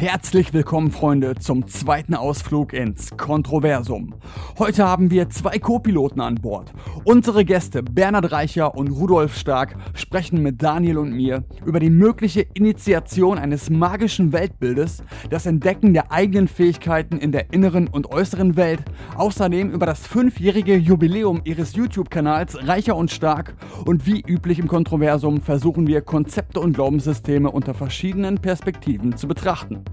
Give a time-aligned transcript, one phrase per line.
[0.00, 4.14] Herzlich willkommen, Freunde, zum zweiten Ausflug ins Kontroversum.
[4.58, 6.72] Heute haben wir zwei Co-Piloten an Bord.
[7.04, 12.46] Unsere Gäste Bernhard Reicher und Rudolf Stark sprechen mit Daniel und mir über die mögliche
[12.54, 18.80] Initiation eines magischen Weltbildes, das Entdecken der eigenen Fähigkeiten in der inneren und äußeren Welt,
[19.18, 23.54] außerdem über das fünfjährige Jubiläum ihres YouTube-Kanals Reicher und Stark
[23.84, 29.84] und wie üblich im Kontroversum versuchen wir Konzepte und Glaubenssysteme unter verschiedenen Perspektiven zu betrachten.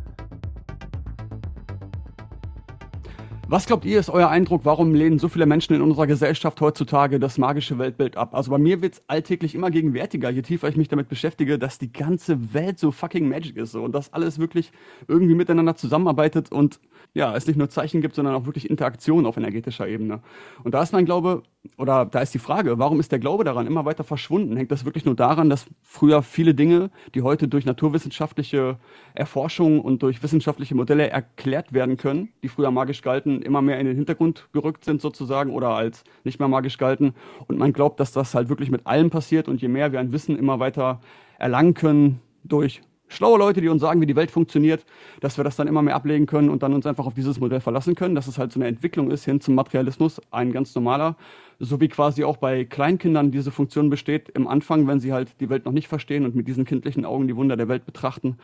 [3.49, 7.17] Was glaubt ihr, ist euer Eindruck, warum lehnen so viele Menschen in unserer Gesellschaft heutzutage
[7.17, 8.35] das magische Weltbild ab?
[8.35, 11.79] Also bei mir wird es alltäglich immer gegenwärtiger, je tiefer ich mich damit beschäftige, dass
[11.79, 14.73] die ganze Welt so fucking magic ist so, und dass alles wirklich
[15.07, 16.81] irgendwie miteinander zusammenarbeitet und
[17.17, 20.21] ja, es nicht nur Zeichen gibt, sondern auch wirklich Interaktion auf energetischer Ebene.
[20.63, 21.41] Und da ist mein Glaube,
[21.75, 24.55] oder da ist die Frage, warum ist der Glaube daran immer weiter verschwunden?
[24.55, 28.77] Hängt das wirklich nur daran, dass früher viele Dinge, die heute durch naturwissenschaftliche
[29.15, 33.87] Erforschung und durch wissenschaftliche Modelle erklärt werden können, die früher magisch galten, immer mehr in
[33.87, 37.15] den Hintergrund gerückt sind sozusagen oder als nicht mehr magisch galten?
[37.47, 40.13] Und man glaubt, dass das halt wirklich mit allem passiert und je mehr wir ein
[40.13, 41.01] Wissen immer weiter
[41.39, 44.85] erlangen können durch schlaue Leute, die uns sagen, wie die Welt funktioniert,
[45.21, 47.61] dass wir das dann immer mehr ablegen können und dann uns einfach auf dieses Modell
[47.61, 51.15] verlassen können, dass es halt so eine Entwicklung ist hin zum Materialismus, ein ganz normaler,
[51.59, 55.49] so wie quasi auch bei Kleinkindern diese Funktion besteht im Anfang, wenn sie halt die
[55.49, 58.37] Welt noch nicht verstehen und mit diesen kindlichen Augen die Wunder der Welt betrachten,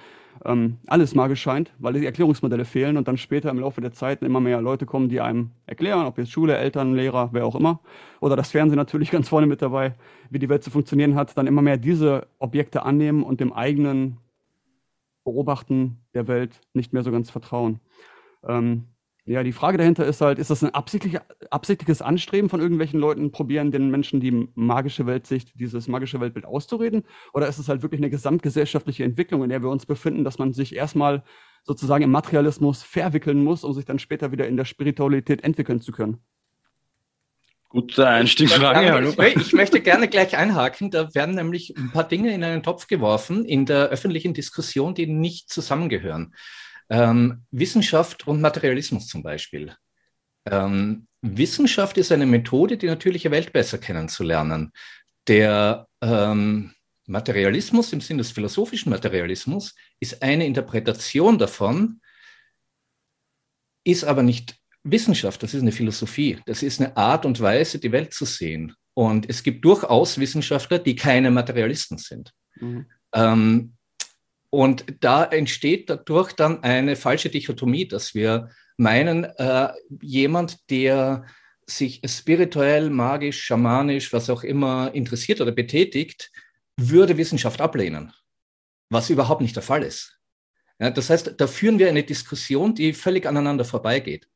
[0.46, 4.24] ähm, alles magisch scheint, weil die Erklärungsmodelle fehlen und dann später im Laufe der Zeit
[4.24, 7.80] immer mehr Leute kommen, die einem erklären, ob jetzt Schule, Eltern, Lehrer, wer auch immer,
[8.20, 9.94] oder das Fernsehen natürlich ganz vorne mit dabei,
[10.30, 14.18] wie die Welt zu funktionieren hat, dann immer mehr diese Objekte annehmen und dem eigenen
[15.24, 17.80] Beobachten der Welt nicht mehr so ganz vertrauen.
[18.48, 18.88] Ähm,
[19.26, 21.18] ja, die Frage dahinter ist halt, ist das ein absichtlich,
[21.50, 27.04] absichtliches Anstreben von irgendwelchen Leuten, probieren den Menschen die magische Weltsicht, dieses magische Weltbild auszureden?
[27.34, 30.52] Oder ist es halt wirklich eine gesamtgesellschaftliche Entwicklung, in der wir uns befinden, dass man
[30.52, 31.24] sich erstmal
[31.64, 35.94] sozusagen im Materialismus verwickeln muss, um sich dann später wieder in der Spiritualität entwickeln zu
[35.94, 36.18] können?
[37.74, 38.94] Gute Einstiegsfrage.
[38.94, 39.16] Hallo.
[39.42, 40.92] Ich möchte gerne gleich einhaken.
[40.92, 45.08] Da werden nämlich ein paar Dinge in einen Topf geworfen in der öffentlichen Diskussion, die
[45.08, 46.36] nicht zusammengehören.
[46.92, 49.76] Ähm, Wissenschaft und Materialismus zum Beispiel.
[50.46, 54.72] Ähm, Wissenschaft ist eine Methode, die natürliche Welt besser kennenzulernen.
[55.28, 56.76] Der ähm,
[57.08, 62.02] Materialismus im Sinne des philosophischen Materialismus ist eine Interpretation davon,
[63.84, 67.92] ist aber nicht Wissenschaft, das ist eine Philosophie, das ist eine Art und Weise, die
[67.92, 68.76] Welt zu sehen.
[68.94, 72.32] Und es gibt durchaus Wissenschaftler, die keine Materialisten sind.
[72.56, 72.86] Mhm.
[73.14, 73.74] Ähm,
[74.50, 79.70] und da entsteht dadurch dann eine falsche Dichotomie, dass wir meinen, äh,
[80.02, 81.26] jemand, der
[81.66, 86.30] sich spirituell, magisch, schamanisch, was auch immer interessiert oder betätigt,
[86.78, 88.14] würde Wissenschaft ablehnen,
[88.90, 90.20] was überhaupt nicht der Fall ist.
[90.78, 94.28] Ja, das heißt, da führen wir eine Diskussion, die völlig aneinander vorbeigeht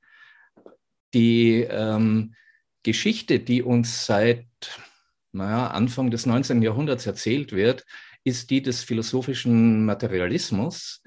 [1.17, 2.35] die ähm,
[2.83, 4.45] Geschichte, die uns seit
[5.33, 6.61] naja, Anfang des 19.
[6.61, 7.85] Jahrhunderts erzählt wird,
[8.23, 11.01] ist die des philosophischen Materialismus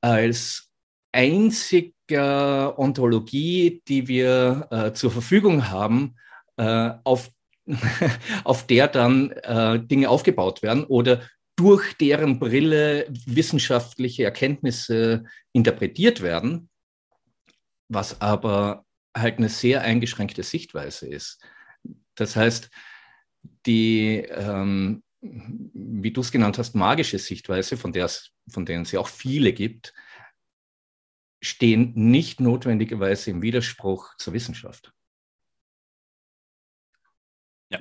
[0.00, 0.70] als
[1.12, 6.16] einziger Ontologie, die wir äh, zur Verfügung haben,
[6.56, 7.30] äh, auf,
[8.44, 11.22] auf der dann äh, Dinge aufgebaut werden oder
[11.56, 16.68] durch deren Brille wissenschaftliche Erkenntnisse interpretiert werden,
[17.88, 18.84] was aber
[19.14, 21.42] halt eine sehr eingeschränkte Sichtweise ist.
[22.14, 22.70] Das heißt,
[23.66, 28.92] die, ähm, wie du es genannt hast, magische Sichtweise, von, der es, von denen es
[28.92, 29.94] ja auch viele gibt,
[31.40, 34.92] stehen nicht notwendigerweise im Widerspruch zur Wissenschaft.
[37.70, 37.80] Ja,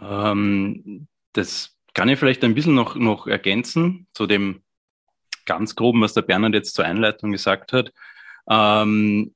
[0.00, 4.62] ähm, das kann ich vielleicht ein bisschen noch, noch ergänzen zu dem
[5.46, 7.92] ganz groben, was der Bernhard jetzt zur Einleitung gesagt hat.
[8.48, 9.34] Ähm,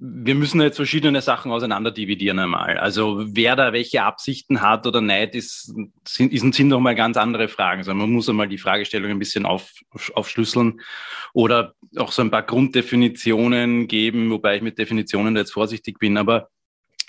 [0.00, 2.78] wir müssen jetzt verschiedene Sachen auseinander dividieren einmal.
[2.78, 5.74] Also wer da welche Absichten hat oder nicht, ist,
[6.06, 7.80] sind, sind, sind nochmal ganz andere Fragen.
[7.80, 9.72] Also man muss einmal die Fragestellung ein bisschen auf,
[10.14, 10.80] aufschlüsseln
[11.32, 16.48] oder auch so ein paar Grunddefinitionen geben, wobei ich mit Definitionen jetzt vorsichtig bin, aber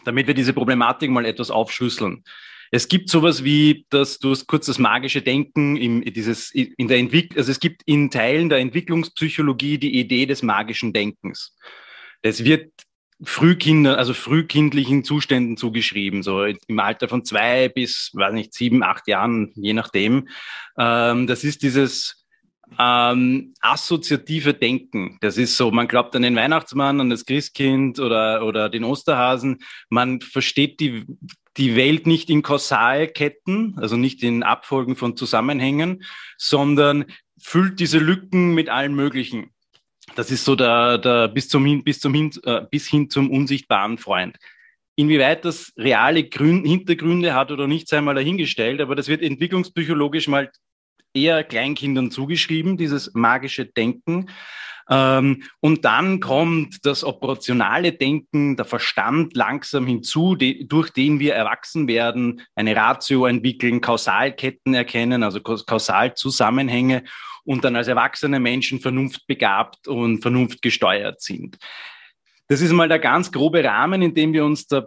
[0.04, 2.24] damit wir diese Problematik mal etwas aufschlüsseln.
[2.72, 7.38] Es gibt sowas wie das, du kurz das magische Denken im, dieses, in der Entwicklung,
[7.38, 11.56] also es gibt in Teilen der Entwicklungspsychologie die Idee des magischen Denkens.
[12.22, 12.72] Das wird
[13.24, 19.08] Frühkinder, also frühkindlichen Zuständen zugeschrieben, so im Alter von zwei bis, weiß nicht, sieben, acht
[19.08, 20.30] Jahren, je nachdem.
[20.78, 22.26] Ähm, das ist dieses
[22.78, 25.18] ähm, assoziative Denken.
[25.22, 29.60] Das ist so, man glaubt an den Weihnachtsmann, an das Christkind oder, oder den Osterhasen.
[29.90, 31.06] Man versteht die,
[31.58, 36.04] die Welt nicht in Kausalketten, also nicht in Abfolgen von Zusammenhängen,
[36.38, 37.06] sondern
[37.42, 39.52] füllt diese Lücken mit allen möglichen.
[40.16, 44.38] Das ist so der, der bis, zum, bis, zum, äh, bis hin zum unsichtbaren Freund.
[44.96, 50.28] Inwieweit das reale Grün, Hintergründe hat oder nicht, sei mal dahingestellt, aber das wird entwicklungspsychologisch
[50.28, 50.52] mal
[51.14, 54.30] eher Kleinkindern zugeschrieben, dieses magische Denken.
[54.90, 61.36] Ähm, und dann kommt das operationale Denken, der Verstand langsam hinzu, die, durch den wir
[61.36, 67.04] erwachsen werden, eine Ratio entwickeln, Kausalketten erkennen, also Kausalzusammenhänge
[67.50, 71.58] und dann als erwachsene Menschen vernunftbegabt und vernunftgesteuert sind.
[72.48, 74.86] Das ist mal der ganz grobe Rahmen, in dem wir uns da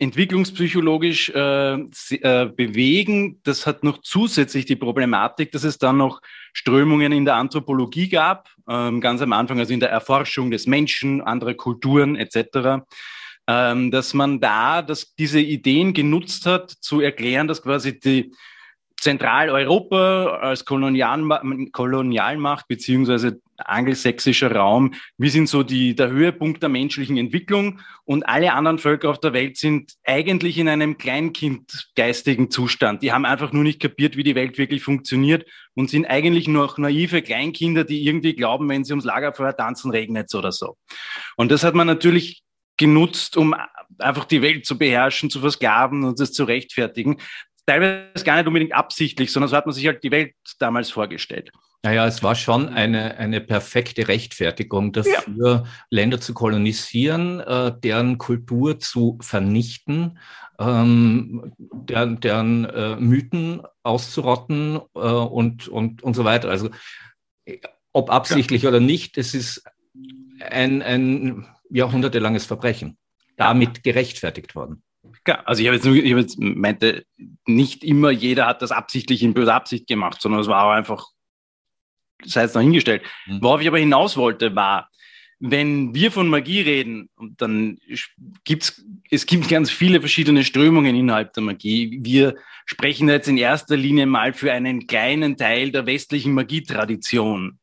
[0.00, 3.38] entwicklungspsychologisch äh, äh, bewegen.
[3.44, 6.20] Das hat noch zusätzlich die Problematik, dass es dann noch
[6.52, 11.20] Strömungen in der Anthropologie gab, ähm, ganz am Anfang, also in der Erforschung des Menschen,
[11.20, 12.82] anderer Kulturen etc.,
[13.46, 18.32] ähm, dass man da dass diese Ideen genutzt hat, zu erklären, dass quasi die
[19.00, 21.42] Zentraleuropa als Kolonialma
[21.72, 28.52] Kolonialmacht beziehungsweise angelsächsischer Raum, wir sind so die, der Höhepunkt der menschlichen Entwicklung und alle
[28.52, 33.02] anderen Völker auf der Welt sind eigentlich in einem kleinkindgeistigen Zustand.
[33.02, 36.78] Die haben einfach nur nicht kapiert, wie die Welt wirklich funktioniert und sind eigentlich noch
[36.78, 40.76] naive Kleinkinder, die irgendwie glauben, wenn sie ums Lagerfeuer tanzen, regnet es oder so.
[41.36, 42.42] Und das hat man natürlich
[42.76, 43.54] genutzt, um
[43.98, 47.18] einfach die Welt zu beherrschen, zu versklaven und das zu rechtfertigen
[47.66, 51.50] teilweise gar nicht unbedingt absichtlich, sondern so hat man sich halt die Welt damals vorgestellt.
[51.82, 55.64] Naja, es war schon eine, eine perfekte Rechtfertigung dafür, ja.
[55.88, 60.18] Länder zu kolonisieren, äh, deren Kultur zu vernichten,
[60.58, 66.50] ähm, deren, deren äh, Mythen auszurotten äh, und, und, und so weiter.
[66.50, 66.68] Also
[67.92, 68.68] ob absichtlich ja.
[68.68, 69.64] oder nicht, es ist
[70.40, 72.98] ein, ein jahrhundertelanges Verbrechen
[73.36, 74.82] damit gerechtfertigt worden.
[75.44, 77.04] Also ich habe jetzt, nur, ich habe jetzt meinte,
[77.46, 81.06] nicht immer jeder hat das absichtlich in böser Absicht gemacht, sondern es war auch einfach,
[82.24, 83.02] sei es dahingestellt.
[83.26, 83.42] Mhm.
[83.42, 84.90] Worauf ich aber hinaus wollte, war,
[85.42, 87.08] wenn wir von Magie reden,
[87.38, 87.78] dann
[88.44, 91.98] gibt's, es gibt ganz viele verschiedene Strömungen innerhalb der Magie.
[92.02, 92.36] Wir
[92.66, 97.58] sprechen jetzt in erster Linie mal für einen kleinen Teil der westlichen Magietradition.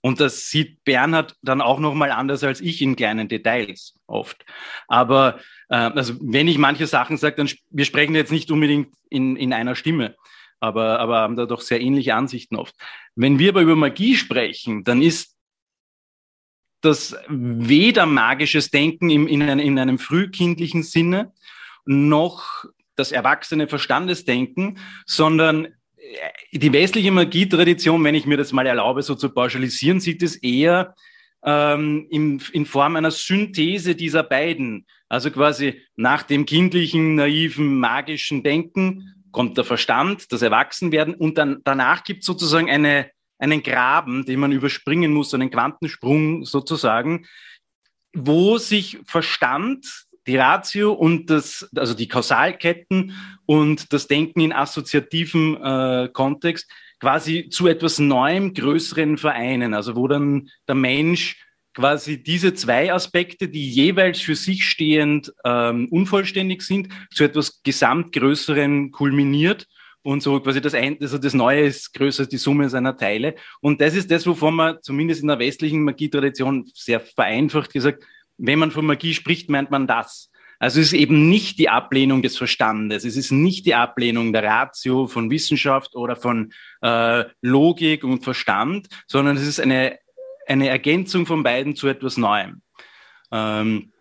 [0.00, 4.44] Und das sieht Bernhard dann auch nochmal anders als ich in kleinen Details oft.
[4.88, 5.38] Aber
[5.72, 9.52] äh, also wenn ich manche Sachen sage, dann wir sprechen jetzt nicht unbedingt in, in
[9.52, 10.14] einer Stimme,
[10.60, 12.74] aber, aber haben da doch sehr ähnliche Ansichten oft.
[13.16, 15.34] Wenn wir aber über Magie sprechen, dann ist
[16.82, 21.32] das weder magisches Denken im, in, einem, in einem frühkindlichen Sinne
[21.86, 22.64] noch
[22.96, 25.70] das erwachsene Verstandesdenken, sondern äh,
[26.52, 30.94] die westliche Magietradition, wenn ich mir das mal erlaube, so zu pauschalisieren, sieht es eher
[31.44, 34.86] ähm, in, in Form einer Synthese dieser beiden.
[35.12, 41.60] Also quasi nach dem kindlichen, naiven, magischen Denken kommt der Verstand, das Erwachsenwerden und dann
[41.64, 47.26] danach gibt es sozusagen eine, einen Graben, den man überspringen muss, einen Quantensprung sozusagen,
[48.14, 49.86] wo sich Verstand,
[50.26, 53.14] die Ratio und das, also die Kausalketten
[53.44, 56.70] und das Denken in assoziativem äh, Kontext
[57.00, 59.74] quasi zu etwas Neuem, Größeren vereinen.
[59.74, 61.36] Also wo dann der Mensch
[61.74, 68.90] quasi diese zwei Aspekte, die jeweils für sich stehend ähm, unvollständig sind, zu etwas Gesamtgrößeren
[68.90, 69.66] kulminiert
[70.02, 73.36] und so quasi das, ein, also das Neue ist größer als die Summe seiner Teile.
[73.60, 78.04] Und das ist das, wovon man zumindest in der westlichen Magietradition sehr vereinfacht gesagt,
[78.38, 80.30] wenn man von Magie spricht, meint man das.
[80.58, 84.44] Also es ist eben nicht die Ablehnung des Verstandes, es ist nicht die Ablehnung der
[84.44, 86.52] Ratio von Wissenschaft oder von
[86.82, 89.98] äh, Logik und Verstand, sondern es ist eine,
[90.46, 92.62] eine Ergänzung von beiden zu etwas Neuem.
[93.30, 93.92] Ähm,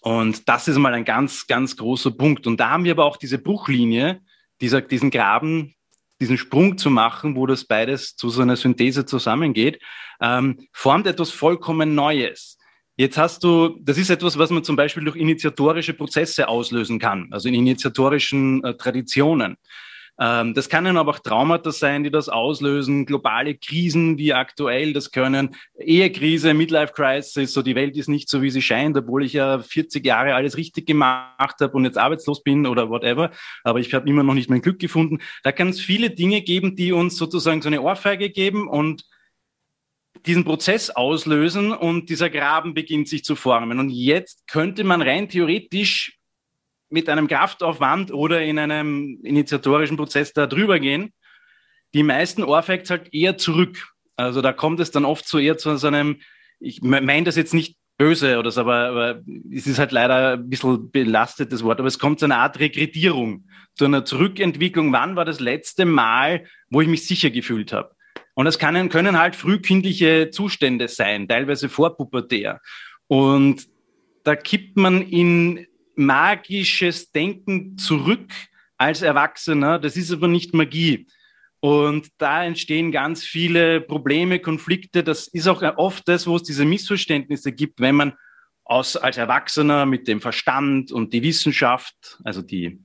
[0.00, 2.46] und das ist mal ein ganz, ganz großer Punkt.
[2.46, 4.20] Und da haben wir aber auch diese Bruchlinie,
[4.60, 5.74] dieser, diesen Graben,
[6.20, 9.80] diesen Sprung zu machen, wo das beides zu so einer Synthese zusammengeht,
[10.20, 12.58] ähm, formt etwas vollkommen Neues.
[12.96, 17.28] Jetzt hast du, das ist etwas, was man zum Beispiel durch initiatorische Prozesse auslösen kann,
[17.30, 19.56] also in initiatorischen äh, Traditionen.
[20.20, 25.10] Ähm, das können aber auch Traumata sein, die das auslösen, globale Krisen wie aktuell, das
[25.10, 29.32] können Ehekrise, Midlife Crisis, so die Welt ist nicht so, wie sie scheint, obwohl ich
[29.32, 33.30] ja 40 Jahre alles richtig gemacht habe und jetzt arbeitslos bin oder whatever,
[33.64, 35.20] aber ich habe immer noch nicht mein Glück gefunden.
[35.42, 39.04] Da kann es viele Dinge geben, die uns sozusagen so eine Ohrfeige geben und
[40.26, 43.78] diesen Prozess auslösen und dieser Graben beginnt sich zu formen.
[43.78, 46.19] Und jetzt könnte man rein theoretisch
[46.90, 51.12] mit einem Kraftaufwand oder in einem initiatorischen Prozess da drüber gehen.
[51.94, 53.88] Die meisten Ohrfacts halt eher zurück.
[54.16, 56.20] Also da kommt es dann oft so eher zu so einem,
[56.58, 60.48] ich meine das jetzt nicht böse oder so, aber, aber es ist halt leider ein
[60.48, 63.44] bisschen belastetes Wort, aber es kommt zu einer Art Regredierung,
[63.74, 64.92] zu einer Zurückentwicklung.
[64.92, 67.94] Wann war das letzte Mal, wo ich mich sicher gefühlt habe?
[68.34, 72.60] Und das kann, können halt frühkindliche Zustände sein, teilweise vorpubertär.
[73.06, 73.68] Und
[74.24, 75.66] da kippt man in
[75.96, 78.32] magisches Denken zurück
[78.76, 79.78] als Erwachsener.
[79.78, 81.06] Das ist aber nicht Magie.
[81.60, 85.04] Und da entstehen ganz viele Probleme, Konflikte.
[85.04, 88.14] Das ist auch oft das, wo es diese Missverständnisse gibt, wenn man
[88.64, 92.80] aus, als Erwachsener mit dem Verstand und die Wissenschaft, also die,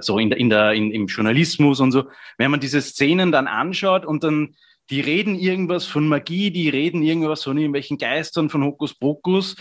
[0.00, 3.46] so in der, in der, in, im Journalismus und so, wenn man diese Szenen dann
[3.46, 4.54] anschaut und dann,
[4.90, 9.56] die reden irgendwas von Magie, die reden irgendwas von irgendwelchen Geistern, von Hokuspokus,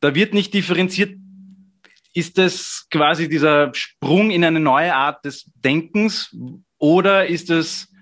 [0.00, 1.18] da wird nicht differenziert,
[2.14, 6.34] ist das quasi dieser Sprung in eine neue Art des Denkens
[6.78, 7.92] oder ist es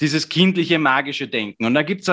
[0.00, 1.64] dieses kindliche, magische Denken?
[1.64, 2.10] Und da gibt es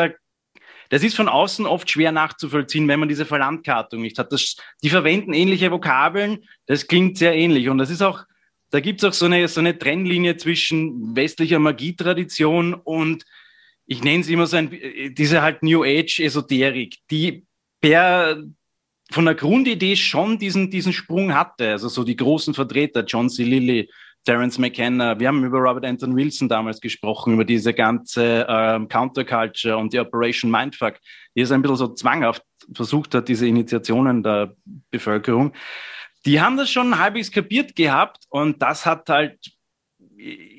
[0.89, 4.31] das ist von außen oft schwer nachzuvollziehen, wenn man diese Verlandkartung nicht hat.
[4.31, 7.69] Das, die verwenden ähnliche Vokabeln, das klingt sehr ähnlich.
[7.69, 8.23] Und das ist auch,
[8.71, 13.23] da gibt es auch so eine, so eine Trennlinie zwischen westlicher Magietradition und
[13.85, 14.71] ich nenne es immer so ein,
[15.15, 17.45] diese halt New Age Esoterik, die
[17.81, 18.43] per
[19.11, 21.71] von der Grundidee schon diesen, diesen Sprung hatte.
[21.71, 23.43] Also so die großen Vertreter, John C.
[23.43, 23.89] Lilly,
[24.25, 29.77] Terence McKenna, wir haben über Robert Anton Wilson damals gesprochen, über diese ganze ähm, Counterculture
[29.77, 30.97] und die Operation Mindfuck,
[31.35, 34.53] die es ein bisschen so zwanghaft versucht hat, diese Initiationen der
[34.91, 35.53] Bevölkerung.
[36.25, 39.39] Die haben das schon halbwegs kapiert gehabt und das hat halt,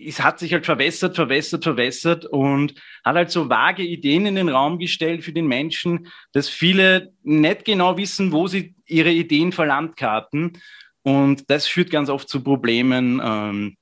[0.07, 2.75] es hat sich halt verwässert, verwässert, verwässert und
[3.05, 7.65] hat halt so vage Ideen in den Raum gestellt für den Menschen, dass viele nicht
[7.65, 10.59] genau wissen, wo sie ihre Ideen verlandkarten
[11.03, 13.21] und das führt ganz oft zu Problemen.
[13.23, 13.77] Ähm,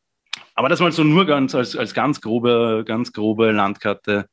[0.54, 4.28] aber das mal so nur ganz als, als ganz grobe, ganz grobe Landkarte.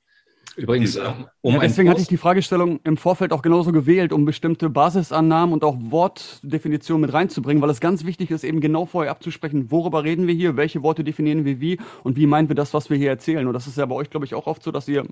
[0.57, 0.97] Übrigens,
[1.41, 5.53] um ja, deswegen hatte ich die Fragestellung im Vorfeld auch genauso gewählt, um bestimmte Basisannahmen
[5.53, 10.03] und auch Wortdefinitionen mit reinzubringen, weil es ganz wichtig ist, eben genau vorher abzusprechen, worüber
[10.03, 12.97] reden wir hier, welche Worte definieren wir wie und wie meinen wir das, was wir
[12.97, 13.45] hier erzählen.
[13.47, 15.05] Und das ist ja bei euch, glaube ich, auch oft so, dass ihr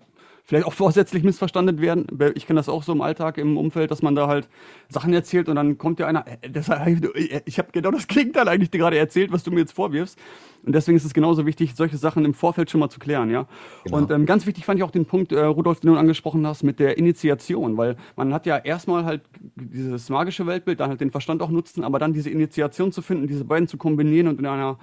[0.44, 2.06] vielleicht auch vorsätzlich missverstanden werden.
[2.36, 4.50] Ich kenne das auch so im Alltag, im Umfeld, dass man da halt
[4.90, 8.48] Sachen erzählt und dann kommt ja einer, äh, das, äh, ich habe genau das Gegenteil
[8.48, 10.20] eigentlich gerade erzählt, was du mir jetzt vorwirfst.
[10.66, 13.48] Und deswegen ist es genauso wichtig, solche Sachen im Vorfeld schon mal zu klären, ja.
[13.84, 13.98] Genau.
[13.98, 16.64] Und ähm, ganz wichtig fand ich auch den Punkt, äh, Rudolf, den du angesprochen hast,
[16.64, 19.22] mit der Initiation, weil man hat ja erstmal halt
[19.56, 23.28] dieses magische Weltbild, dann halt den Verstand auch nutzen, aber dann diese Initiation zu finden,
[23.28, 24.78] diese beiden zu kombinieren und in einer,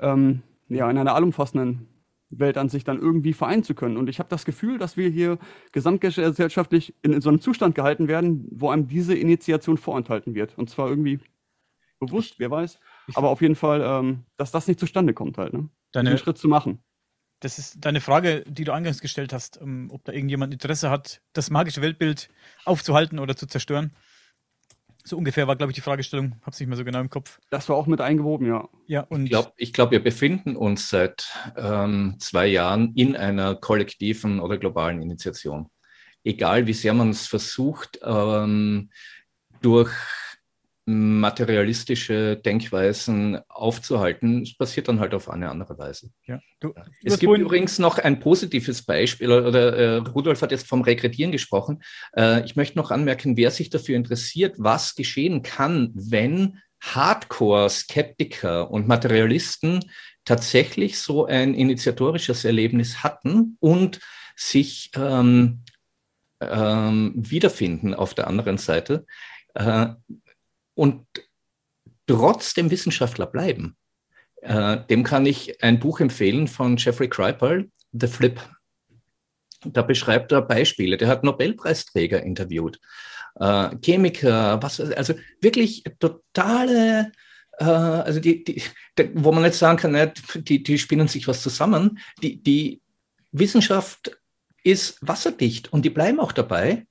[0.00, 1.88] ähm, ja, in einer allumfassenden
[2.30, 3.96] Weltansicht dann irgendwie vereinen zu können.
[3.96, 5.38] Und ich habe das Gefühl, dass wir hier
[5.72, 10.56] gesamtgesellschaftlich in, in, so einem Zustand gehalten werden, wo einem diese Initiation vorenthalten wird.
[10.58, 11.20] Und zwar irgendwie
[11.98, 12.78] bewusst, wer weiß.
[13.14, 15.68] Aber auf jeden Fall, ähm, dass das nicht zustande kommt halt, ne?
[15.92, 16.80] Deine, Den Schritt zu machen.
[17.40, 21.22] Das ist deine Frage, die du eingangs gestellt hast, ähm, ob da irgendjemand Interesse hat,
[21.32, 22.28] das magische Weltbild
[22.64, 23.92] aufzuhalten oder zu zerstören.
[25.08, 26.32] So ungefähr war, glaube ich, die Fragestellung.
[26.42, 27.40] Habe es nicht mehr so genau im Kopf.
[27.48, 28.68] Das war auch mit eingewoben, ja.
[28.86, 33.54] Ja, und ich glaube, ich glaub, wir befinden uns seit ähm, zwei Jahren in einer
[33.54, 35.70] kollektiven oder globalen Initiation.
[36.24, 38.90] Egal, wie sehr man es versucht, ähm,
[39.62, 39.90] durch
[40.88, 44.40] materialistische Denkweisen aufzuhalten.
[44.42, 46.10] Es passiert dann halt auf eine andere Weise.
[46.26, 46.40] Ja.
[46.60, 46.72] Du,
[47.04, 51.82] es gibt übrigens noch ein positives Beispiel, oder äh, Rudolf hat jetzt vom Rekredieren gesprochen.
[52.16, 58.88] Äh, ich möchte noch anmerken, wer sich dafür interessiert, was geschehen kann, wenn Hardcore-Skeptiker und
[58.88, 59.84] Materialisten
[60.24, 64.00] tatsächlich so ein initiatorisches Erlebnis hatten und
[64.36, 65.64] sich ähm,
[66.40, 69.04] ähm, wiederfinden auf der anderen Seite.
[69.54, 69.88] Äh,
[70.78, 71.04] und
[72.06, 73.76] trotzdem Wissenschaftler bleiben.
[74.42, 78.40] Äh, dem kann ich ein Buch empfehlen von Jeffrey Kripal, The Flip.
[79.64, 80.96] Da beschreibt er Beispiele.
[80.96, 82.78] Der hat Nobelpreisträger interviewt,
[83.40, 87.10] äh, Chemiker, was, also wirklich totale,
[87.58, 88.62] äh, also die, die,
[89.14, 91.98] wo man jetzt sagen kann, ne, die, die spinnen sich was zusammen.
[92.22, 92.80] Die, die
[93.32, 94.16] Wissenschaft
[94.62, 96.86] ist wasserdicht und die bleiben auch dabei,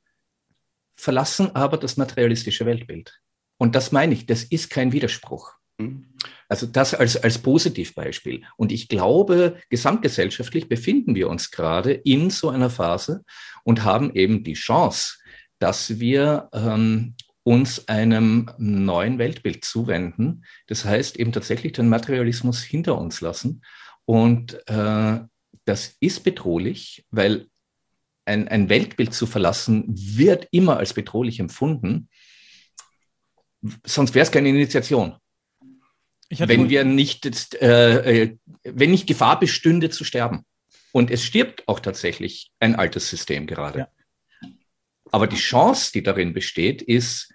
[0.97, 3.21] verlassen aber das materialistische Weltbild.
[3.57, 5.53] Und das meine ich, das ist kein Widerspruch.
[5.77, 6.05] Mhm.
[6.49, 8.43] Also das als, als Positivbeispiel.
[8.55, 13.23] Und ich glaube, gesamtgesellschaftlich befinden wir uns gerade in so einer Phase
[13.63, 15.17] und haben eben die Chance,
[15.59, 20.45] dass wir ähm, uns einem neuen Weltbild zuwenden.
[20.67, 23.61] Das heißt eben tatsächlich den Materialismus hinter uns lassen.
[24.05, 25.19] Und äh,
[25.65, 27.47] das ist bedrohlich, weil
[28.25, 32.09] ein, ein Weltbild zu verlassen wird immer als bedrohlich empfunden
[33.85, 35.15] sonst wäre es keine Initiation.
[36.29, 40.45] wenn wir nicht, äh, äh, wenn nicht Gefahr bestünde zu sterben.
[40.91, 43.79] Und es stirbt auch tatsächlich ein altes System gerade.
[43.79, 43.87] Ja.
[45.11, 47.31] Aber die Chance, die darin besteht, ist,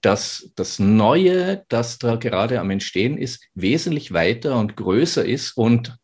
[0.00, 5.96] dass das Neue, das da gerade am Entstehen ist, wesentlich weiter und größer ist und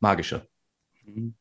[0.00, 0.46] magischer.
[1.04, 1.34] Mhm.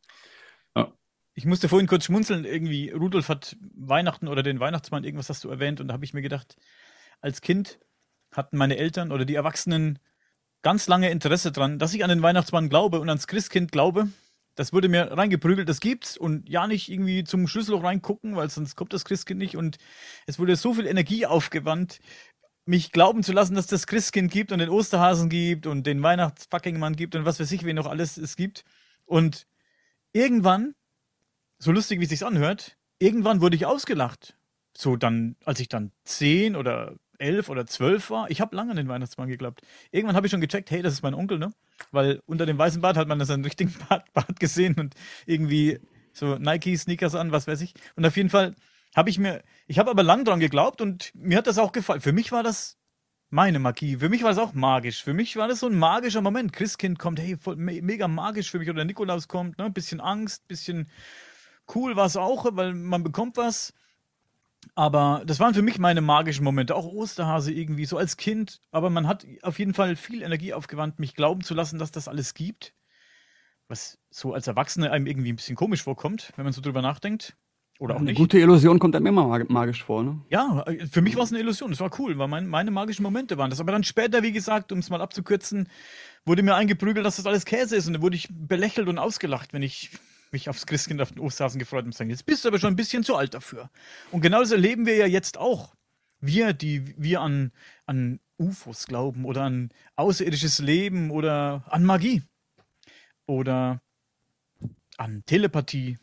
[1.33, 5.49] ich musste vorhin kurz schmunzeln, irgendwie, Rudolf hat Weihnachten oder den Weihnachtsmann, irgendwas hast du
[5.49, 6.55] erwähnt, und da habe ich mir gedacht,
[7.21, 7.79] als Kind
[8.31, 9.99] hatten meine Eltern oder die Erwachsenen
[10.61, 14.09] ganz lange Interesse dran, dass ich an den Weihnachtsmann glaube und ans Christkind glaube.
[14.55, 18.75] Das wurde mir reingeprügelt, das gibt's und ja nicht irgendwie zum Schlüsselloch reingucken, weil sonst
[18.75, 19.77] kommt das Christkind nicht und
[20.27, 21.99] es wurde so viel Energie aufgewandt,
[22.65, 26.95] mich glauben zu lassen, dass das Christkind gibt und den Osterhasen gibt und den Weihnachtsfuckingmann
[26.95, 28.63] gibt und was weiß ich, wen noch alles es gibt.
[29.05, 29.47] Und
[30.13, 30.75] irgendwann,
[31.57, 34.37] so lustig wie es sich anhört, irgendwann wurde ich ausgelacht.
[34.77, 38.77] So dann, als ich dann zehn oder elf oder zwölf war, ich habe lange an
[38.77, 39.61] den Weihnachtsmann geglaubt.
[39.91, 41.53] Irgendwann habe ich schon gecheckt, hey, das ist mein Onkel, ne?
[41.91, 45.79] Weil unter dem weißen Bart hat man das einen richtigen Bart, Bart gesehen und irgendwie
[46.13, 47.73] so Nike-Sneakers an, was weiß ich.
[47.95, 48.55] Und auf jeden Fall
[48.95, 52.01] habe ich mir, ich habe aber lang dran geglaubt und mir hat das auch gefallen.
[52.01, 52.77] Für mich war das
[53.29, 53.97] meine Magie.
[53.97, 55.03] Für mich war das auch magisch.
[55.03, 56.51] Für mich war das so ein magischer Moment.
[56.51, 58.69] Christkind kommt, hey, voll, me mega magisch für mich.
[58.69, 59.69] Oder Nikolaus kommt, ne?
[59.69, 60.89] Bisschen Angst, bisschen
[61.73, 63.73] cool war es auch, weil man bekommt was.
[64.75, 66.75] Aber das waren für mich meine magischen Momente.
[66.75, 68.61] Auch Osterhase irgendwie, so als Kind.
[68.71, 72.07] Aber man hat auf jeden Fall viel Energie aufgewandt, mich glauben zu lassen, dass das
[72.07, 72.73] alles gibt.
[73.67, 77.35] Was so als Erwachsene einem irgendwie ein bisschen komisch vorkommt, wenn man so drüber nachdenkt.
[77.79, 78.17] Oder auch Eine nicht.
[78.17, 80.21] gute Illusion kommt einem immer mag- magisch vor, ne?
[80.29, 81.71] Ja, äh, für mich war es eine Illusion.
[81.71, 83.59] Das war cool, weil mein, meine magischen Momente waren das.
[83.59, 85.67] Aber dann später, wie gesagt, um es mal abzukürzen,
[86.23, 87.87] wurde mir eingeprügelt, dass das alles Käse ist.
[87.87, 89.89] Und dann wurde ich belächelt und ausgelacht, wenn ich
[90.31, 92.77] mich aufs Christkind, auf den Osterhasen gefreut und sagen, jetzt bist du aber schon ein
[92.77, 93.69] bisschen zu alt dafür.
[94.11, 95.75] Und genau das erleben wir ja jetzt auch.
[96.19, 97.51] Wir, die wir an,
[97.85, 102.23] an UFOs glauben oder an außerirdisches Leben oder an Magie
[103.25, 103.81] oder
[104.97, 105.97] an Telepathie?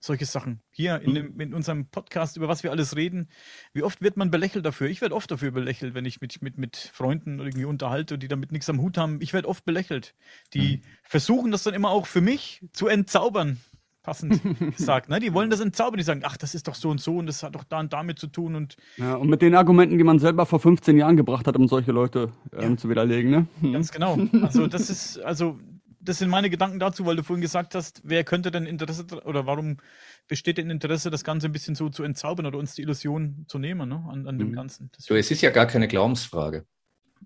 [0.00, 0.60] Solche Sachen.
[0.70, 3.28] Hier in, dem, in unserem Podcast, über was wir alles reden,
[3.72, 4.88] wie oft wird man belächelt dafür?
[4.88, 8.52] Ich werde oft dafür belächelt, wenn ich mich mit, mit Freunden irgendwie unterhalte, die damit
[8.52, 9.18] nichts am Hut haben.
[9.20, 10.14] Ich werde oft belächelt.
[10.54, 13.58] Die versuchen das dann immer auch für mich zu entzaubern.
[14.04, 14.40] Passend
[14.76, 15.08] gesagt.
[15.10, 15.18] Ne?
[15.20, 15.98] Die wollen das entzaubern.
[15.98, 17.92] Die sagen, ach, das ist doch so und so und das hat doch da und
[17.92, 18.54] damit zu tun.
[18.54, 21.66] Und Ja, und mit den Argumenten, die man selber vor 15 Jahren gebracht hat, um
[21.68, 22.76] solche Leute ähm, Ja.
[22.76, 23.72] zu widerlegen, ne?
[23.72, 24.16] Ganz genau.
[24.42, 25.58] Also das ist, also
[26.00, 29.46] das sind meine Gedanken dazu, weil du vorhin gesagt hast, wer könnte denn Interesse oder
[29.46, 29.78] warum
[30.28, 33.58] besteht denn Interesse, das Ganze ein bisschen so zu entzaubern oder uns die Illusion zu
[33.58, 34.04] nehmen ne?
[34.08, 34.54] an, an dem Mhm.
[34.54, 34.90] Ganzen.
[34.94, 36.66] Das So, es ist ja gar keine Glaubensfrage.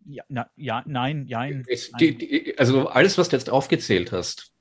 [0.06, 1.64] ja, na, ja, nein, nein.
[1.68, 4.52] Es, die, die, also alles, was du jetzt aufgezählt hast,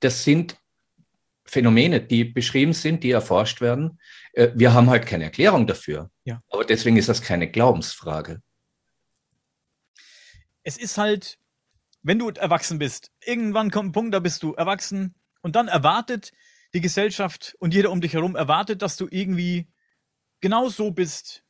[0.00, 0.56] das sind
[1.44, 3.98] Phänomene, die beschrieben sind, die erforscht werden.
[4.32, 6.10] Äh, Wir haben halt keine Erklärung dafür.
[6.24, 6.40] Ja.
[6.48, 8.40] Aber deswegen ist das keine Glaubensfrage.
[10.64, 11.38] es ist halt,
[12.02, 16.32] wenn du erwachsen bist, irgendwann kommt ein Punkt, da bist du erwachsen und dann erwartet
[16.74, 19.68] die Gesellschaft und jeder um dich herum erwartet, dass du irgendwie
[20.40, 21.44] genau so bist,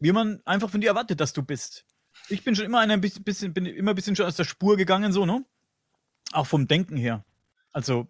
[0.00, 1.84] wie man einfach von dir erwartet, dass du bist.
[2.28, 5.12] Ich bin schon immer ein bisschen, bin immer ein bisschen schon aus der Spur gegangen,
[5.12, 5.44] so, ne?
[6.32, 7.24] Auch vom Denken her.
[7.72, 8.08] Also,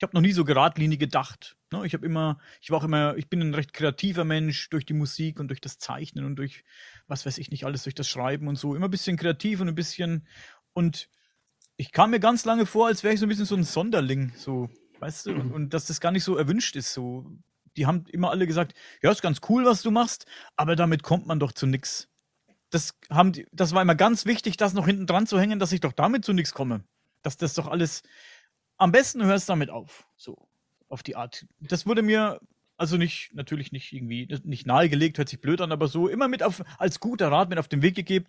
[0.00, 1.56] ich habe noch nie so geradlinig gedacht.
[1.72, 1.84] Ne?
[1.84, 4.94] Ich habe immer, ich war auch immer, ich bin ein recht kreativer Mensch durch die
[4.94, 6.64] Musik und durch das Zeichnen und durch,
[7.06, 8.74] was weiß ich nicht, alles durch das Schreiben und so.
[8.74, 10.26] Immer ein bisschen kreativ und ein bisschen.
[10.72, 11.08] Und
[11.76, 14.32] ich kam mir ganz lange vor, als wäre ich so ein bisschen so ein Sonderling,
[14.36, 16.92] so, weißt du, und, und dass das gar nicht so erwünscht ist.
[16.92, 17.26] So,
[17.76, 21.26] die haben immer alle gesagt, ja, ist ganz cool, was du machst, aber damit kommt
[21.26, 22.08] man doch zu nix.
[22.70, 25.72] Das, haben die, das war immer ganz wichtig, das noch hinten dran zu hängen, dass
[25.72, 26.84] ich doch damit zu nichts komme.
[27.22, 28.02] Dass das doch alles.
[28.76, 30.06] Am besten hörst damit auf.
[30.16, 30.48] So,
[30.88, 31.46] auf die Art.
[31.60, 32.40] Das wurde mir
[32.80, 36.42] also nicht, natürlich nicht irgendwie, nicht nahegelegt, hört sich blöd an, aber so immer mit
[36.42, 38.26] auf, als guter Rat mit auf den Weg gegeben.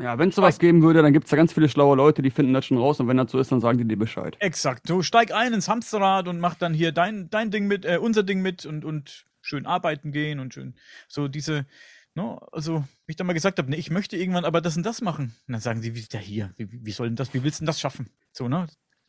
[0.00, 2.30] Ja, wenn es sowas geben würde, dann gibt es da ganz viele schlaue Leute, die
[2.30, 4.36] finden das schon raus und wenn das so ist, dann sagen die dir Bescheid.
[4.38, 4.86] Exakt.
[4.86, 8.22] So steig ein ins Hamsterrad und mach dann hier dein, dein Ding mit, äh, unser
[8.22, 10.74] Ding mit und, und schön arbeiten gehen und schön
[11.08, 11.66] so diese,
[12.14, 14.86] ne, also, wie ich dann mal gesagt habe, ne, ich möchte irgendwann aber das und
[14.86, 15.34] das machen.
[15.46, 16.52] Und dann sagen sie, wie ist der hier?
[16.56, 18.08] Wie, wie wie soll denn das, wie willst du denn das schaffen?
[18.32, 18.68] So, ne?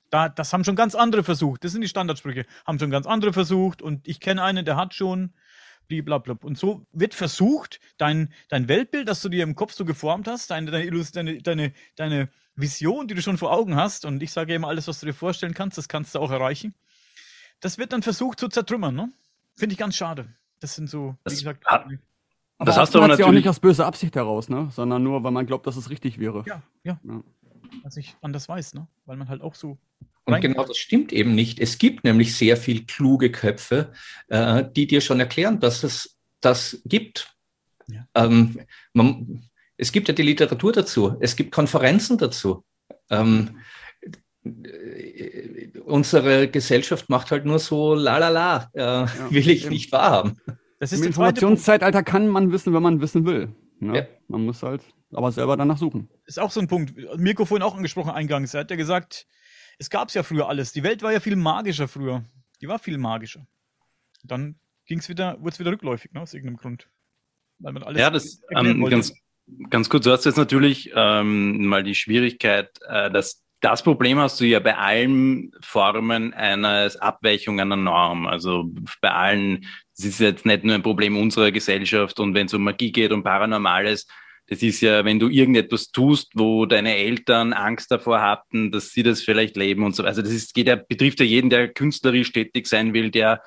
[0.09, 1.63] Da, das haben schon ganz andere versucht.
[1.63, 2.45] Das sind die Standardsprüche.
[2.65, 5.33] Haben schon ganz andere versucht und ich kenne einen, der hat schon
[5.89, 6.37] blablabla.
[6.41, 10.51] Und so wird versucht, dein, dein Weltbild, das du dir im Kopf so geformt hast,
[10.51, 14.53] deine, deine, deine, deine, deine Vision, die du schon vor Augen hast, und ich sage
[14.53, 16.73] immer, alles, was du dir vorstellen kannst, das kannst du auch erreichen.
[17.59, 19.11] Das wird dann versucht zu zertrümmern, ne?
[19.55, 20.33] Finde ich ganz schade.
[20.59, 21.65] Das sind so, wie Das gesagt.
[21.65, 21.85] hat-
[22.57, 24.69] Aber Das hast du aber ja auch natürlich- nicht aus böser Absicht heraus, ne?
[24.71, 26.43] Sondern nur, weil man glaubt, dass es richtig wäre.
[26.45, 27.21] Ja, ja, Ja.
[27.83, 28.87] was ich anders weiß, ne?
[29.05, 29.77] Weil man halt auch so.
[30.25, 31.59] Und rein- genau das stimmt eben nicht.
[31.59, 33.91] Es gibt nämlich sehr viel kluge Köpfe,
[34.27, 37.33] äh, die dir schon erklären, dass es das gibt.
[37.87, 38.05] Ja.
[38.15, 38.59] Ähm,
[38.93, 39.43] man,
[39.77, 42.63] es gibt ja die Literatur dazu, es gibt Konferenzen dazu.
[43.09, 43.59] Ähm,
[44.45, 49.73] äh, unsere Gesellschaft macht halt nur so la la la, äh, will ich eben.
[49.73, 50.39] nicht wahrhaben.
[50.79, 51.03] Das Im.
[51.03, 53.49] Informationszeitalter kann man wissen, wenn man wissen will.
[53.79, 53.97] Ne?
[53.97, 54.07] Ja.
[54.27, 56.07] Man muss halt aber selber danach suchen.
[56.25, 56.93] ist auch so ein Punkt.
[57.17, 58.53] Mirko vorhin auch angesprochen eingangs.
[58.53, 59.25] Er hat ja gesagt,
[59.79, 60.73] es gab ja früher alles.
[60.73, 62.23] Die Welt war ja viel magischer früher.
[62.61, 63.47] Die war viel magischer.
[64.23, 66.89] Dann ging es wieder, wurde es wieder rückläufig, ne, aus irgendeinem Grund.
[67.59, 69.13] Weil man alles ja, das ähm, ganz,
[69.69, 74.39] ganz kurz, du hast jetzt natürlich ähm, mal die Schwierigkeit, äh, dass das Problem hast
[74.39, 78.25] du ja bei allen Formen eines Abweichung einer Norm.
[78.27, 78.69] Also
[79.01, 79.65] bei allen,
[79.95, 83.11] das ist jetzt nicht nur ein Problem unserer Gesellschaft und wenn es um Magie geht
[83.11, 84.07] und Paranormales,
[84.49, 89.03] das ist ja, wenn du irgendetwas tust, wo deine Eltern Angst davor hatten, dass sie
[89.03, 90.03] das vielleicht leben und so.
[90.03, 93.43] Also das ist, geht ja, betrifft ja jeden, der künstlerisch tätig sein will, der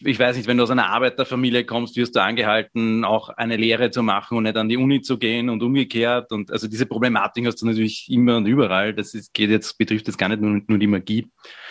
[0.00, 3.90] ich weiß nicht, wenn du aus einer Arbeiterfamilie kommst, wirst du angehalten, auch eine Lehre
[3.90, 6.32] zu machen und nicht an die Uni zu gehen und umgekehrt.
[6.32, 8.92] Und also diese Problematik hast du natürlich immer und überall.
[8.92, 11.28] Das ist, geht jetzt, betrifft jetzt gar nicht nur, nur die Magie.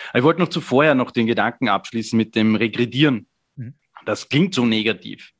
[0.08, 3.26] Aber ich wollte noch zuvor ja noch den Gedanken abschließen mit dem Regredieren.
[3.56, 3.74] Mhm.
[4.06, 5.33] Das klingt so negativ.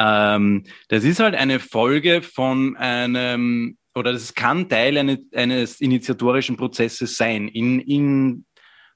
[0.00, 6.56] Ähm, das ist halt eine Folge von einem, oder das kann Teil eine, eines initiatorischen
[6.56, 7.48] Prozesses sein.
[7.48, 8.46] In, in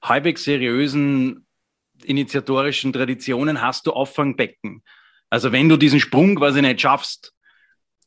[0.03, 1.47] halbwegs seriösen
[2.05, 4.83] initiatorischen Traditionen hast du Auffangbecken.
[5.29, 7.33] Also wenn du diesen Sprung quasi nicht schaffst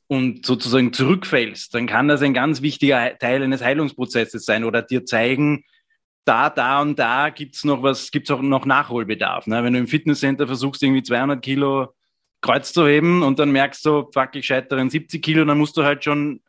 [0.07, 5.05] und sozusagen zurückfällst, dann kann das ein ganz wichtiger Teil eines Heilungsprozesses sein oder dir
[5.05, 5.63] zeigen,
[6.25, 9.47] da, da und da gibt's noch was, gibt's auch noch Nachholbedarf.
[9.47, 9.63] Ne?
[9.63, 11.93] Wenn du im Fitnesscenter versuchst, irgendwie 200 Kilo
[12.47, 15.75] Kreuz zu heben und dann merkst du, fuck, ich scheitere in 70 Kilo, dann musst
[15.75, 16.39] du halt schon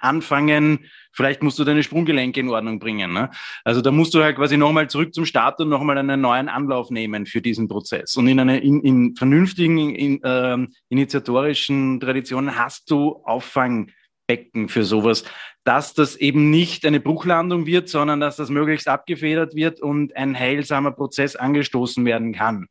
[0.00, 3.14] anfangen, vielleicht musst du deine Sprunggelenke in Ordnung bringen.
[3.14, 3.30] Ne?
[3.64, 6.90] Also da musst du halt quasi nochmal zurück zum Start und nochmal einen neuen Anlauf
[6.90, 8.14] nehmen für diesen Prozess.
[8.16, 10.58] Und in, eine, in, in vernünftigen in, äh,
[10.90, 15.24] initiatorischen Traditionen hast du Auffangbecken für sowas,
[15.64, 20.38] dass das eben nicht eine Bruchlandung wird, sondern dass das möglichst abgefedert wird und ein
[20.38, 22.66] heilsamer Prozess angestoßen werden kann.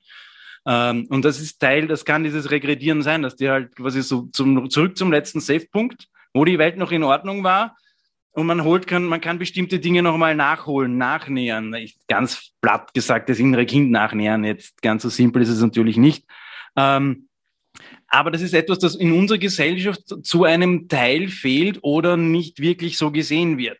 [0.66, 4.30] Ähm, und das ist Teil, das kann dieses Regredieren sein, dass die halt quasi so
[4.32, 7.76] zum, zurück zum letzten Safe-Punkt, wo die Welt noch in Ordnung war,
[8.34, 11.74] und man holt kann, man kann bestimmte Dinge nochmal nachholen, nachnähern.
[11.76, 14.44] Ich, ganz platt gesagt, das innere Kind nachnähern.
[14.44, 16.26] Jetzt ganz so simpel ist es natürlich nicht.
[16.76, 17.28] Ähm,
[18.08, 22.98] aber das ist etwas, das in unserer Gesellschaft zu einem Teil fehlt oder nicht wirklich
[22.98, 23.80] so gesehen wird.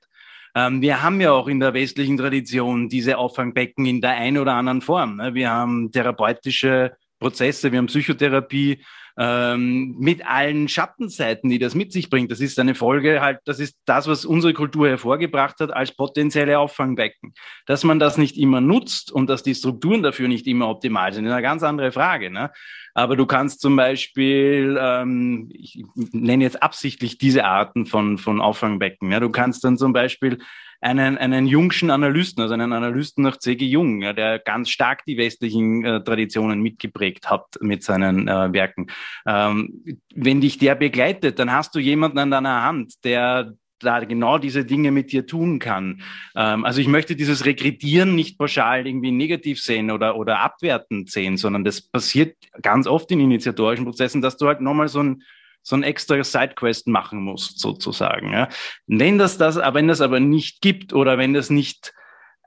[0.56, 4.54] Ähm, wir haben ja auch in der westlichen Tradition diese Auffangbecken in der einen oder
[4.54, 5.18] anderen Form.
[5.18, 5.34] Ne?
[5.34, 8.84] Wir haben therapeutische Prozesse, wir haben Psychotherapie,
[9.18, 12.32] ähm, mit allen Schattenseiten, die das mit sich bringt.
[12.32, 16.58] Das ist eine Folge halt, das ist das, was unsere Kultur hervorgebracht hat als potenzielle
[16.58, 17.34] Auffangbecken.
[17.66, 21.26] Dass man das nicht immer nutzt und dass die Strukturen dafür nicht immer optimal sind,
[21.26, 22.32] ist eine ganz andere Frage.
[22.32, 22.52] Ne?
[22.96, 29.12] Aber du kannst zum Beispiel, ähm, ich nenne jetzt absichtlich diese Arten von, von Auffangbecken.
[29.12, 29.20] Ja?
[29.20, 30.40] Du kannst dann zum Beispiel
[30.84, 33.66] einen, einen jungschen Analysten, also einen Analysten nach C.G.
[33.66, 38.88] Jung, ja, der ganz stark die westlichen äh, Traditionen mitgeprägt hat mit seinen äh, Werken.
[39.26, 44.38] Ähm, wenn dich der begleitet, dann hast du jemanden an deiner Hand, der da genau
[44.38, 46.02] diese Dinge mit dir tun kann.
[46.36, 51.38] Ähm, also ich möchte dieses Rekrutieren nicht pauschal irgendwie negativ sehen oder, oder abwertend sehen,
[51.38, 55.24] sondern das passiert ganz oft in initiatorischen Prozessen, dass du halt nochmal so ein
[55.64, 58.32] so ein extra Sidequest machen musst, sozusagen.
[58.32, 58.50] Ja.
[58.86, 61.94] Wenn das das, wenn das aber nicht gibt oder wenn das nicht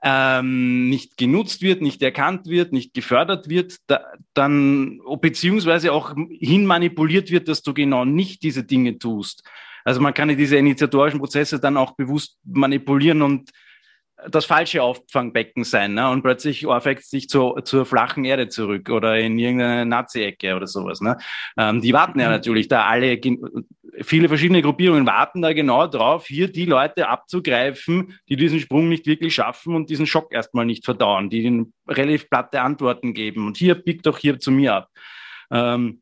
[0.03, 7.31] ähm, nicht genutzt wird, nicht erkannt wird, nicht gefördert wird, da, dann beziehungsweise auch hinmanipuliert
[7.31, 9.43] wird, dass du genau nicht diese Dinge tust.
[9.83, 13.49] Also man kann diese initiatorischen Prozesse dann auch bewusst manipulieren und
[14.29, 16.09] das falsche Auffangbecken sein ne?
[16.09, 21.01] und plötzlich ohrfeigt sich zur, zur flachen Erde zurück oder in irgendeine Nazi-Ecke oder sowas.
[21.01, 21.17] Ne?
[21.57, 22.33] Ähm, die warten ja mhm.
[22.33, 23.19] natürlich da alle,
[24.01, 29.05] viele verschiedene Gruppierungen warten da genau drauf, hier die Leute abzugreifen, die diesen Sprung nicht
[29.05, 33.57] wirklich schaffen und diesen Schock erstmal nicht verdauen, die ihnen relativ platte Antworten geben und
[33.57, 34.89] hier biegt doch hier zu mir ab.
[35.51, 36.01] Ähm,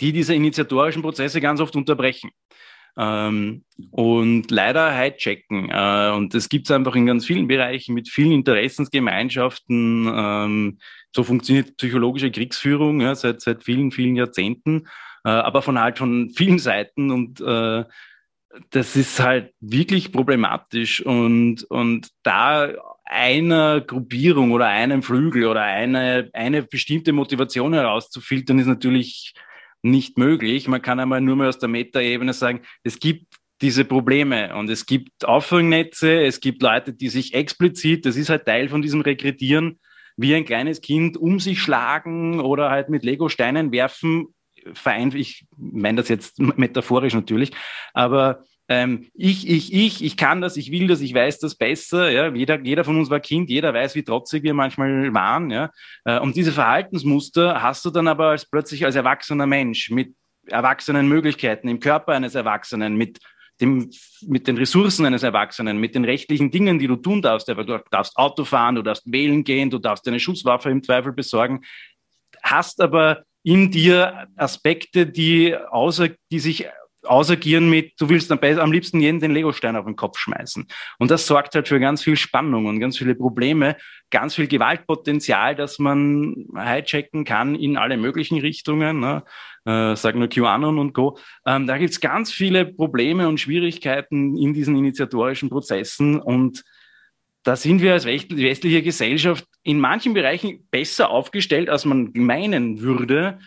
[0.00, 2.30] die diese initiatorischen Prozesse ganz oft unterbrechen
[2.98, 5.70] ähm, und leider hijacken.
[5.70, 10.12] Äh, und das gibt es einfach in ganz vielen Bereichen mit vielen Interessensgemeinschaften.
[10.12, 10.78] Ähm,
[11.14, 14.88] so funktioniert psychologische Kriegsführung ja, seit, seit vielen, vielen Jahrzehnten,
[15.24, 17.84] äh, aber von halt von vielen Seiten und äh,
[18.70, 22.72] das ist halt wirklich problematisch und, und da
[23.04, 29.34] einer Gruppierung oder einem Flügel oder eine, eine bestimmte Motivation herauszufiltern, ist natürlich
[29.82, 30.68] nicht möglich.
[30.68, 33.26] Man kann einmal nur mal aus der Metaebene sagen, es gibt
[33.60, 38.46] diese Probleme und es gibt Auffangnetze, es gibt Leute, die sich explizit, das ist halt
[38.46, 39.80] Teil von diesem Rekrutieren,
[40.16, 44.34] wie ein kleines Kind um sich schlagen oder halt mit Lego-Steinen werfen.
[45.14, 47.52] Ich meine das jetzt metaphorisch natürlich,
[47.94, 52.10] aber ähm, ich, ich, ich, ich kann das, ich will das, ich weiß das besser.
[52.10, 52.28] Ja?
[52.28, 55.50] Jeder, jeder von uns war Kind, jeder weiß, wie trotzig wir manchmal waren.
[55.50, 55.70] Ja?
[56.04, 60.14] Äh, und diese Verhaltensmuster hast du dann aber als, plötzlich als erwachsener Mensch mit
[60.46, 63.18] erwachsenen Möglichkeiten im Körper eines Erwachsenen, mit
[63.60, 63.90] dem,
[64.26, 67.48] mit den Ressourcen eines Erwachsenen, mit den rechtlichen Dingen, die du tun darfst.
[67.48, 71.62] Du darfst Auto fahren, du darfst wählen gehen, du darfst eine Schusswaffe im Zweifel besorgen,
[72.42, 76.66] hast aber in dir Aspekte, die, außer, die sich
[77.04, 80.66] ausagieren mit, du willst am, liebsten jeden den Legostein auf den Kopf schmeißen.
[80.98, 83.76] Und das sorgt halt für ganz viel Spannung und ganz viele Probleme,
[84.10, 89.00] ganz viel Gewaltpotenzial, das man hijacken kann in alle möglichen Richtungen.
[89.00, 89.22] Ne?
[89.64, 91.18] Äh, sag nur QAnon und Co.
[91.46, 96.64] Ähm, da gibt's ganz viele Probleme und Schwierigkeiten in diesen initiatorischen Prozessen und
[97.44, 103.38] da sind wir als westliche Gesellschaft in manchen Bereichen besser aufgestellt, als man meinen würde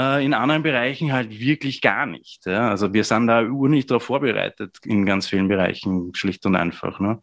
[0.00, 2.46] äh, in anderen Bereichen halt wirklich gar nicht.
[2.46, 2.70] Ja?
[2.70, 7.00] Also wir sind da ur nicht darauf vorbereitet in ganz vielen Bereichen, schlicht und einfach.
[7.00, 7.20] Ne?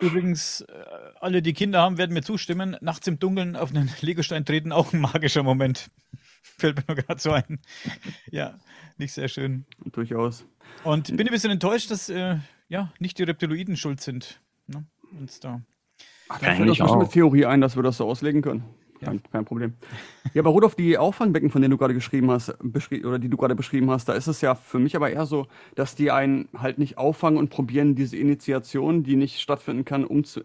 [0.00, 0.84] Übrigens, äh,
[1.20, 2.76] alle, die Kinder haben, werden mir zustimmen.
[2.80, 5.90] Nachts im Dunkeln auf einen Legostein treten, auch ein magischer Moment.
[6.42, 7.60] Fällt mir nur gerade so ein.
[8.30, 8.58] Ja,
[8.96, 9.64] nicht sehr schön.
[9.92, 10.44] Durchaus.
[10.84, 12.36] Und bin ein bisschen enttäuscht, dass äh,
[12.68, 14.40] ja nicht die Reptiloiden schuld sind.
[14.66, 14.84] Ne?
[15.18, 15.62] Uns da.
[16.28, 18.64] Ach, da fällt uns eine Theorie ein, dass wir das so auslegen können.
[19.00, 19.74] Kein, kein, Problem.
[20.34, 22.54] Ja, aber Rudolf, die Auffangbecken, von denen du gerade geschrieben hast,
[23.04, 25.46] oder die du gerade beschrieben hast, da ist es ja für mich aber eher so,
[25.74, 30.24] dass die einen halt nicht auffangen und probieren, diese Initiation, die nicht stattfinden kann, um
[30.24, 30.42] zu,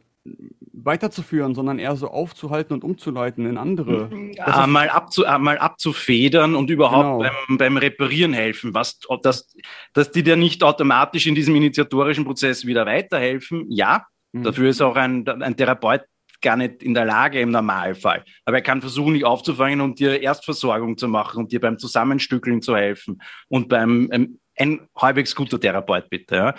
[0.71, 4.09] weiterzuführen, sondern eher so aufzuhalten und umzuleiten in andere.
[4.35, 7.33] Ja, mal, abzu, äh, mal abzufedern und überhaupt genau.
[7.47, 8.73] beim, beim Reparieren helfen.
[8.73, 9.53] Was, dass,
[9.93, 14.05] dass die dir nicht automatisch in diesem initiatorischen Prozess wieder weiterhelfen, ja.
[14.31, 14.43] Mhm.
[14.43, 16.01] Dafür ist auch ein, ein Therapeut
[16.43, 18.23] gar nicht in der Lage im Normalfall.
[18.45, 22.61] Aber er kann versuchen, dich aufzufangen und dir Erstversorgung zu machen und dir beim Zusammenstückeln
[22.61, 26.35] zu helfen und beim ähm, ein halbwegs guter Therapeut bitte.
[26.35, 26.55] Ja.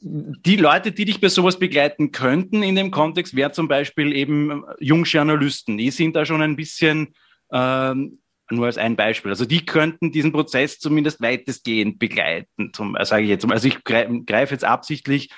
[0.00, 4.64] Die Leute, die dich bei sowas begleiten könnten in dem Kontext, wäre zum Beispiel eben
[4.78, 5.76] Jungjournalisten.
[5.76, 7.14] Die sind da schon ein bisschen
[7.52, 9.30] ähm, nur als ein Beispiel.
[9.32, 12.72] Also die könnten diesen Prozess zumindest weitestgehend begleiten.
[12.72, 13.50] Zum, sage ich jetzt.
[13.50, 15.30] Also ich greife greif jetzt absichtlich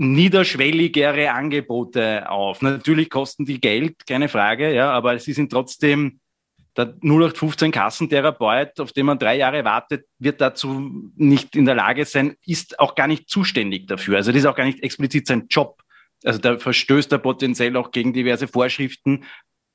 [0.00, 2.62] niederschwelligere Angebote auf.
[2.62, 6.20] Natürlich kosten die Geld, keine Frage, ja, aber sie sind trotzdem
[6.74, 12.06] der 0815 Kassentherapeut, auf den man drei Jahre wartet, wird dazu nicht in der Lage
[12.06, 14.16] sein, ist auch gar nicht zuständig dafür.
[14.16, 15.82] Also das ist auch gar nicht explizit sein Job.
[16.24, 19.24] Also da verstößt er potenziell auch gegen diverse Vorschriften.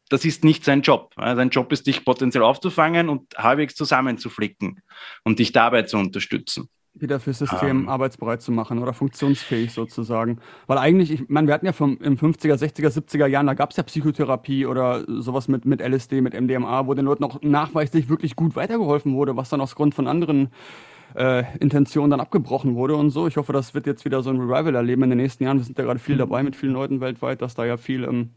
[0.09, 1.13] Das ist nicht sein Job.
[1.17, 4.81] Sein Job ist, dich potenziell aufzufangen und halbwegs zusammenzuflicken
[5.23, 7.83] und dich dabei zu unterstützen wieder fürs System um.
[7.83, 7.89] Ähm.
[7.89, 10.39] arbeitsbereit zu machen oder funktionsfähig sozusagen.
[10.67, 13.71] Weil eigentlich, ich meine, wir hatten ja vom, im 50er, 60er, 70er Jahren, da gab
[13.71, 18.09] es ja Psychotherapie oder sowas mit, mit LSD, mit MDMA, wo den Leuten auch nachweislich
[18.09, 20.49] wirklich gut weitergeholfen wurde, was dann aus Grund von anderen
[21.15, 23.27] äh, Intentionen dann abgebrochen wurde und so.
[23.27, 25.57] Ich hoffe, das wird jetzt wieder so ein Revival erleben in den nächsten Jahren.
[25.57, 28.31] Wir sind ja gerade viel dabei mit vielen Leuten weltweit, dass da ja viel ähm,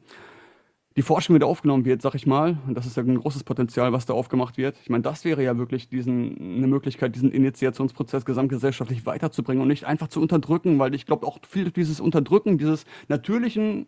[0.98, 2.58] die Forschung wieder aufgenommen wird, sag ich mal.
[2.66, 4.76] Und das ist ja ein großes Potenzial, was da aufgemacht wird.
[4.82, 9.84] Ich meine, das wäre ja wirklich diesen, eine Möglichkeit, diesen Initiationsprozess gesamtgesellschaftlich weiterzubringen und nicht
[9.84, 13.86] einfach zu unterdrücken, weil ich glaube auch viel dieses Unterdrücken, dieses natürlichen,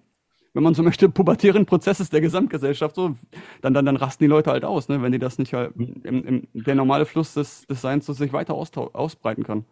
[0.55, 3.17] wenn man so möchte, pubertären Prozesses der Gesamtgesellschaft, so,
[3.61, 6.25] dann, dann, dann rasten die Leute halt aus, ne, wenn die das nicht halt im,
[6.25, 9.65] im, der normale Fluss des, des Seins so sich weiter ausbreiten kann.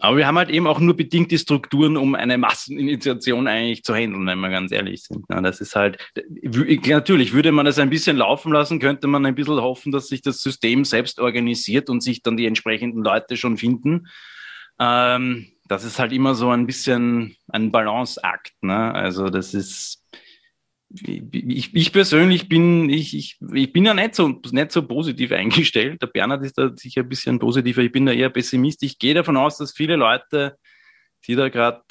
[0.00, 3.94] Aber wir haben halt eben auch nur bedingt die Strukturen, um eine Masseninitiation eigentlich zu
[3.94, 5.24] handeln, wenn wir ganz ehrlich sind.
[5.30, 9.34] Ja, das ist halt, natürlich würde man das ein bisschen laufen lassen, könnte man ein
[9.34, 13.56] bisschen hoffen, dass sich das System selbst organisiert und sich dann die entsprechenden Leute schon
[13.56, 14.08] finden.
[14.80, 18.52] Ähm, das ist halt immer so ein bisschen ein Balanceakt.
[18.60, 18.94] Ne?
[18.94, 20.03] Also das ist,
[21.02, 26.00] ich, ich persönlich bin, ich, ich, ich bin ja nicht so, nicht so positiv eingestellt.
[26.02, 27.82] Der Bernhard ist da sicher ein bisschen positiver.
[27.82, 28.82] Ich bin da eher Pessimist.
[28.82, 30.56] Ich gehe davon aus, dass viele Leute,
[31.26, 31.82] die da gerade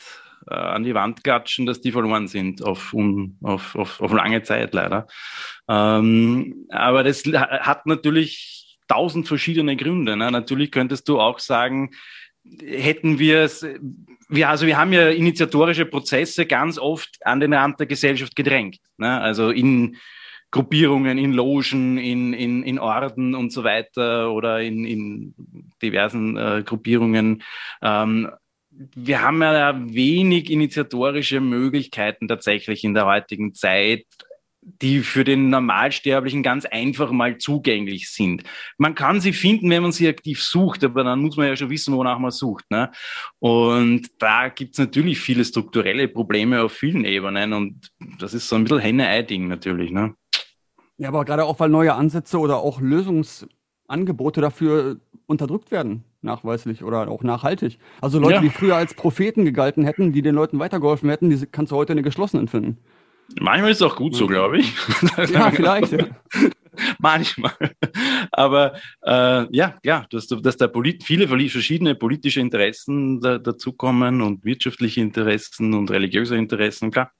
[0.48, 4.42] äh, an die Wand klatschen, dass die verloren sind auf, um, auf, auf, auf lange
[4.44, 5.08] Zeit leider.
[5.68, 10.16] Ähm, aber das hat natürlich tausend verschiedene Gründe.
[10.16, 10.32] Ne?
[10.32, 11.92] Natürlich könntest du auch sagen,
[12.62, 13.66] hätten wir es,
[14.30, 18.80] wir, also wir haben ja initiatorische Prozesse ganz oft an den Rand der Gesellschaft gedrängt.
[18.98, 19.20] Ne?
[19.22, 19.98] Also in
[20.52, 25.34] Gruppierungen, in Logen, in, in, in Orden und so weiter oder in, in
[25.82, 27.42] diversen äh, Gruppierungen.
[27.82, 28.30] Ähm,
[28.96, 34.06] wir haben ja wenig initiatorische Möglichkeiten tatsächlich in der heutigen Zeit,
[34.66, 38.44] die für den Normalsterblichen ganz einfach mal zugänglich sind.
[38.78, 41.70] Man kann sie finden, wenn man sie aktiv sucht, aber dann muss man ja schon
[41.70, 42.70] wissen, wonach man sucht.
[42.72, 42.92] Ne?
[43.40, 48.56] Und da gibt es natürlich viele strukturelle Probleme auf vielen Ebenen und das ist so
[48.56, 49.92] ein bisschen Henne-Ei-Ding natürlich.
[49.92, 50.16] Ne?
[50.98, 57.08] Ja, aber gerade auch, weil neue Ansätze oder auch Lösungsangebote dafür unterdrückt werden, nachweislich oder
[57.08, 57.80] auch nachhaltig.
[58.02, 58.42] Also Leute, ja.
[58.42, 61.94] die früher als Propheten gegalten hätten, die den Leuten weitergeholfen hätten, die kannst du heute
[61.94, 62.78] in eine geschlossenen finden.
[63.40, 64.74] Manchmal ist es auch gut so, glaube ich.
[65.32, 65.94] Ja, vielleicht.
[66.76, 66.96] Ja.
[66.98, 67.54] manchmal.
[68.32, 68.74] Aber
[69.06, 75.00] äh, ja, klar, dass, dass da polit viele verschiedene politische Interessen da, dazukommen und wirtschaftliche
[75.00, 77.12] Interessen und religiöse Interessen, klar.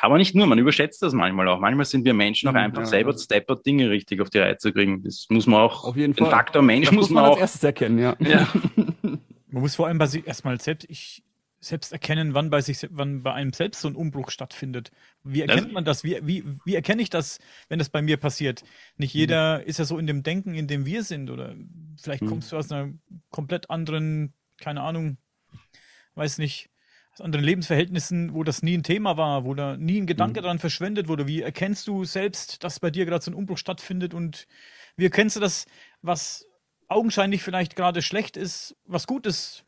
[0.00, 1.58] Aber nicht nur, man überschätzt das manchmal auch.
[1.58, 3.18] Manchmal sind wir Menschen auch mhm, einfach ja, selber ja.
[3.18, 5.02] steppert, Dinge richtig auf die Reihe zu kriegen.
[5.02, 6.30] Das muss man auch, auf jeden den Fall.
[6.30, 7.34] Faktor Mensch das muss man, man auch.
[7.34, 8.16] als erstes erkennen, ja.
[8.20, 8.46] ja.
[9.02, 9.20] man
[9.62, 11.24] muss vor allem bei sich erstmal selbst, ich,
[11.60, 14.92] selbst erkennen, wann bei sich, wann bei einem selbst so ein Umbruch stattfindet.
[15.24, 16.04] Wie erkennt man das?
[16.04, 18.62] Wie, wie, wie erkenne ich das, wenn das bei mir passiert?
[18.96, 19.64] Nicht jeder mhm.
[19.64, 21.30] ist ja so in dem Denken, in dem wir sind.
[21.30, 21.56] Oder
[22.00, 22.28] vielleicht mhm.
[22.28, 22.92] kommst du aus einer
[23.30, 25.18] komplett anderen, keine Ahnung,
[26.14, 26.70] weiß nicht,
[27.12, 30.44] aus anderen Lebensverhältnissen, wo das nie ein Thema war, wo da nie ein Gedanke mhm.
[30.44, 31.26] daran verschwendet wurde.
[31.26, 34.46] Wie erkennst du selbst, dass bei dir gerade so ein Umbruch stattfindet und
[34.96, 35.66] wie erkennst du das,
[36.02, 36.46] was
[36.86, 39.64] augenscheinlich vielleicht gerade schlecht ist, was Gutes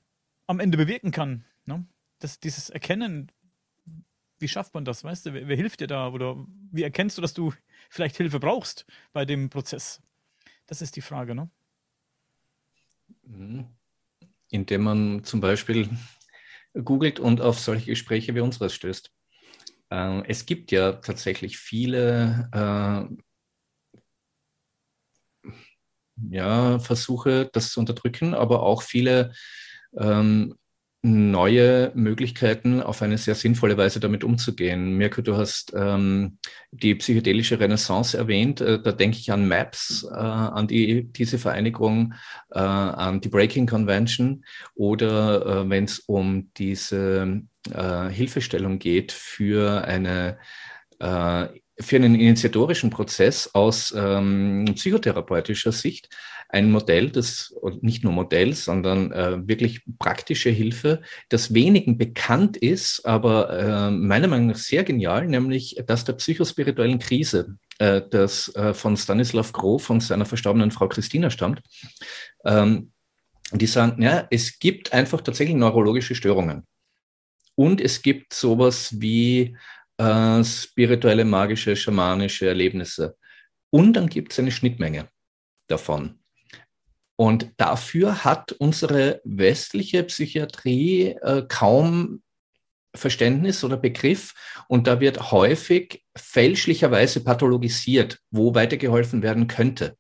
[0.46, 1.44] am Ende bewirken kann?
[2.20, 3.33] Das, dieses Erkennen,
[4.38, 5.02] wie schafft man das?
[5.02, 6.09] Weißt du, wer, wer hilft dir da?
[6.09, 7.52] Oder wie erkennst du, dass du
[7.88, 10.00] vielleicht Hilfe brauchst bei dem Prozess?
[10.66, 11.50] Das ist die Frage, ne?
[13.24, 13.66] Mhm.
[14.50, 15.88] Indem man zum Beispiel
[16.74, 19.11] googelt und auf solche Gespräche wie unseres stößt.
[19.90, 23.30] Äh, es gibt ja tatsächlich viele äh,
[26.28, 29.33] ja, Versuche, das zu unterdrücken, aber auch viele
[29.96, 30.56] ähm,
[31.02, 34.98] neue Möglichkeiten, auf eine sehr sinnvolle Weise damit umzugehen.
[34.98, 36.38] Mirko, du hast ähm,
[36.72, 38.60] die psychedelische Renaissance erwähnt.
[38.60, 42.12] Äh, da denke ich an MAPS, äh, an die, diese Vereinigung,
[42.50, 49.84] äh, an die Breaking Convention oder äh, wenn es um diese äh, Hilfestellung geht für
[49.84, 50.38] eine
[50.98, 51.48] äh,
[51.82, 56.10] für einen initiatorischen Prozess aus ähm, psychotherapeutischer Sicht
[56.52, 63.06] ein Modell, das nicht nur Modell, sondern äh, wirklich praktische Hilfe, das wenigen bekannt ist,
[63.06, 68.74] aber äh, meiner Meinung nach sehr genial, nämlich das der psychospirituellen Krise, äh, das äh,
[68.74, 71.62] von Stanislav Grof von seiner verstorbenen Frau Christina stammt.
[72.44, 72.92] Ähm,
[73.52, 76.66] die sagen, ja, es gibt einfach tatsächlich neurologische Störungen.
[77.56, 79.56] Und es gibt sowas wie
[79.98, 83.16] äh, spirituelle, magische, schamanische Erlebnisse.
[83.70, 85.08] Und dann gibt es eine Schnittmenge
[85.66, 86.19] davon.
[87.20, 92.22] Und dafür hat unsere westliche Psychiatrie äh, kaum
[92.94, 94.33] Verständnis oder Begriff.
[94.68, 99.98] Und da wird häufig fälschlicherweise pathologisiert, wo weitergeholfen werden könnte.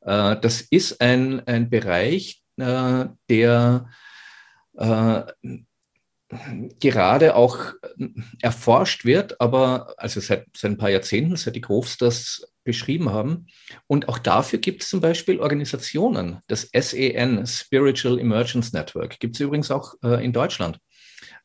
[0.00, 3.90] Äh, das ist ein, ein Bereich, äh, der
[4.78, 5.22] äh,
[6.80, 7.58] gerade auch
[8.42, 13.46] erforscht wird, aber also seit, seit ein paar Jahrzehnten, seit die Grofs das beschrieben haben.
[13.86, 16.40] Und auch dafür gibt es zum Beispiel Organisationen.
[16.46, 20.78] Das SEN, Spiritual Emergence Network, gibt es übrigens auch äh, in Deutschland,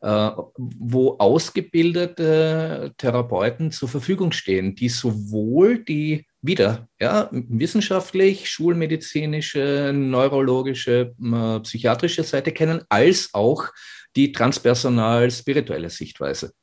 [0.02, 11.15] äh, wo ausgebildete Therapeuten zur Verfügung stehen, die sowohl die wieder ja, wissenschaftlich, schulmedizinische, neurologische,
[11.24, 13.69] äh, psychiatrische Seite kennen, als auch
[14.15, 16.54] die transpersonal spirituelle Sichtweise.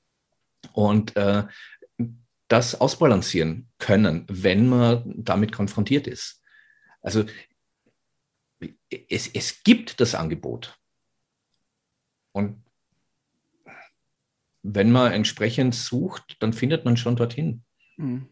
[0.73, 1.45] Und äh,
[2.49, 6.43] das ausbalancieren können, wenn man damit konfrontiert ist.
[7.01, 7.25] Also
[9.09, 10.77] es, es gibt das Angebot.
[12.33, 12.63] Und
[14.63, 17.63] wenn man entsprechend sucht, dann findet man schon dorthin.
[17.97, 18.29] Mhm.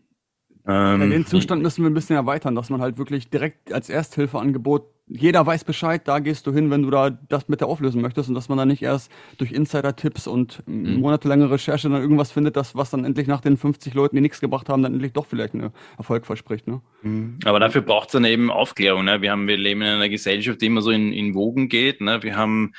[0.67, 3.89] Ähm, ja, den Zustand müssen wir ein bisschen erweitern, dass man halt wirklich direkt als
[3.89, 8.03] Ersthilfeangebot, jeder weiß Bescheid, da gehst du hin, wenn du da das mit der auflösen
[8.03, 11.01] möchtest und dass man dann nicht erst durch Insider-Tipps und mhm.
[11.01, 14.41] monatelange Recherche dann irgendwas findet, das, was dann endlich nach den 50 Leuten, die nichts
[14.41, 16.67] gebracht haben, dann endlich doch vielleicht einen Erfolg verspricht.
[16.67, 16.81] Ne?
[17.03, 17.39] Mhm.
[17.45, 19.05] Aber dafür braucht es dann eben Aufklärung.
[19.05, 19.23] Ne?
[19.23, 22.01] Wir, haben, wir leben in einer Gesellschaft, die immer so in, in Wogen geht.
[22.01, 22.23] Ne?
[22.23, 22.73] Wir haben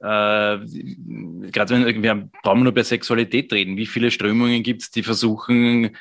[0.00, 0.58] äh,
[1.50, 5.96] gerade wenn wir brauchen nur bei Sexualität reden, wie viele Strömungen gibt es, die versuchen,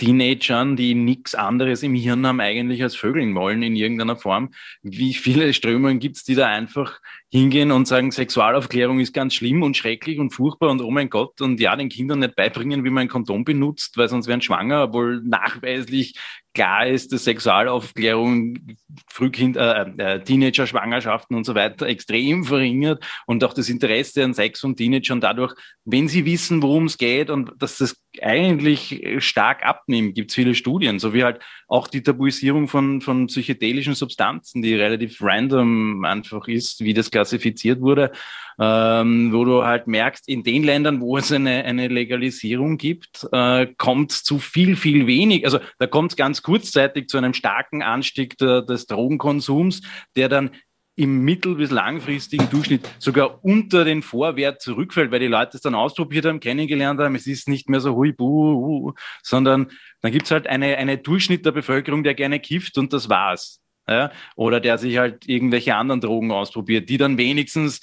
[0.00, 4.54] Teenagern, die nichts anderes im Hirn haben eigentlich als Vögeln wollen in irgendeiner Form.
[4.82, 7.00] Wie viele Strömungen gibt es, die da einfach
[7.32, 11.40] hingehen und sagen, Sexualaufklärung ist ganz schlimm und schrecklich und furchtbar und oh mein Gott
[11.40, 14.84] und ja, den Kindern nicht beibringen, wie man ein Kondom benutzt, weil sonst werden schwanger,
[14.84, 16.14] obwohl nachweislich
[16.52, 18.76] klar ist, dass Sexualaufklärung
[19.08, 24.60] Frühkind, äh, äh, Teenager-Schwangerschaften und so weiter extrem verringert und auch das Interesse an Sex
[24.60, 25.54] von Teenagern dadurch,
[25.84, 30.54] wenn sie wissen, worum es geht und dass das eigentlich stark abnimmt, gibt es viele
[30.56, 36.48] Studien, so wie halt auch die Tabuisierung von, von psychedelischen Substanzen, die relativ random einfach
[36.48, 38.12] ist, wie das klassifiziert wurde
[38.60, 43.66] ähm, wo du halt merkst, in den Ländern, wo es eine, eine Legalisierung gibt, äh,
[43.78, 45.46] kommt es zu viel, viel wenig.
[45.46, 49.80] Also da kommt es ganz kurzzeitig zu einem starken Anstieg der, des Drogenkonsums,
[50.14, 50.50] der dann
[50.94, 55.74] im mittel- bis langfristigen Durchschnitt sogar unter den Vorwert zurückfällt, weil die Leute es dann
[55.74, 58.92] ausprobiert haben, kennengelernt haben, es ist nicht mehr so hui, buh,
[59.22, 59.70] sondern
[60.02, 63.62] dann gibt's halt eine, eine Durchschnitt der Bevölkerung, der gerne kifft und das war's.
[63.88, 64.10] Ja?
[64.36, 67.80] Oder der sich halt irgendwelche anderen Drogen ausprobiert, die dann wenigstens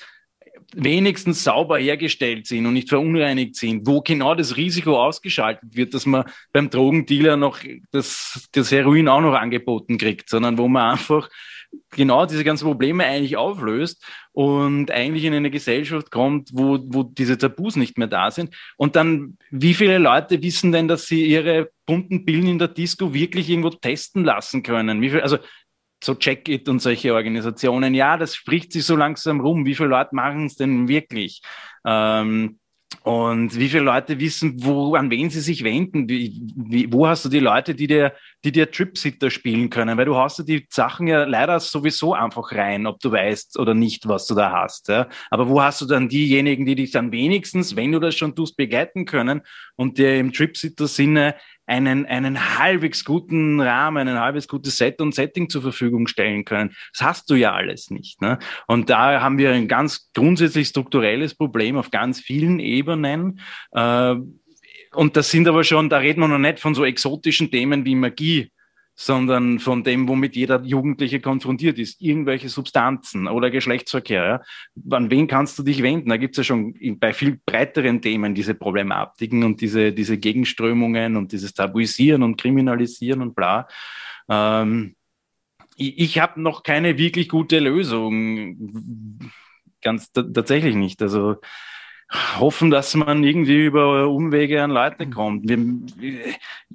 [0.73, 6.05] wenigstens sauber hergestellt sind und nicht verunreinigt sind, wo genau das Risiko ausgeschaltet wird, dass
[6.05, 7.59] man beim Drogendealer noch
[7.91, 11.29] das, das Heroin auch noch angeboten kriegt, sondern wo man einfach
[11.91, 17.37] genau diese ganzen Probleme eigentlich auflöst und eigentlich in eine Gesellschaft kommt, wo, wo diese
[17.37, 18.55] Tabus nicht mehr da sind.
[18.77, 23.13] Und dann, wie viele Leute wissen denn, dass sie ihre bunten Pillen in der Disco
[23.13, 25.01] wirklich irgendwo testen lassen können?
[25.01, 25.37] Viel, also
[26.03, 29.65] so Check-It und solche Organisationen, ja, das spricht sich so langsam rum.
[29.65, 31.41] Wie viele Leute machen es denn wirklich?
[31.85, 32.59] Ähm,
[33.03, 36.09] und wie viele Leute wissen, wo, an wen sie sich wenden?
[36.09, 39.97] Wie, wie, wo hast du die Leute, die dir, die dir Tripsitter spielen können?
[39.97, 43.73] Weil du hast ja die Sachen ja leider sowieso einfach rein, ob du weißt oder
[43.73, 44.89] nicht, was du da hast.
[44.89, 45.07] Ja?
[45.29, 48.57] Aber wo hast du dann diejenigen, die dich dann wenigstens, wenn du das schon tust,
[48.57, 49.41] begleiten können
[49.75, 51.35] und dir im Tripsitter-Sinne
[51.67, 56.75] einen, einen halbwegs guten Rahmen, ein halbwegs gutes Set und Setting zur Verfügung stellen können.
[56.93, 58.21] Das hast du ja alles nicht.
[58.21, 58.39] Ne?
[58.67, 63.41] Und da haben wir ein ganz grundsätzlich strukturelles Problem auf ganz vielen Ebenen.
[63.71, 64.15] Äh,
[64.93, 67.95] und das sind aber schon, da reden wir noch nicht von so exotischen Themen wie
[67.95, 68.51] Magie,
[68.99, 72.01] sondern von dem, womit jeder Jugendliche konfrontiert ist.
[72.01, 74.41] Irgendwelche Substanzen oder Geschlechtsverkehr.
[74.75, 74.97] Ja?
[74.97, 76.09] An wen kannst du dich wenden?
[76.09, 81.15] Da gibt es ja schon bei viel breiteren Themen diese Problematiken und diese, diese Gegenströmungen
[81.15, 83.67] und dieses Tabuisieren und Kriminalisieren und bla.
[84.27, 84.95] Ähm,
[85.75, 89.29] ich ich habe noch keine wirklich gute Lösung.
[89.79, 91.03] Ganz tatsächlich nicht.
[91.03, 91.35] Also
[92.39, 95.11] hoffen, dass man irgendwie über Umwege an Leute mhm.
[95.11, 95.49] kommt.
[95.49, 95.57] Wir,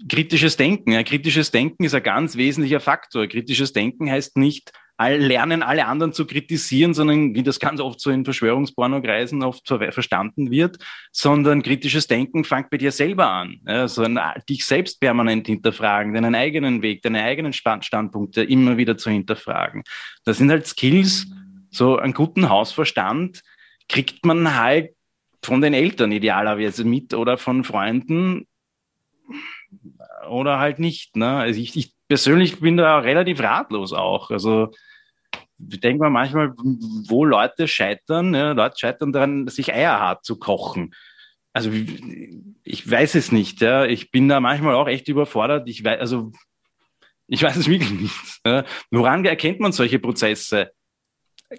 [0.08, 0.92] kritisches Denken.
[0.92, 3.26] Ja, kritisches Denken ist ein ganz wesentlicher Faktor.
[3.26, 8.10] Kritisches Denken heißt nicht, lernen alle anderen zu kritisieren, sondern wie das ganz oft so
[8.10, 10.78] in Verschwörungspornokreisen oft verstanden wird,
[11.10, 13.60] sondern kritisches Denken fängt bei dir selber an.
[13.66, 14.18] Ja, so ein,
[14.48, 19.82] dich selbst permanent hinterfragen, deinen eigenen Weg, deine eigenen Standpunkte immer wieder zu hinterfragen.
[20.24, 21.26] Das sind halt Skills,
[21.70, 23.42] so einen guten Hausverstand
[23.88, 24.90] kriegt man halt
[25.42, 28.46] von den Eltern idealerweise mit oder von Freunden
[30.28, 31.16] oder halt nicht.
[31.16, 31.28] Ne?
[31.28, 34.30] Also ich, ich persönlich bin da relativ ratlos auch.
[34.30, 34.72] Also
[35.58, 40.38] ich denke mal manchmal, wo Leute scheitern, ja, Leute scheitern daran, sich Eier hart zu
[40.38, 40.94] kochen.
[41.52, 41.70] Also
[42.64, 43.60] ich weiß es nicht.
[43.60, 43.84] Ja.
[43.84, 45.68] Ich bin da manchmal auch echt überfordert.
[45.68, 46.32] Ich weiß, also
[47.28, 48.40] ich weiß es wirklich nicht.
[48.44, 48.64] Ja.
[48.90, 50.72] Woran erkennt man solche Prozesse?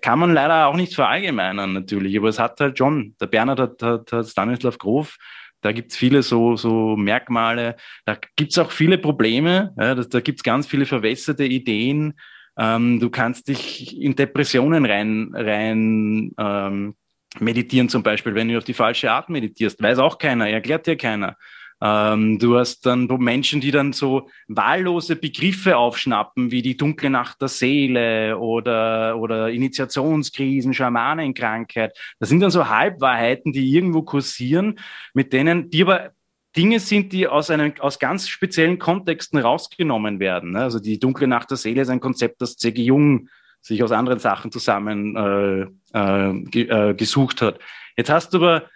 [0.02, 3.84] kann man leider auch nicht verallgemeinern natürlich, aber es hat halt schon, der Bernhard hat,
[3.84, 5.18] hat, hat Stanislav Grof,
[5.64, 10.44] da gibt's viele so, so Merkmale, da gibt's auch viele Probleme, ja, da, da gibt's
[10.44, 12.14] ganz viele verwässerte Ideen,
[12.58, 16.96] ähm, du kannst dich in Depressionen rein, rein ähm,
[17.40, 20.98] meditieren zum Beispiel, wenn du auf die falsche Art meditierst, weiß auch keiner, erklärt dir
[20.98, 21.38] keiner.
[21.86, 27.42] Ähm, du hast dann Menschen, die dann so wahllose Begriffe aufschnappen, wie die dunkle Nacht
[27.42, 31.98] der Seele oder, oder Initiationskrisen, Schamanenkrankheit.
[32.20, 34.80] Das sind dann so Halbwahrheiten, die irgendwo kursieren,
[35.14, 36.12] mit denen, die aber
[36.56, 40.52] Dinge sind, die aus einem, aus ganz speziellen Kontexten rausgenommen werden.
[40.52, 40.62] Ne?
[40.62, 42.82] Also die dunkle Nacht der Seele ist ein Konzept, das C.G.
[42.82, 43.28] Jung
[43.60, 47.60] sich aus anderen Sachen zusammen äh, äh, äh, gesucht hat.
[47.98, 48.70] Jetzt hast du aber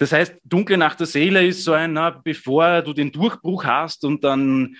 [0.00, 4.02] das heißt, Dunkle Nacht der Seele ist so ein, na, bevor du den Durchbruch hast
[4.06, 4.76] und dann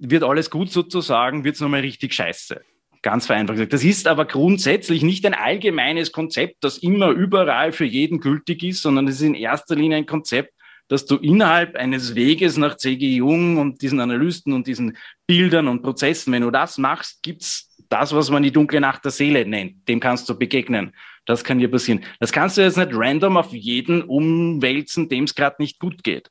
[0.00, 2.60] wird alles gut sozusagen, wird es nochmal richtig scheiße.
[3.00, 3.72] Ganz vereinfacht gesagt.
[3.72, 8.82] Das ist aber grundsätzlich nicht ein allgemeines Konzept, das immer überall für jeden gültig ist,
[8.82, 10.52] sondern es ist in erster Linie ein Konzept,
[10.88, 13.14] dass du innerhalb eines Weges nach C.G.
[13.14, 14.96] Jung und diesen Analysten und diesen
[15.28, 19.12] Bildern und Prozessen, wenn du das machst, gibt's das, was man die dunkle Nacht der
[19.12, 19.88] Seele nennt.
[19.88, 20.92] Dem kannst du begegnen.
[21.26, 22.04] Das kann dir passieren.
[22.20, 26.30] Das kannst du jetzt nicht random auf jeden umwälzen, dem es gerade nicht gut geht.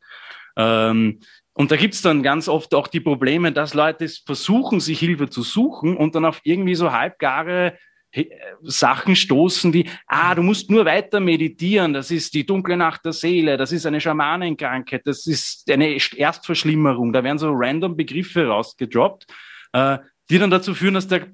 [0.55, 1.19] Ähm,
[1.53, 5.43] und da gibt's dann ganz oft auch die Probleme, dass Leute versuchen, sich Hilfe zu
[5.43, 7.77] suchen und dann auf irgendwie so halbgare
[8.11, 8.25] äh,
[8.61, 13.13] Sachen stoßen wie, ah, du musst nur weiter meditieren, das ist die dunkle Nacht der
[13.13, 17.13] Seele, das ist eine Schamanenkrankheit, das ist eine Erstverschlimmerung.
[17.13, 19.27] Da werden so random Begriffe rausgedroppt,
[19.73, 21.27] äh, die dann dazu führen, dass der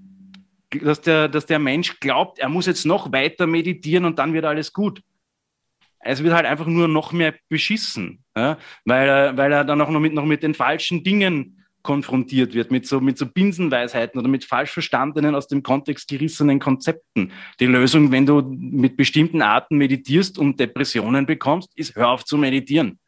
[0.70, 4.46] dass der, dass der Mensch glaubt, er muss jetzt noch weiter meditieren und dann wird
[4.46, 5.02] alles gut.
[6.00, 8.58] Es wird halt einfach nur noch mehr beschissen, ja?
[8.86, 12.72] weil, er, weil er dann auch noch mit, noch mit den falschen Dingen konfrontiert wird,
[12.72, 17.32] mit so, mit so Binsenweisheiten oder mit falsch verstandenen, aus dem Kontext gerissenen Konzepten.
[17.60, 22.38] Die Lösung, wenn du mit bestimmten Arten meditierst und Depressionen bekommst, ist, hör auf zu
[22.38, 23.00] meditieren.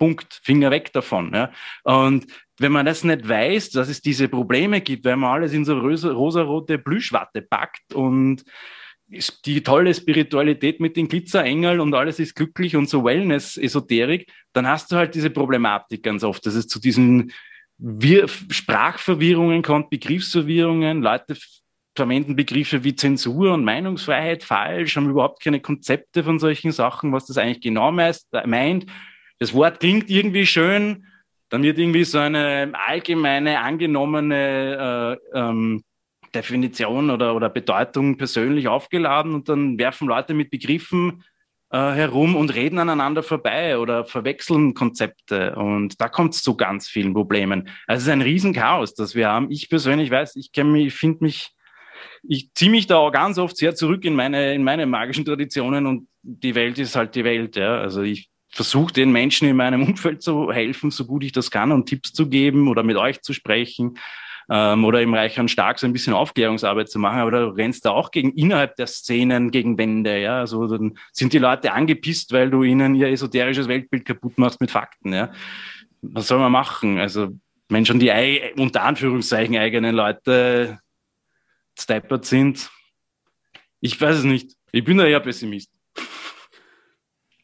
[0.00, 1.32] Punkt, Finger weg davon.
[1.32, 1.52] Ja.
[1.84, 2.26] Und
[2.58, 5.78] wenn man das nicht weiß, dass es diese Probleme gibt, weil man alles in so
[5.78, 8.42] rosarote Plüschwatte packt und
[9.44, 14.90] die tolle Spiritualität mit den Glitzerengeln und alles ist glücklich und so Wellness-Esoterik, dann hast
[14.90, 17.32] du halt diese Problematik ganz oft, dass es zu diesen
[17.76, 21.36] Wir Sprachverwirrungen kommt, Begriffsverwirrungen, Leute
[21.96, 27.26] verwenden Begriffe wie Zensur und Meinungsfreiheit falsch, haben überhaupt keine Konzepte von solchen Sachen, was
[27.26, 28.86] das eigentlich genau meint.
[29.40, 31.06] Das Wort klingt irgendwie schön,
[31.48, 35.82] dann wird irgendwie so eine allgemeine, angenommene äh, ähm,
[36.34, 41.24] Definition oder, oder Bedeutung persönlich aufgeladen und dann werfen Leute mit Begriffen
[41.70, 45.56] äh, herum und reden aneinander vorbei oder verwechseln Konzepte.
[45.56, 47.68] Und da kommt es zu ganz vielen Problemen.
[47.86, 49.50] Also es ist ein Riesenchaos, das wir haben.
[49.50, 51.50] Ich persönlich weiß, ich kenne mich, finde mich,
[52.22, 55.86] ich ziehe mich da auch ganz oft sehr zurück in meine, in meine magischen Traditionen
[55.86, 57.56] und die Welt ist halt die Welt.
[57.56, 57.80] Ja.
[57.80, 61.72] Also ich versuche den Menschen in meinem Umfeld zu helfen, so gut ich das kann
[61.72, 63.98] und Tipps zu geben oder mit euch zu sprechen
[64.50, 67.90] ähm, oder im Reichern Stark so ein bisschen Aufklärungsarbeit zu machen, aber da rennst du
[67.90, 70.40] auch gegen innerhalb der Szenen gegen Wände, ja.
[70.40, 74.70] Also dann sind die Leute angepisst, weil du ihnen ihr esoterisches Weltbild kaputt machst mit
[74.70, 75.32] Fakten, ja.
[76.02, 76.98] Was soll man machen?
[76.98, 77.28] Also
[77.68, 78.10] wenn schon die
[78.56, 80.80] unter Anführungszeichen eigenen Leute
[81.78, 82.68] steppert sind,
[83.80, 84.56] ich weiß es nicht.
[84.72, 85.70] Ich bin da eher Pessimist.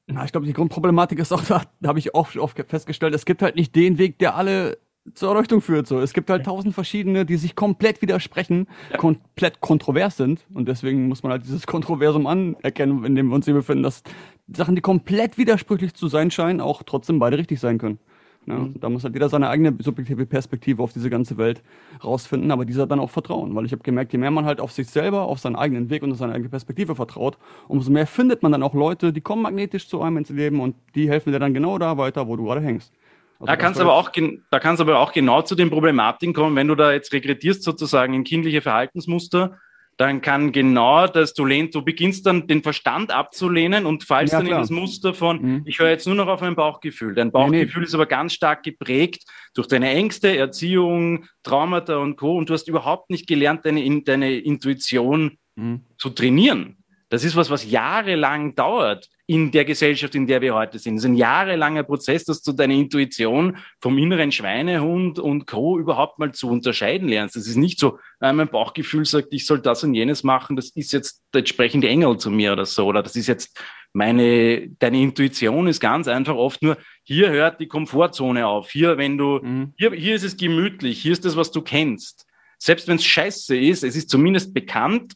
[0.08, 3.24] Na, ich glaube, die Grundproblematik ist auch, da, da habe ich oft, oft festgestellt, es
[3.24, 4.78] gibt halt nicht den Weg, der alle
[5.14, 5.86] zur Erleuchtung führt.
[5.86, 8.98] So, es gibt halt tausend verschiedene, die sich komplett widersprechen, ja.
[8.98, 13.44] komplett kontrovers sind und deswegen muss man halt dieses Kontroversum anerkennen, in dem wir uns
[13.44, 14.02] hier befinden, dass
[14.48, 17.98] Sachen, die komplett widersprüchlich zu sein scheinen, auch trotzdem beide richtig sein können.
[18.46, 18.74] Ja, mhm.
[18.80, 21.62] Da muss halt jeder seine eigene subjektive Perspektive auf diese ganze Welt
[22.04, 24.70] rausfinden, aber dieser dann auch vertrauen, weil ich habe gemerkt, je mehr man halt auf
[24.70, 28.42] sich selber, auf seinen eigenen Weg und auf seine eigene Perspektive vertraut, umso mehr findet
[28.44, 31.40] man dann auch Leute, die kommen magnetisch zu einem ins Leben und die helfen dir
[31.40, 32.92] dann genau da weiter, wo du gerade hängst.
[33.38, 34.10] Also da kannst aber auch,
[34.50, 38.14] da kannst aber auch genau zu den Problematiken kommen, wenn du da jetzt regrettierst sozusagen
[38.14, 39.58] in kindliche Verhaltensmuster,
[39.96, 44.40] dann kann genau das, du lehnst, du beginnst dann den Verstand abzulehnen und fallst ja,
[44.40, 44.58] dann klar.
[44.58, 45.62] in das Muster von, mhm.
[45.64, 47.14] ich höre jetzt nur noch auf mein Bauchgefühl.
[47.14, 49.24] Dein Bauchgefühl nee, ist aber ganz stark geprägt
[49.54, 52.36] durch deine Ängste, Erziehung, Traumata und Co.
[52.36, 55.80] Und du hast überhaupt nicht gelernt, deine, deine Intuition mhm.
[55.96, 56.76] zu trainieren.
[57.08, 60.96] Das ist was, was jahrelang dauert in der Gesellschaft, in der wir heute sind.
[60.96, 65.78] Es ist ein jahrelanger Prozess, dass du deine Intuition vom inneren Schweinehund und Co.
[65.78, 67.36] überhaupt mal zu unterscheiden lernst.
[67.36, 70.70] Es ist nicht so, äh, mein Bauchgefühl sagt, ich soll das und jenes machen, das
[70.70, 73.60] ist jetzt der entsprechende Engel zu mir oder so, oder das ist jetzt
[73.92, 79.18] meine, deine Intuition ist ganz einfach oft nur, hier hört die Komfortzone auf, hier, wenn
[79.18, 79.72] du, mhm.
[79.76, 82.26] hier, hier ist es gemütlich, hier ist das, was du kennst.
[82.58, 85.14] Selbst wenn es scheiße ist, es ist zumindest bekannt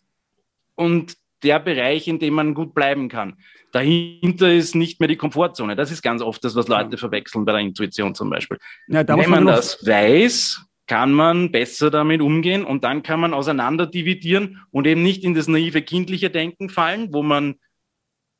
[0.75, 3.37] und der Bereich, in dem man gut bleiben kann.
[3.73, 5.77] Dahinter ist nicht mehr die Komfortzone.
[5.77, 8.59] Das ist ganz oft das, was Leute verwechseln bei der Intuition zum Beispiel.
[8.89, 13.87] Ja, Wenn man das weiß, kann man besser damit umgehen und dann kann man auseinander
[13.87, 17.55] dividieren und eben nicht in das naive kindliche Denken fallen, wo man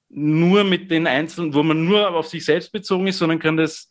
[0.09, 3.89] nur mit den Einzelnen, wo man nur auf sich selbst bezogen ist, sondern kann das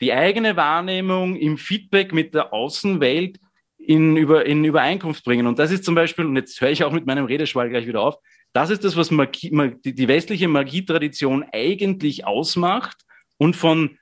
[0.00, 3.40] die eigene Wahrnehmung im Feedback mit der Außenwelt
[3.86, 5.46] in, über, in Übereinkunft bringen.
[5.46, 8.00] Und das ist zum Beispiel, und jetzt höre ich auch mit meinem Redeschwall gleich wieder
[8.00, 8.16] auf,
[8.52, 9.50] das ist das, was Magie,
[9.84, 12.96] die westliche Magietradition eigentlich ausmacht
[13.36, 13.98] und von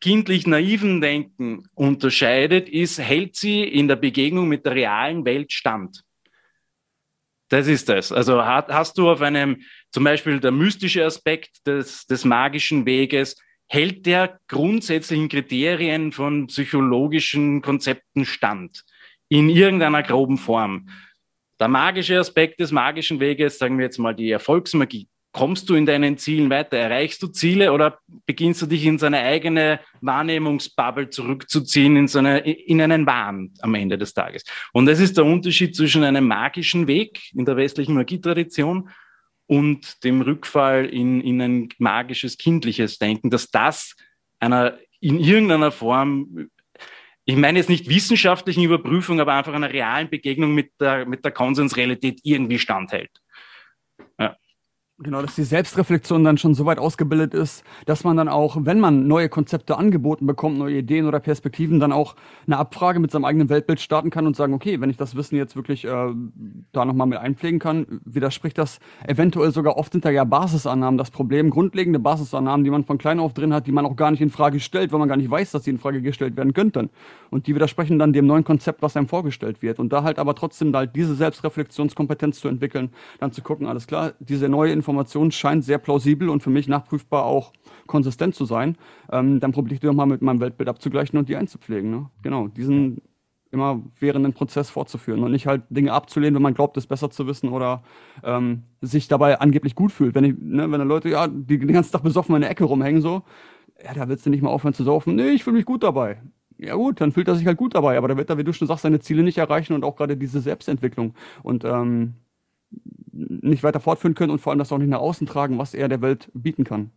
[0.00, 6.02] kindlich naiven Denken unterscheidet, ist, hält sie in der Begegnung mit der realen Welt stand.
[7.48, 8.12] Das ist das.
[8.12, 13.36] Also hast du auf einem, zum Beispiel der mystische Aspekt des, des magischen Weges,
[13.70, 18.82] hält der grundsätzlichen Kriterien von psychologischen Konzepten stand
[19.28, 20.88] in irgendeiner groben Form.
[21.60, 25.06] Der magische Aspekt des magischen Weges, sagen wir jetzt mal die Erfolgsmagie.
[25.32, 26.78] Kommst du in deinen Zielen weiter?
[26.78, 32.40] Erreichst du Ziele oder beginnst du dich in seine eigene Wahrnehmungsbubble zurückzuziehen, in, so eine,
[32.40, 34.42] in einen Wahn am Ende des Tages?
[34.72, 38.90] Und das ist der Unterschied zwischen einem magischen Weg in der westlichen Magietradition
[39.50, 43.96] und dem Rückfall in, in ein magisches, kindliches Denken, dass das
[44.38, 46.50] einer in irgendeiner Form
[47.24, 51.32] ich meine jetzt nicht wissenschaftlichen Überprüfung, aber einfach einer realen Begegnung mit der, mit der
[51.32, 53.10] Konsensrealität irgendwie standhält.
[55.02, 58.80] Genau, dass die Selbstreflexion dann schon so weit ausgebildet ist, dass man dann auch, wenn
[58.80, 63.24] man neue Konzepte angeboten bekommt, neue Ideen oder Perspektiven, dann auch eine Abfrage mit seinem
[63.24, 66.12] eigenen Weltbild starten kann und sagen, okay, wenn ich das Wissen jetzt wirklich äh,
[66.72, 70.98] da nochmal mit einpflegen kann, widerspricht das eventuell sogar oft hinter ja Basisannahmen.
[70.98, 74.10] Das Problem, grundlegende Basisannahmen, die man von klein auf drin hat, die man auch gar
[74.10, 76.52] nicht in Frage stellt, weil man gar nicht weiß, dass sie in Frage gestellt werden
[76.52, 76.90] könnten.
[77.30, 79.78] Und die widersprechen dann dem neuen Konzept, was einem vorgestellt wird.
[79.78, 84.12] Und da halt aber trotzdem halt diese Selbstreflexionskompetenz zu entwickeln, dann zu gucken, alles klar,
[84.18, 87.52] diese neue Information Information scheint sehr plausibel und für mich nachprüfbar auch
[87.86, 88.76] konsistent zu sein.
[89.10, 91.90] Ähm, dann probiere ich die nochmal mit meinem Weltbild abzugleichen und die einzupflegen.
[91.90, 92.10] Ne?
[92.22, 93.02] Genau, diesen
[93.52, 97.10] immer während einem Prozess fortzuführen und nicht halt Dinge abzulehnen, wenn man glaubt, es besser
[97.10, 97.82] zu wissen oder
[98.22, 100.14] ähm, sich dabei angeblich gut fühlt.
[100.14, 102.64] Wenn ich, ne, wenn da Leute ja die den ganzen Tag besoffen in der Ecke
[102.64, 103.22] rumhängen so,
[103.82, 105.16] ja, da willst du nicht mal aufhören zu saufen.
[105.16, 106.22] Nee, ich fühle mich gut dabei.
[106.58, 108.52] Ja gut, dann fühlt er sich halt gut dabei, aber da wird er, wie du
[108.52, 112.16] schon sagst, seine Ziele nicht erreichen und auch gerade diese Selbstentwicklung und ähm,
[113.12, 115.88] nicht weiter fortführen können und vor allem das auch nicht nach außen tragen, was er
[115.88, 116.90] der Welt bieten kann.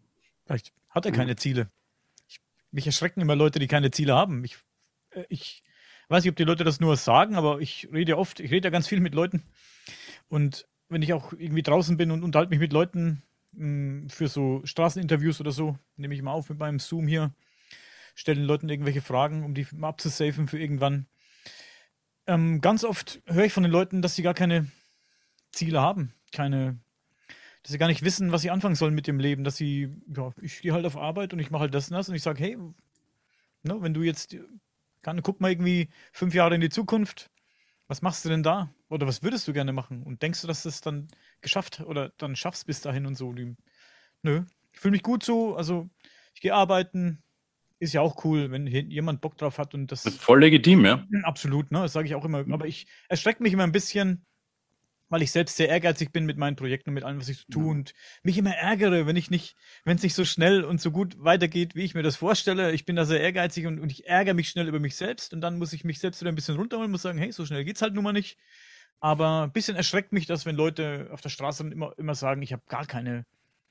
[0.46, 1.70] Vielleicht hat er keine Ziele.
[2.28, 2.40] Ich,
[2.72, 4.44] mich erschrecken immer Leute, die keine Ziele haben.
[4.44, 4.58] Ich,
[5.12, 5.64] äh, ich
[6.10, 8.68] weiß nicht, ob die Leute das nur sagen, aber ich rede ja oft, ich rede
[8.68, 9.44] ja ganz viel mit Leuten.
[10.30, 14.28] Und wenn ich auch irgendwie draußen bin und unterhalte mich mit Leuten mh, hm, für
[14.28, 17.34] so Straßeninterviews oder so, nehme ich mal auf mit meinem Zoom hier,
[18.16, 21.08] stelle den Leuten irgendwelche Fragen, um die mal abzusafen für irgendwann.
[22.28, 24.68] Ähm, ganz oft höre ich von den Leuten, dass sie gar keine
[25.54, 26.78] Ziele haben, keine,
[27.62, 30.34] dass sie gar nicht wissen, was sie anfangen sollen mit dem Leben, dass sie, ja,
[30.42, 32.44] ich gehe halt auf Arbeit und ich mache halt das und das und ich sage,
[32.44, 32.58] hey,
[33.64, 34.36] ne, wenn du jetzt
[35.02, 37.30] kann, guck mal irgendwie fünf Jahre in die Zukunft.
[37.88, 38.74] Was machst du denn da?
[38.90, 40.04] Oder was würdest du gerne machen?
[40.04, 41.10] Und denkst du, dass du es dann
[41.42, 43.34] geschafft oder dann schaffst bis dahin und so?
[44.24, 45.56] Nö, ich fühle mich gut so.
[45.56, 45.90] Also
[46.34, 47.22] ich gehe arbeiten.
[47.80, 50.08] Ist ja auch cool, wenn jemand Bock drauf hat und das.
[50.16, 51.06] Voll legitim, ja.
[51.24, 51.82] Absolut, ne?
[51.82, 52.40] Das sage ich auch immer.
[52.40, 54.26] Aber ich erschreckt mich immer ein bisschen,
[55.14, 57.46] weil ich selbst sehr ehrgeizig bin mit meinen Projekten und mit allem, was ich so
[57.52, 57.94] tue und
[58.24, 59.56] mich immer ärgere, wenn ich nicht,
[59.86, 62.72] wenn es nicht so schnell und so gut weitergeht, wie ich mir das vorstelle.
[62.72, 65.42] Ich bin da sehr ehrgeizig und, und ich ärgere mich schnell über mich selbst und
[65.42, 67.84] dann muss ich mich selbst wieder ein bisschen runterholen, muss sagen, hey, so schnell geht's
[67.84, 68.40] halt nun mal nicht.
[69.02, 72.52] Aber ein bisschen erschreckt mich das, wenn Leute auf der Straße immer, immer sagen, ich
[72.52, 73.28] habe gar keine,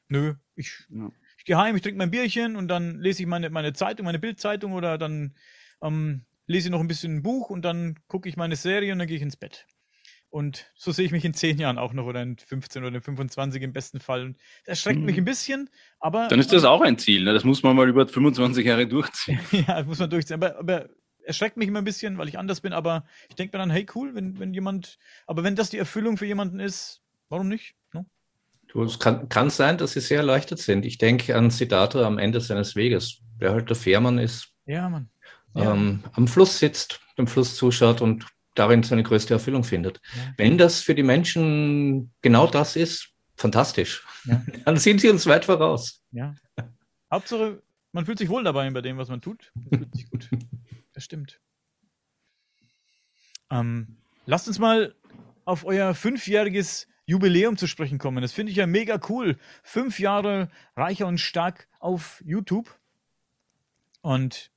[0.09, 1.11] nö, ich, ja.
[1.39, 4.21] ich gehe heim, ich trinke mein Bierchen und dann lese ich meine, meine Zeitung, meine
[4.21, 5.35] Bildzeitung oder dann
[5.83, 9.01] ähm, lese ich noch ein bisschen ein Buch und dann gucke ich meine Serie und
[9.01, 9.67] dann gehe ich ins Bett.
[10.33, 13.03] Und so sehe ich mich in zehn Jahren auch noch oder in 15 oder in
[13.03, 14.23] 25 im besten Fall.
[14.25, 15.05] Und das erschreckt mhm.
[15.05, 15.69] mich ein bisschen,
[16.01, 16.29] aber.
[16.29, 17.35] Dann ist das auch ein Ziel, ne?
[17.35, 19.39] Das muss man mal über 25 Jahre durchziehen.
[19.53, 20.43] ja, das muss man durchziehen.
[20.43, 20.89] Aber, aber
[21.23, 23.85] erschreckt mich immer ein bisschen, weil ich anders bin, aber ich denke mir dann, hey,
[23.95, 27.75] cool, wenn, wenn jemand, aber wenn das die Erfüllung für jemanden ist, warum nicht?
[27.93, 28.07] No?
[28.69, 30.87] Du, es kann, kann sein, dass sie sehr erleichtert sind.
[30.87, 34.49] Ich denke an Siddhartha am Ende seines Weges, der halt der Fährmann ist.
[34.65, 35.11] Ja, Mann.
[35.55, 35.75] Ja.
[35.75, 38.25] Ähm, am Fluss sitzt, dem Fluss zuschaut und
[38.55, 40.01] darin seine größte Erfüllung findet.
[40.15, 40.35] Ja.
[40.37, 44.05] Wenn das für die Menschen genau das ist, fantastisch.
[44.25, 44.43] Ja.
[44.65, 46.03] Dann sind sie uns weit voraus.
[46.11, 46.35] Ja.
[47.11, 49.53] Hauptsache, man fühlt sich wohl dabei bei dem, was man tut.
[49.55, 50.29] Das fühlt sich gut.
[50.95, 51.41] Das stimmt.
[53.51, 53.97] Ähm,
[54.27, 54.95] lasst uns mal
[55.47, 58.21] auf euer fünfjähriges Jubiläum zu sprechen kommen.
[58.21, 59.39] Das finde ich ja mega cool.
[59.63, 62.79] Fünf Jahre reicher und stark auf YouTube.
[64.03, 64.52] Und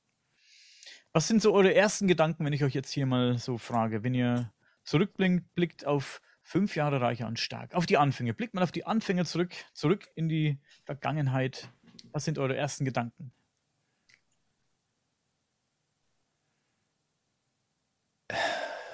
[1.16, 4.12] was sind so eure ersten Gedanken, wenn ich euch jetzt hier mal so frage, wenn
[4.12, 4.52] ihr
[4.84, 9.24] zurückblickt auf fünf Jahre reicher und stark, auf die Anfänge, blickt mal auf die Anfänge
[9.24, 11.70] zurück, zurück in die Vergangenheit.
[12.12, 13.32] Was sind eure ersten Gedanken?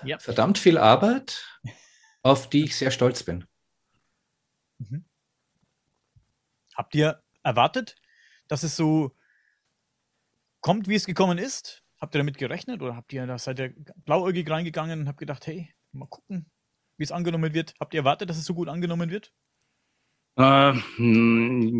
[0.05, 0.21] Ja.
[0.21, 1.45] Verdammt viel Arbeit,
[2.23, 3.49] auf die ich sehr stolz bin.
[4.79, 5.05] Mhm.
[6.77, 7.97] Habt ihr erwartet,
[8.47, 9.11] dass es so
[10.61, 11.82] kommt, wie es gekommen ist?
[12.03, 13.73] Habt ihr damit gerechnet oder habt ihr da seid ihr
[14.05, 16.51] blauäugig reingegangen und habt gedacht, hey, mal gucken,
[16.97, 17.75] wie es angenommen wird?
[17.79, 19.31] Habt ihr erwartet, dass es so gut angenommen wird?
[20.37, 20.73] Äh,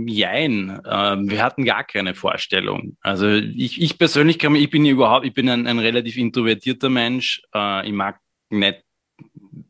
[0.07, 2.97] jein, äh, wir hatten gar keine Vorstellung.
[3.01, 7.43] Also ich, ich persönlich kann ich bin überhaupt, ich bin ein, ein relativ introvertierter Mensch.
[7.53, 8.85] Äh, ich mag nicht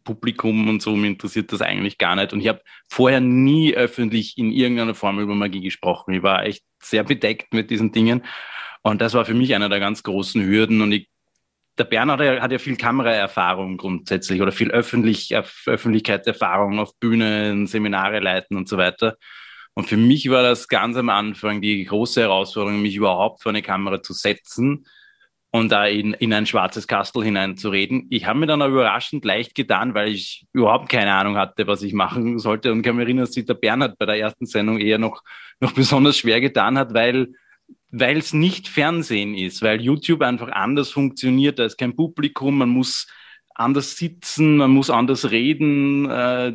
[0.04, 2.34] Publikum und so, mir interessiert das eigentlich gar nicht.
[2.34, 6.12] Und ich habe vorher nie öffentlich in irgendeiner Form über Magie gesprochen.
[6.12, 8.22] Ich war echt sehr bedeckt mit diesen Dingen.
[8.82, 10.80] Und das war für mich einer der ganz großen Hürden.
[10.82, 11.08] Und ich,
[11.78, 18.56] der Bernhard hat ja, viel Kameraerfahrung grundsätzlich oder viel Öffentlich, Öffentlichkeitserfahrung auf Bühnen, Seminare leiten
[18.56, 19.16] und so weiter.
[19.74, 23.62] Und für mich war das ganz am Anfang die große Herausforderung, mich überhaupt vor eine
[23.62, 24.86] Kamera zu setzen
[25.50, 28.06] und da in, in ein schwarzes Kastel hineinzureden.
[28.10, 31.82] Ich habe mir dann aber überraschend leicht getan, weil ich überhaupt keine Ahnung hatte, was
[31.82, 32.72] ich machen sollte.
[32.72, 35.22] Und kann mich erinnern, dass sich der Bernhard bei der ersten Sendung eher noch,
[35.60, 37.34] noch besonders schwer getan hat, weil
[37.92, 42.70] weil es nicht Fernsehen ist, weil YouTube einfach anders funktioniert, da ist kein Publikum, man
[42.70, 43.06] muss
[43.54, 46.08] anders sitzen, man muss anders reden.
[46.08, 46.54] Äh,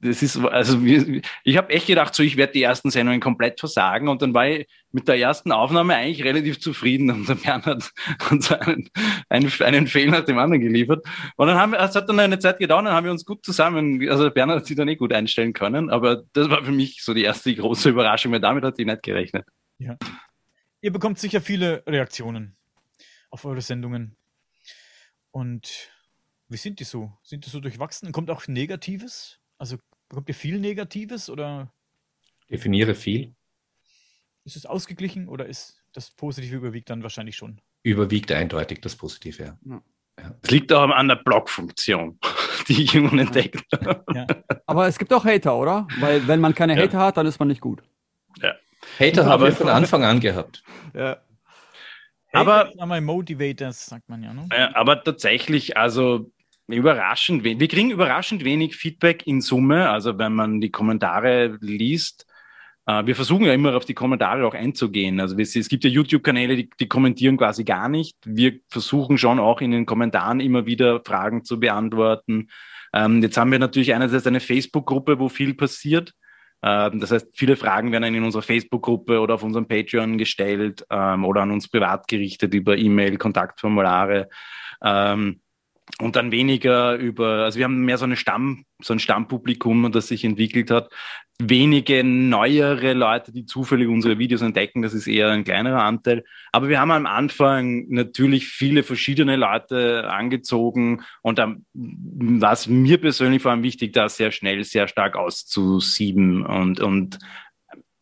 [0.00, 4.08] das ist also ich habe echt gedacht, so ich werde die ersten Sendungen komplett versagen
[4.08, 8.66] und dann war ich mit der ersten Aufnahme eigentlich relativ zufrieden und der Bernhard hat
[8.66, 8.88] einen,
[9.28, 11.06] einen, einen Fehler nach dem anderen geliefert.
[11.36, 13.44] Und dann haben wir, es hat dann eine Zeit gedauert, dann haben wir uns gut
[13.44, 16.72] zusammen, also der Bernhard hat sich dann eh gut einstellen können, aber das war für
[16.72, 19.46] mich so die erste große Überraschung, weil damit hat ich nicht gerechnet.
[19.78, 19.96] Ja.
[20.82, 22.56] Ihr bekommt sicher viele Reaktionen
[23.30, 24.16] auf eure Sendungen.
[25.30, 25.92] Und
[26.48, 27.12] wie sind die so?
[27.22, 28.10] Sind die so durchwachsen?
[28.10, 29.38] Kommt auch Negatives?
[29.58, 29.78] Also
[30.08, 31.72] bekommt ihr viel Negatives oder?
[32.50, 33.32] Definiere viel.
[34.44, 37.60] Ist es ausgeglichen oder ist das Positive überwiegt dann wahrscheinlich schon?
[37.84, 39.58] Überwiegt eindeutig das Positive, ja.
[39.64, 39.82] ja.
[40.18, 40.34] ja.
[40.42, 42.18] Es liegt auch an der Blockfunktion,
[42.66, 43.64] die Jungen entdeckt
[44.14, 44.26] ja.
[44.66, 45.86] Aber es gibt auch Hater, oder?
[46.00, 46.82] Weil wenn man keine ja.
[46.82, 47.84] Hater hat, dann ist man nicht gut.
[48.98, 50.62] Hater haben wir von Anfang an gehabt.
[50.94, 51.16] Ja.
[52.34, 54.34] Aber einmal Motivators, sagt man ja.
[54.34, 54.46] Ne?
[54.74, 56.30] Aber tatsächlich, also
[56.66, 59.88] überraschend, wir kriegen überraschend wenig Feedback in Summe.
[59.88, 62.26] Also wenn man die Kommentare liest,
[62.86, 65.20] äh, wir versuchen ja immer auf die Kommentare auch einzugehen.
[65.20, 68.16] Also es gibt ja YouTube-Kanäle, die, die kommentieren quasi gar nicht.
[68.24, 72.48] Wir versuchen schon auch in den Kommentaren immer wieder Fragen zu beantworten.
[72.92, 76.12] Ähm, jetzt haben wir natürlich einerseits eine Facebook-Gruppe, wo viel passiert.
[76.62, 81.24] Ähm, das heißt, viele Fragen werden in unserer Facebook-Gruppe oder auf unserem Patreon gestellt ähm,
[81.24, 84.28] oder an uns privat gerichtet über E-Mail, Kontaktformulare.
[84.82, 85.41] Ähm,
[86.00, 90.08] und dann weniger über, also wir haben mehr so, eine Stamm, so ein Stammpublikum, das
[90.08, 90.90] sich entwickelt hat.
[91.40, 96.24] Wenige neuere Leute, die zufällig unsere Videos entdecken, das ist eher ein kleinerer Anteil.
[96.52, 102.98] Aber wir haben am Anfang natürlich viele verschiedene Leute angezogen und dann war es mir
[102.98, 107.18] persönlich vor allem wichtig, da sehr schnell, sehr stark auszusieben und, und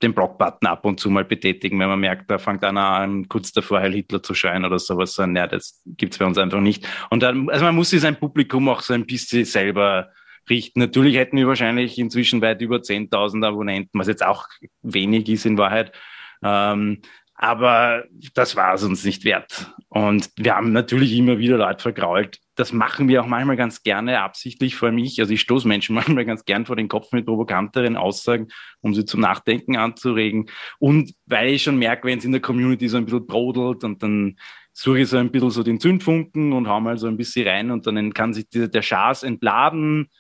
[0.03, 3.53] den Block-Button ab und zu mal betätigen, wenn man merkt, da fängt einer an, kurz
[3.53, 5.14] davor Heil Hitler zu schreien oder sowas.
[5.14, 6.86] So, ja, das gibt's bei uns einfach nicht.
[7.11, 10.11] Und dann, also man muss sich sein Publikum auch so ein bisschen selber
[10.48, 10.80] richten.
[10.80, 14.46] Natürlich hätten wir wahrscheinlich inzwischen weit über 10.000 Abonnenten, was jetzt auch
[14.82, 15.92] wenig ist in Wahrheit.
[16.42, 17.03] Ähm,
[17.34, 19.72] aber das war es uns nicht wert.
[19.88, 22.38] Und wir haben natürlich immer wieder Leute vergrault.
[22.61, 25.18] Das machen wir auch manchmal ganz gerne absichtlich, vor allem ich.
[25.18, 28.48] Also ich stoße Menschen manchmal ganz gern vor den Kopf mit provokanteren Aussagen,
[28.82, 30.50] um sie zum Nachdenken anzuregen.
[30.78, 34.02] Und weil ich schon merke, wenn es in der Community so ein bisschen brodelt und
[34.02, 34.36] dann
[34.74, 37.70] suche ich so ein bisschen so den Zündfunken und hau mal so ein bisschen rein
[37.70, 40.11] und dann kann sich der Schaß entladen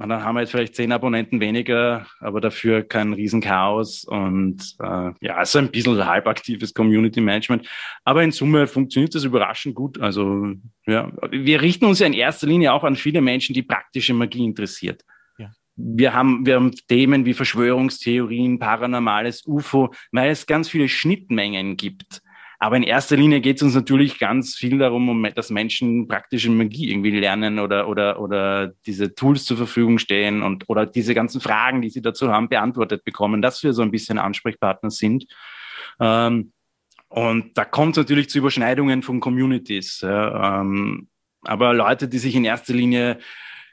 [0.00, 5.10] und dann haben wir jetzt vielleicht zehn Abonnenten weniger, aber dafür kein Riesenchaos und äh,
[5.20, 7.68] ja, also ein bisschen halbaktives Community Management.
[8.04, 10.00] Aber in Summe funktioniert das überraschend gut.
[10.00, 10.54] Also
[10.86, 14.42] ja, wir richten uns ja in erster Linie auch an viele Menschen, die praktische Magie
[14.42, 15.04] interessiert.
[15.36, 15.52] Ja.
[15.76, 22.22] Wir haben, wir haben Themen wie Verschwörungstheorien, Paranormales, UFO, weil es ganz viele Schnittmengen gibt
[22.62, 26.90] aber in erster Linie geht es uns natürlich ganz viel darum, dass Menschen praktische Magie
[26.90, 31.80] irgendwie lernen oder, oder, oder diese Tools zur Verfügung stehen und oder diese ganzen Fragen,
[31.80, 35.24] die sie dazu haben, beantwortet bekommen, dass wir so ein bisschen Ansprechpartner sind.
[36.00, 36.52] Ähm,
[37.08, 40.02] und da kommt es natürlich zu Überschneidungen von Communities.
[40.02, 41.08] Ja, ähm,
[41.40, 43.20] aber Leute, die sich in erster Linie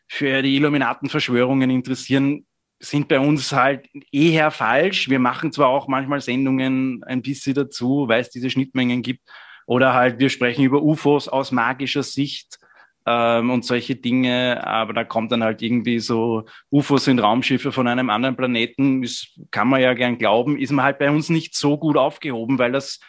[0.08, 2.47] für die Illuminatenverschwörungen interessieren,
[2.80, 5.10] sind bei uns halt eher falsch.
[5.10, 9.28] Wir machen zwar auch manchmal Sendungen ein bisschen dazu, weil es diese Schnittmengen gibt.
[9.66, 12.60] Oder halt, wir sprechen über UFOs aus magischer Sicht
[13.06, 17.88] ähm, und solche Dinge, aber da kommt dann halt irgendwie so, UFOs sind Raumschiffe von
[17.88, 21.56] einem anderen Planeten, das kann man ja gern glauben, ist man halt bei uns nicht
[21.56, 23.00] so gut aufgehoben, weil das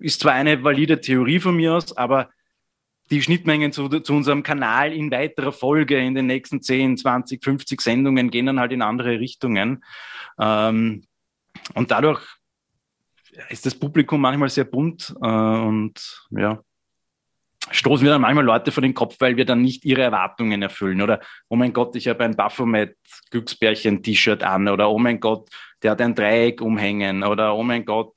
[0.00, 2.30] ist zwar eine valide Theorie von mir aus, aber
[3.10, 7.80] die Schnittmengen zu, zu unserem Kanal in weiterer Folge in den nächsten 10, 20, 50
[7.80, 9.84] Sendungen gehen dann halt in andere Richtungen.
[10.38, 11.04] Ähm,
[11.74, 12.20] und dadurch
[13.48, 16.60] ist das Publikum manchmal sehr bunt äh, und ja,
[17.70, 21.00] stoßen wir dann manchmal Leute vor den Kopf, weil wir dann nicht ihre Erwartungen erfüllen.
[21.00, 22.96] Oder, oh mein Gott, ich habe ein Baphomet
[23.30, 24.68] Glücksbärchen-T-Shirt an.
[24.68, 25.48] Oder, oh mein Gott,
[25.82, 27.22] der hat ein Dreieck umhängen.
[27.22, 28.14] Oder, oh mein Gott,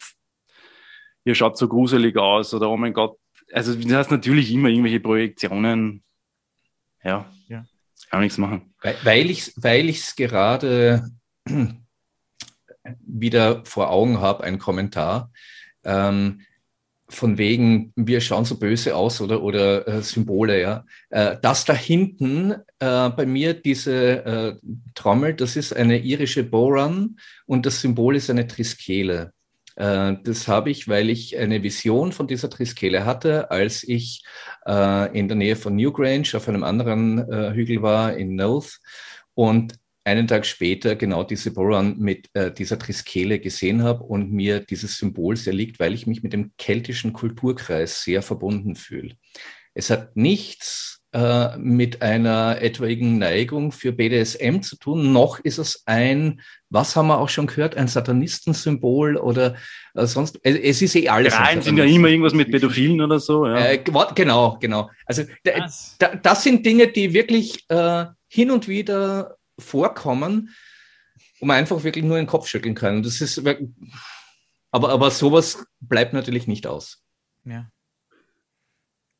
[1.25, 2.53] ihr schaut so gruselig aus.
[2.53, 3.17] Oder, oh mein Gott,
[3.53, 6.03] also du hast natürlich immer irgendwelche Projektionen.
[7.03, 7.65] Ja, ja.
[8.09, 8.73] kann nichts machen.
[9.03, 11.09] Weil ich es weil ich's gerade
[12.99, 15.31] wieder vor Augen habe, ein Kommentar.
[15.83, 16.41] Ähm,
[17.11, 20.85] von wegen, wir schauen so böse aus oder, oder äh, Symbole, ja.
[21.09, 24.55] Äh, das da hinten äh, bei mir, diese äh,
[24.95, 29.33] Trommel, das ist eine irische Boran und das Symbol ist eine Triskele.
[29.75, 34.23] Äh, das habe ich, weil ich eine Vision von dieser Triskele hatte, als ich
[34.65, 38.79] äh, in der Nähe von Newgrange auf einem anderen äh, Hügel war in North
[39.33, 44.97] und einen Tag später genau diese Boron mit dieser Triskele gesehen habe und mir dieses
[44.97, 49.15] Symbol sehr liegt, weil ich mich mit dem keltischen Kulturkreis sehr verbunden fühle.
[49.75, 55.83] Es hat nichts äh, mit einer etwaigen Neigung für BDSM zu tun, noch ist es
[55.85, 59.55] ein, was haben wir auch schon gehört, ein Satanistensymbol oder
[59.93, 61.37] äh, sonst, es ist eh alles.
[61.37, 63.45] Rein sind ja immer irgendwas mit Pädophilen oder so.
[63.45, 63.57] Ja.
[63.57, 63.83] Äh,
[64.15, 64.89] genau, genau.
[65.05, 70.55] Also da, das sind Dinge, die wirklich äh, hin und wieder vorkommen,
[71.41, 73.03] man einfach wirklich nur den Kopf schütteln kann.
[73.03, 73.41] Das ist,
[74.71, 77.03] aber, aber sowas bleibt natürlich nicht aus.
[77.43, 77.69] Ja.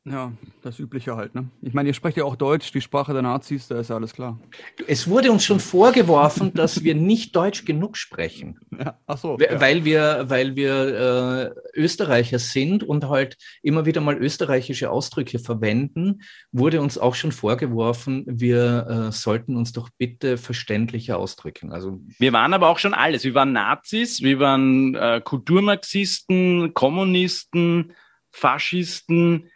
[0.04, 0.32] Ja,
[0.62, 1.48] das Übliche halt, ne?
[1.60, 4.12] Ich meine, ihr sprecht ja auch Deutsch, die Sprache der Nazis, da ist ja alles
[4.12, 4.40] klar.
[4.88, 8.58] Es wurde uns schon vorgeworfen, dass wir nicht Deutsch genug sprechen.
[8.82, 9.38] Ja, ach so.
[9.38, 9.60] Ja.
[9.60, 16.22] Weil wir, weil wir äh, Österreicher sind und halt immer wieder mal österreichische Ausdrücke verwenden,
[16.50, 21.70] wurde uns auch schon vorgeworfen, wir äh, sollten uns doch bitte verständlicher ausdrücken.
[21.70, 23.22] Also wir waren aber auch schon alles.
[23.22, 27.92] Wir waren Nazis, wir waren äh, Kulturmarxisten, Kommunisten,
[28.32, 29.48] Faschisten,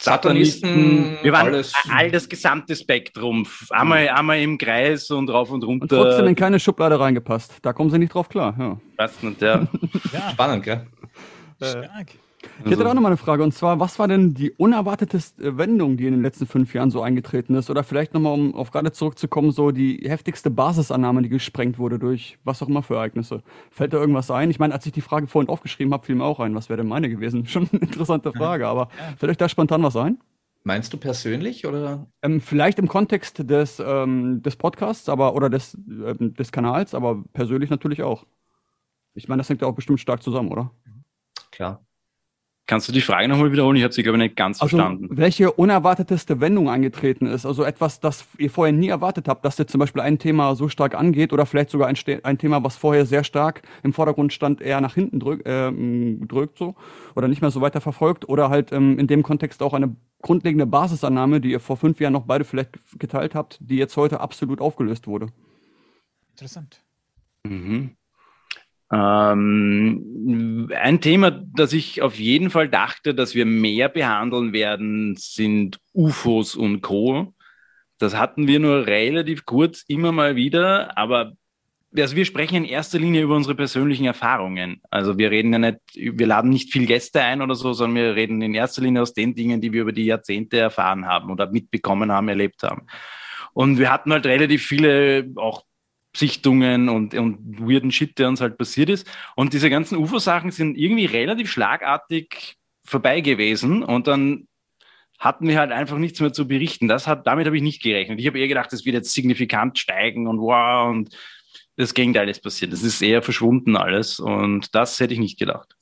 [0.00, 1.74] Satanisten, wir waren alles.
[1.90, 5.82] all das gesamte Spektrum, einmal, einmal im Kreis und rauf und runter.
[5.82, 7.58] Und trotzdem in keine Schublade reingepasst.
[7.60, 8.54] Da kommen sie nicht drauf klar.
[8.58, 9.08] Ja.
[9.20, 9.66] Nicht, ja.
[10.12, 10.30] ja.
[10.30, 10.86] Spannend, gell?
[11.62, 12.08] Stark.
[12.64, 15.96] Ich hätte auch noch mal eine Frage und zwar, was war denn die unerwarteteste Wendung,
[15.96, 17.70] die in den letzten fünf Jahren so eingetreten ist?
[17.70, 22.38] Oder vielleicht nochmal, um auf gerade zurückzukommen, so die heftigste Basisannahme, die gesprengt wurde durch
[22.44, 23.42] was auch immer für Ereignisse.
[23.70, 24.50] Fällt da irgendwas ein?
[24.50, 26.78] Ich meine, als ich die Frage vorhin aufgeschrieben habe, fiel mir auch ein, was wäre
[26.78, 27.46] denn meine gewesen?
[27.50, 30.18] Schon eine interessante Frage, aber fällt euch da spontan was ein?
[30.62, 32.06] Meinst du persönlich oder?
[32.22, 37.24] Ähm, vielleicht im Kontext des, ähm, des Podcasts, aber oder des, ähm, des Kanals, aber
[37.32, 38.26] persönlich natürlich auch.
[39.14, 40.70] Ich meine, das hängt ja auch bestimmt stark zusammen, oder?
[41.50, 41.82] Klar.
[42.66, 43.76] Kannst du die Frage nochmal wiederholen?
[43.76, 45.08] Ich habe sie, glaube ich, nicht ganz also, verstanden.
[45.10, 47.44] Welche unerwarteteste Wendung eingetreten ist?
[47.44, 50.68] Also etwas, das ihr vorher nie erwartet habt, dass ihr zum Beispiel ein Thema so
[50.68, 54.60] stark angeht oder vielleicht sogar ein, ein Thema, was vorher sehr stark im Vordergrund stand,
[54.60, 55.72] eher nach hinten drück, äh,
[56.26, 56.76] drückt so
[57.16, 60.66] oder nicht mehr so weiter verfolgt oder halt ähm, in dem Kontext auch eine grundlegende
[60.66, 64.60] Basisannahme, die ihr vor fünf Jahren noch beide vielleicht geteilt habt, die jetzt heute absolut
[64.60, 65.26] aufgelöst wurde.
[66.30, 66.84] Interessant.
[67.44, 67.96] Mhm.
[68.92, 75.78] Ähm, ein Thema, das ich auf jeden Fall dachte, dass wir mehr behandeln werden, sind
[75.92, 77.34] UFOs und Co.
[77.98, 81.34] Das hatten wir nur relativ kurz immer mal wieder, aber
[81.96, 84.80] also wir sprechen in erster Linie über unsere persönlichen Erfahrungen.
[84.90, 88.14] Also wir reden ja nicht, wir laden nicht viel Gäste ein oder so, sondern wir
[88.14, 91.50] reden in erster Linie aus den Dingen, die wir über die Jahrzehnte erfahren haben oder
[91.50, 92.86] mitbekommen haben, erlebt haben.
[93.52, 95.64] Und wir hatten halt relativ viele auch
[96.14, 99.06] Sichtungen und, und weirden Shit, der uns halt passiert ist.
[99.36, 104.48] Und diese ganzen UFO-Sachen sind irgendwie relativ schlagartig vorbei gewesen und dann
[105.18, 106.88] hatten wir halt einfach nichts mehr zu berichten.
[106.88, 108.18] Das hat, damit habe ich nicht gerechnet.
[108.18, 111.16] Ich habe eher gedacht, es wird jetzt signifikant steigen und wow und
[111.76, 112.72] das Gegenteil ist passiert.
[112.72, 115.76] Es ist eher verschwunden alles und das hätte ich nicht gedacht.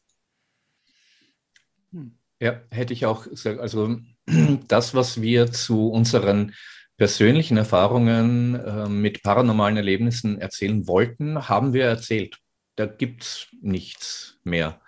[2.41, 3.61] Ja, hätte ich auch gesagt.
[3.61, 3.99] Also
[4.69, 6.55] das, was wir zu unseren
[6.99, 12.39] persönlichen Erfahrungen äh, mit paranormalen Erlebnissen erzählen wollten, haben wir erzählt.
[12.75, 14.81] Da gibt es nichts mehr,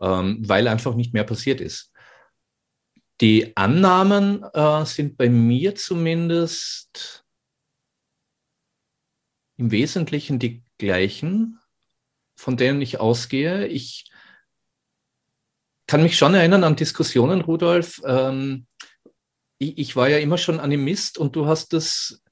[0.00, 1.92] ähm, weil einfach nicht mehr passiert ist.
[3.20, 7.24] Die Annahmen äh, sind bei mir zumindest
[9.58, 11.60] im Wesentlichen die gleichen,
[12.34, 13.66] von denen ich ausgehe.
[13.66, 14.10] Ich
[15.86, 18.66] kann mich schon erinnern an Diskussionen, Rudolf, ähm,
[19.58, 22.22] ich, ich war ja immer schon Animist und du hast das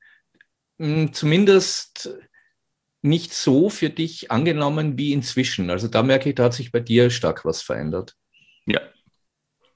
[0.78, 2.10] mh, hm, zumindest
[3.02, 5.68] nicht so für dich angenommen wie inzwischen.
[5.70, 8.16] Also da merke ich, da hat sich bei dir stark was verändert.
[8.66, 8.80] Ja.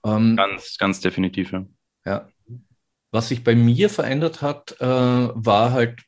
[0.05, 1.53] Ähm, ganz, ganz definitiv.
[1.53, 1.66] Ja.
[2.07, 2.28] ja.
[3.11, 6.03] Was sich bei mir verändert hat, äh, war halt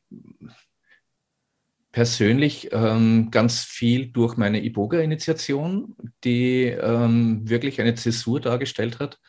[1.91, 9.19] persönlich ähm, ganz viel durch meine Iboga-Initiation, die ähm, wirklich eine Zäsur dargestellt hat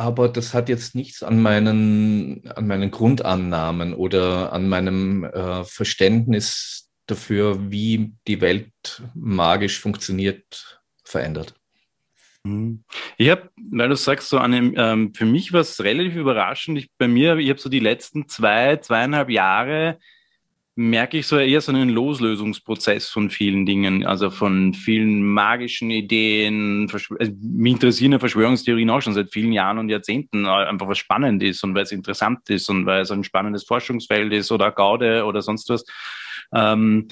[0.00, 6.90] aber das hat jetzt nichts an meinen, an meinen Grundannahmen oder an meinem äh, Verständnis
[7.06, 11.54] dafür, wie die Welt magisch funktioniert, verändert.
[12.44, 12.82] Mhm.
[13.18, 16.78] Ich habe, weil du sagst, so an ähm, für mich war es relativ überraschend.
[16.78, 19.98] Ich, bei mir, ich habe so die letzten zwei, zweieinhalb Jahre
[20.80, 26.88] merke ich so eher so einen Loslösungsprozess von vielen Dingen, also von vielen magischen Ideen.
[26.90, 30.96] Also, mich interessieren ja Verschwörungstheorien auch schon seit vielen Jahren und Jahrzehnten, äh, einfach was
[30.96, 34.72] spannend ist und weil es interessant ist und weil es ein spannendes Forschungsfeld ist oder
[34.72, 35.84] Gaude oder sonst was.
[36.54, 37.08] Ähm,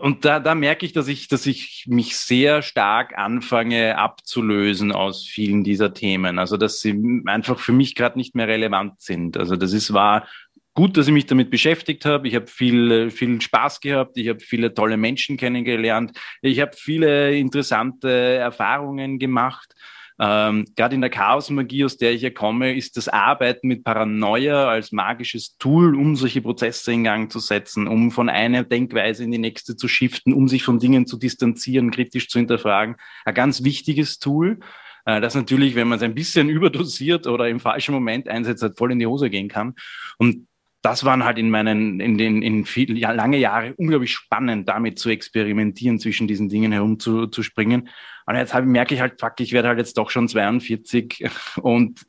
[0.00, 5.24] und da, da merke ich, dass ich, dass ich mich sehr stark anfange abzulösen aus
[5.24, 6.38] vielen dieser Themen.
[6.38, 9.36] Also dass sie einfach für mich gerade nicht mehr relevant sind.
[9.36, 10.28] Also das ist war
[10.76, 12.28] gut, dass ich mich damit beschäftigt habe.
[12.28, 14.16] Ich habe viel, viel Spaß gehabt.
[14.18, 16.12] Ich habe viele tolle Menschen kennengelernt.
[16.42, 19.74] Ich habe viele interessante Erfahrungen gemacht.
[20.18, 24.68] Ähm, Gerade in der Chaosmagie, aus der ich ja komme, ist das Arbeiten mit Paranoia
[24.68, 29.32] als magisches Tool, um solche Prozesse in Gang zu setzen, um von einer Denkweise in
[29.32, 33.64] die nächste zu shiften, um sich von Dingen zu distanzieren, kritisch zu hinterfragen, ein ganz
[33.64, 34.60] wichtiges Tool
[35.06, 38.76] äh, das natürlich, wenn man es ein bisschen überdosiert oder im falschen Moment einsetzt, halt
[38.76, 39.74] voll in die Hose gehen kann.
[40.18, 40.46] Und
[40.86, 45.00] das waren halt in meinen, in den, in viel, ja, lange Jahre unglaublich spannend, damit
[45.00, 47.88] zu experimentieren, zwischen diesen Dingen herumzuspringen.
[48.24, 51.28] Und jetzt habe, merke ich halt, fuck, ich werde halt jetzt doch schon 42
[51.60, 52.06] und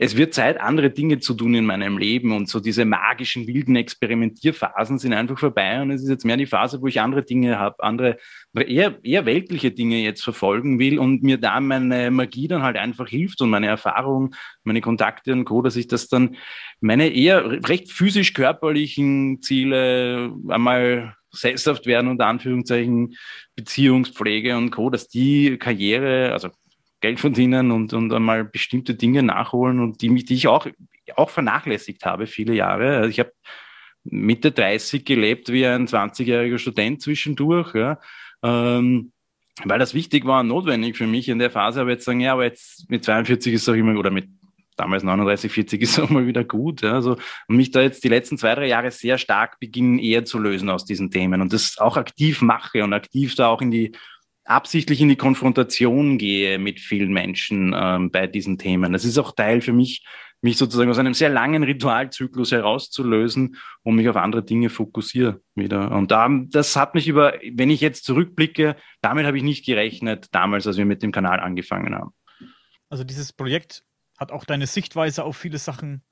[0.00, 3.74] es wird Zeit, andere Dinge zu tun in meinem Leben und so diese magischen, wilden
[3.74, 7.58] Experimentierphasen sind einfach vorbei und es ist jetzt mehr die Phase, wo ich andere Dinge
[7.58, 8.16] habe, andere,
[8.54, 13.08] eher, eher weltliche Dinge jetzt verfolgen will und mir da meine Magie dann halt einfach
[13.08, 16.36] hilft und meine Erfahrung, meine Kontakte und Co., dass ich das dann
[16.80, 23.16] meine eher recht physisch körperlichen Ziele einmal sesshaft werden, unter Anführungszeichen
[23.56, 26.50] Beziehungspflege und Co., dass die Karriere, also
[27.00, 30.66] Geld verdienen und, und einmal bestimmte Dinge nachholen und die, die ich auch,
[31.14, 32.96] auch vernachlässigt habe viele Jahre.
[32.96, 33.32] Also ich habe
[34.04, 37.98] Mitte 30 gelebt wie ein 20-jähriger Student zwischendurch, ja.
[38.42, 39.12] Ähm,
[39.64, 42.32] weil das wichtig war und notwendig für mich in der Phase, aber jetzt sagen, ja,
[42.32, 44.28] aber jetzt mit 42 ist es auch immer, oder mit
[44.76, 46.82] damals 39, 40 ist auch mal wieder gut.
[46.82, 46.92] Ja.
[46.92, 47.16] Also,
[47.48, 50.70] und mich da jetzt die letzten zwei, drei Jahre sehr stark beginnen, eher zu lösen
[50.70, 53.92] aus diesen Themen und das auch aktiv mache und aktiv da auch in die
[54.48, 58.92] absichtlich in die Konfrontation gehe mit vielen Menschen ähm, bei diesen Themen.
[58.92, 60.04] Das ist auch Teil für mich,
[60.40, 65.90] mich sozusagen aus einem sehr langen Ritualzyklus herauszulösen und mich auf andere Dinge fokussiere wieder.
[65.92, 70.28] Und da, das hat mich über, wenn ich jetzt zurückblicke, damit habe ich nicht gerechnet,
[70.32, 72.14] damals, als wir mit dem Kanal angefangen haben.
[72.88, 73.84] Also dieses Projekt
[74.18, 76.02] hat auch deine Sichtweise auf viele Sachen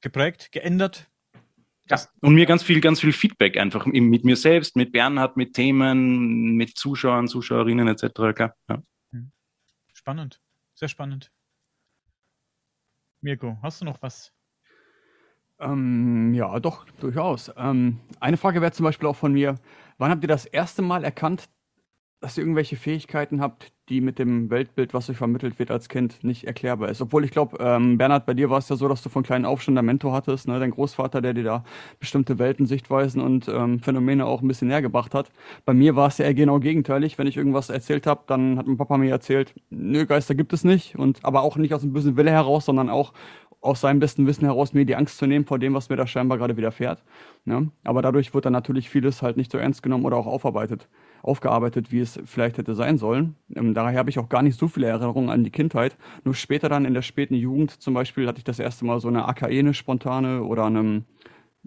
[0.00, 1.08] geprägt, geändert.
[1.90, 5.54] Ja, und mir ganz viel, ganz viel Feedback einfach mit mir selbst, mit Bernhard, mit
[5.54, 8.34] Themen, mit Zuschauern, Zuschauerinnen etc.
[8.34, 8.54] Klar.
[8.68, 8.82] Ja.
[9.12, 9.32] Hm.
[9.92, 10.40] Spannend,
[10.74, 11.30] sehr spannend.
[13.20, 14.32] Mirko, hast du noch was?
[15.60, 17.50] Ähm, ja, doch, durchaus.
[17.56, 19.56] Ähm, eine Frage wäre zum Beispiel auch von mir,
[19.96, 21.48] wann habt ihr das erste Mal erkannt,
[22.20, 26.22] dass ihr irgendwelche Fähigkeiten habt, die mit dem Weltbild, was euch vermittelt wird als Kind,
[26.24, 27.00] nicht erklärbar ist.
[27.00, 29.44] Obwohl ich glaube, ähm, Bernhard, bei dir war es ja so, dass du von kleinen
[29.44, 30.58] auf schon einen Mentor hattest, ne?
[30.58, 31.64] dein Großvater, der dir da
[32.00, 35.30] bestimmte Welten, Sichtweisen und ähm, Phänomene auch ein bisschen näher gebracht hat.
[35.64, 37.18] Bei mir war es ja eher genau gegenteilig.
[37.18, 40.64] Wenn ich irgendwas erzählt habe, dann hat mein Papa mir erzählt, nö, Geister gibt es
[40.64, 40.96] nicht.
[40.96, 43.12] Und aber auch nicht aus dem bösen Wille heraus, sondern auch
[43.68, 46.06] aus seinem besten Wissen heraus, mir die Angst zu nehmen vor dem, was mir da
[46.06, 47.02] scheinbar gerade widerfährt.
[47.44, 47.70] Ne?
[47.84, 50.88] Aber dadurch wird dann natürlich vieles halt nicht so ernst genommen oder auch aufarbeitet
[51.22, 53.36] aufgearbeitet, wie es vielleicht hätte sein sollen.
[53.54, 55.96] Ähm, daher habe ich auch gar nicht so viele Erinnerungen an die Kindheit.
[56.24, 59.08] Nur später dann in der späten Jugend zum Beispiel hatte ich das erste Mal so
[59.08, 61.04] eine AKE, eine spontane oder eine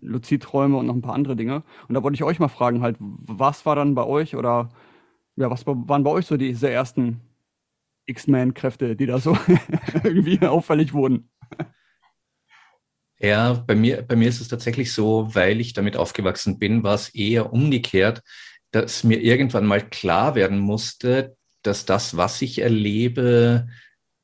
[0.01, 1.63] Luzidträume und noch ein paar andere Dinge.
[1.87, 4.69] Und da wollte ich euch mal fragen, halt, was war dann bei euch oder
[5.35, 7.21] ja, was waren bei euch so diese ersten
[8.05, 9.37] X-Men-Kräfte, die da so
[10.03, 11.29] irgendwie auffällig wurden?
[13.21, 16.95] Ja, bei mir, bei mir ist es tatsächlich so, weil ich damit aufgewachsen bin, war
[16.95, 18.23] es eher umgekehrt
[18.71, 23.67] dass mir irgendwann mal klar werden musste, dass das, was ich erlebe,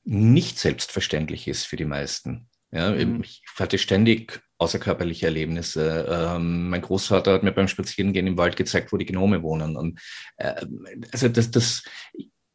[0.04, 2.48] nicht selbstverständlich ist für die meisten.
[2.72, 3.22] Ja, mhm.
[3.22, 6.08] Ich hatte ständig außerkörperliche Erlebnisse.
[6.10, 9.78] Ähm, mein Großvater hat mir beim Spazierengehen im Wald gezeigt, wo die Gnome wohnen.
[9.78, 10.00] Und
[10.38, 10.66] äh,
[11.12, 11.84] also das, das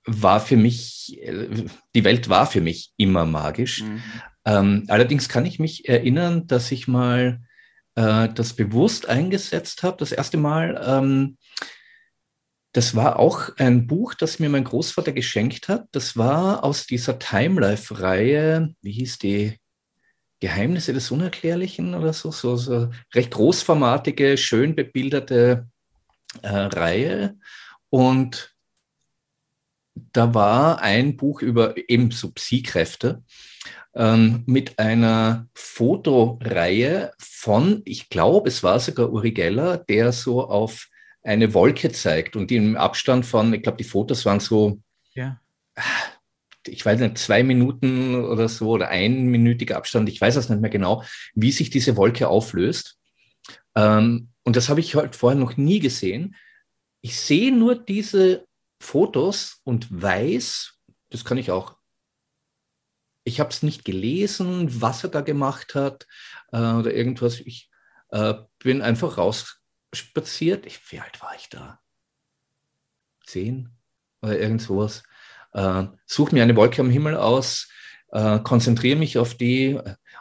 [0.05, 1.49] war für mich, äh,
[1.95, 3.83] die Welt war für mich immer magisch.
[3.83, 4.03] Mhm.
[4.45, 7.43] Ähm, allerdings kann ich mich erinnern, dass ich mal
[7.95, 9.97] äh, das bewusst eingesetzt habe.
[9.99, 11.37] Das erste Mal ähm,
[12.73, 15.89] das war auch ein Buch, das mir mein Großvater geschenkt hat.
[15.93, 19.59] Das war aus dieser Time-Life-Reihe, wie hieß die?
[20.41, 25.69] Geheimnisse des Unerklärlichen oder so, so, so recht großformatige, schön bebilderte
[26.43, 27.39] äh, Reihe.
[27.91, 28.53] Und
[29.95, 33.23] da war ein Buch über ebenso Psykräfte
[33.95, 40.89] ähm, mit einer Fotoreihe von, ich glaube, es war sogar Uri Geller, der so auf
[41.23, 44.81] eine Wolke zeigt und im Abstand von, ich glaube, die Fotos waren so,
[45.15, 45.41] ja.
[46.67, 50.71] ich weiß nicht, zwei Minuten oder so oder einminütiger Abstand, ich weiß es nicht mehr
[50.71, 52.99] genau, wie sich diese Wolke auflöst.
[53.75, 56.35] Ähm, und das habe ich halt vorher noch nie gesehen.
[57.01, 58.47] Ich sehe nur diese
[58.81, 60.79] Fotos und weiß,
[61.11, 61.77] das kann ich auch.
[63.25, 66.07] Ich habe es nicht gelesen, was er da gemacht hat
[66.53, 67.41] äh, oder irgendwas.
[67.41, 67.71] Ich
[68.11, 69.61] äh, bin einfach raus
[69.93, 70.67] spaziert.
[70.67, 71.81] Ich, wie alt war ich da?
[73.25, 73.71] Zehn
[74.21, 75.03] oder irgend sowas.
[75.53, 77.69] Äh, suche mir eine Wolke am Himmel aus,
[78.11, 79.79] äh, konzentriere mich auf die.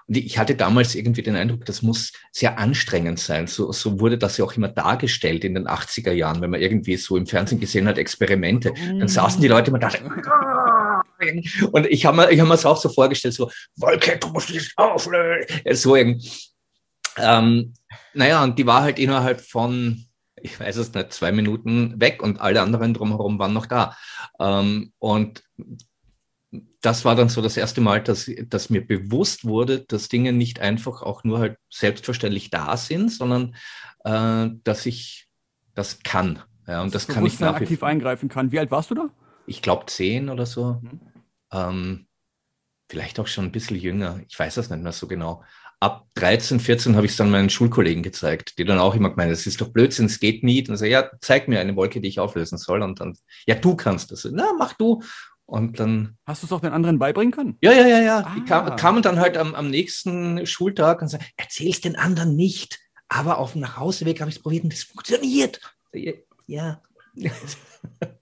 [0.07, 3.47] Und ich hatte damals irgendwie den Eindruck, das muss sehr anstrengend sein.
[3.47, 6.97] So, so wurde das ja auch immer dargestellt in den 80er Jahren, wenn man irgendwie
[6.97, 8.73] so im Fernsehen gesehen hat, Experimente.
[8.99, 9.89] Dann saßen die Leute immer da.
[11.71, 14.71] Und ich habe mir, hab mir das auch so vorgestellt, so, Wolke, du musst dich
[14.75, 15.47] auflösen.
[15.71, 16.31] So irgendwie.
[17.17, 17.73] Ähm,
[18.13, 20.05] naja, und die war halt innerhalb von,
[20.41, 23.97] ich weiß es nicht, zwei Minuten weg und alle anderen drumherum waren noch da.
[24.39, 25.43] Ähm, und
[26.81, 30.59] das war dann so das erste Mal, dass, dass mir bewusst wurde, dass Dinge nicht
[30.59, 33.55] einfach auch nur halt selbstverständlich da sind, sondern
[34.03, 35.27] äh, dass ich
[35.75, 36.39] das kann.
[36.67, 38.51] Ja, und das, das kann ich nach aktiv eingreifen kann.
[38.51, 39.09] Wie alt warst du da?
[39.45, 40.79] Ich glaube zehn oder so.
[40.81, 40.99] Mhm.
[41.51, 42.07] Ähm,
[42.89, 44.19] vielleicht auch schon ein bisschen jünger.
[44.27, 45.43] Ich weiß das nicht mehr so genau.
[45.79, 49.31] Ab 13, 14 habe ich es dann meinen Schulkollegen gezeigt, die dann auch immer gemeint,
[49.31, 50.67] das ist doch Blödsinn, es geht nie.
[50.67, 52.83] Und so, ja, zeig mir eine Wolke, die ich auflösen soll.
[52.83, 54.27] Und dann, ja, du kannst das.
[54.31, 55.01] Na, mach du.
[55.45, 56.17] Und dann.
[56.25, 57.57] Hast du es auch den anderen beibringen können?
[57.61, 58.17] Ja, ja, ja, ja.
[58.19, 58.35] Ah.
[58.35, 62.79] Die kam, kamen dann halt am, am nächsten Schultag und sagten, erzähl's den anderen nicht.
[63.07, 65.59] Aber auf dem Nachhauseweg habe ich es probiert und es funktioniert.
[66.45, 66.81] Ja.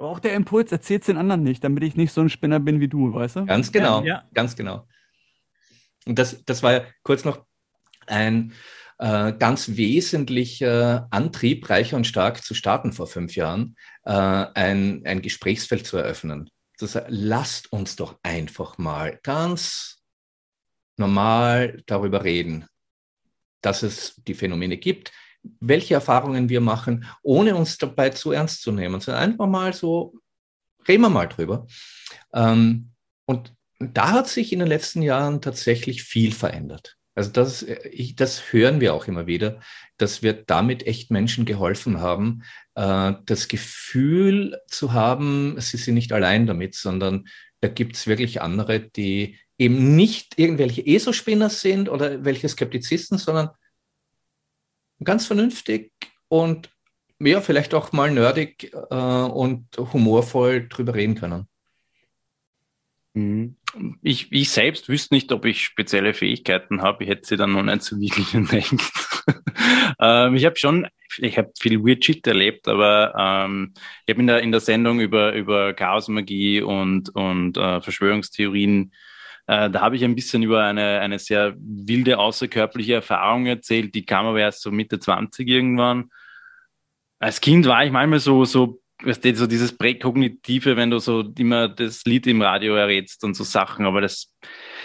[0.00, 2.88] auch der Impuls, erzähl's den anderen nicht, damit ich nicht so ein Spinner bin wie
[2.88, 3.46] du, weißt du?
[3.46, 4.24] Ganz genau, ja.
[4.34, 4.86] ganz genau.
[6.06, 7.44] Und das, das war ja kurz noch
[8.06, 8.52] ein
[8.98, 15.22] äh, ganz wesentlicher Antrieb, reicher und stark zu starten vor fünf Jahren, äh, ein, ein
[15.22, 16.50] Gesprächsfeld zu eröffnen.
[16.78, 20.02] Das, lasst uns doch einfach mal ganz
[20.96, 22.66] normal darüber reden,
[23.60, 25.12] dass es die Phänomene gibt,
[25.60, 30.14] welche Erfahrungen wir machen, ohne uns dabei zu ernst zu nehmen, sondern einfach mal so,
[30.86, 31.66] reden wir mal drüber.
[32.32, 32.90] Ähm,
[33.26, 36.96] und da hat sich in den letzten Jahren tatsächlich viel verändert.
[37.14, 39.60] Also das, ich, das hören wir auch immer wieder,
[39.96, 42.42] dass wir damit echt Menschen geholfen haben,
[42.74, 47.26] äh, das Gefühl zu haben, sie sind nicht allein damit, sondern
[47.60, 53.50] da gibt es wirklich andere, die eben nicht irgendwelche ESO-Spinner sind oder welche Skeptizisten, sondern
[55.02, 55.92] ganz vernünftig
[56.28, 56.70] und
[57.18, 61.46] ja, vielleicht auch mal nerdig äh, und humorvoll drüber reden können.
[63.14, 63.56] Mhm.
[64.02, 67.04] Ich, ich selbst wüsste nicht, ob ich spezielle Fähigkeiten habe.
[67.04, 68.80] Ich hätte sie dann noch nicht so wirklich entdeckt.
[70.00, 70.86] ähm, ich habe schon,
[71.18, 73.74] ich habe viel Weird Shit erlebt, aber ähm,
[74.06, 79.09] ich habe in der, in der Sendung über, über Chaosmagie und, und äh, Verschwörungstheorien äh,
[79.46, 84.26] da habe ich ein bisschen über eine, eine sehr wilde außerkörperliche Erfahrung erzählt, die kam
[84.26, 86.10] aber erst so Mitte 20 irgendwann.
[87.18, 92.04] Als Kind war ich manchmal so, so, so dieses Präkognitive, wenn du so immer das
[92.04, 94.32] Lied im Radio errätst und so Sachen, aber das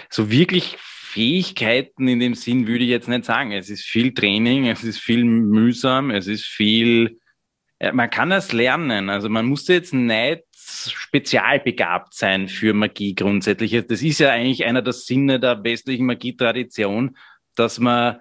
[0.10, 0.78] so wirklich
[1.16, 3.54] Fähigkeiten in dem Sinn würde ich jetzt nicht sagen.
[3.54, 7.20] Es ist viel Training, es ist viel mühsam, es ist viel,
[7.94, 9.10] man kann das lernen.
[9.10, 13.86] Also man muss jetzt nicht spezialbegabt sein für Magie grundsätzlich.
[13.88, 17.18] Das ist ja eigentlich einer der Sinne der westlichen Magietradition,
[17.56, 18.20] dass man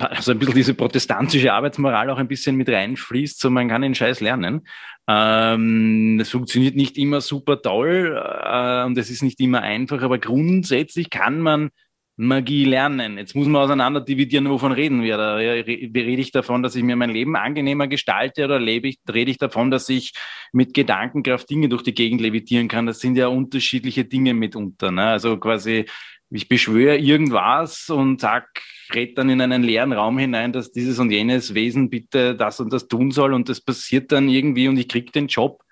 [0.00, 3.94] also ein bisschen diese protestantische Arbeitsmoral auch ein bisschen mit reinfließt, so man kann den
[3.94, 4.66] Scheiß lernen.
[5.08, 10.18] Ähm, das funktioniert nicht immer super toll äh, und es ist nicht immer einfach, aber
[10.18, 11.70] grundsätzlich kann man
[12.16, 13.18] Magie lernen.
[13.18, 15.36] Jetzt muss man auseinander dividieren, wovon reden wir da?
[15.36, 19.36] Rede ich davon, dass ich mir mein Leben angenehmer gestalte oder lebe ich, rede ich
[19.36, 20.12] davon, dass ich
[20.52, 22.86] mit Gedankenkraft Dinge durch die Gegend levitieren kann?
[22.86, 24.90] Das sind ja unterschiedliche Dinge mitunter.
[24.90, 25.04] Ne?
[25.08, 25.84] Also quasi,
[26.30, 28.48] ich beschwöre irgendwas und sag,
[28.94, 32.72] red dann in einen leeren Raum hinein, dass dieses und jenes Wesen bitte das und
[32.72, 35.62] das tun soll und das passiert dann irgendwie und ich krieg den Job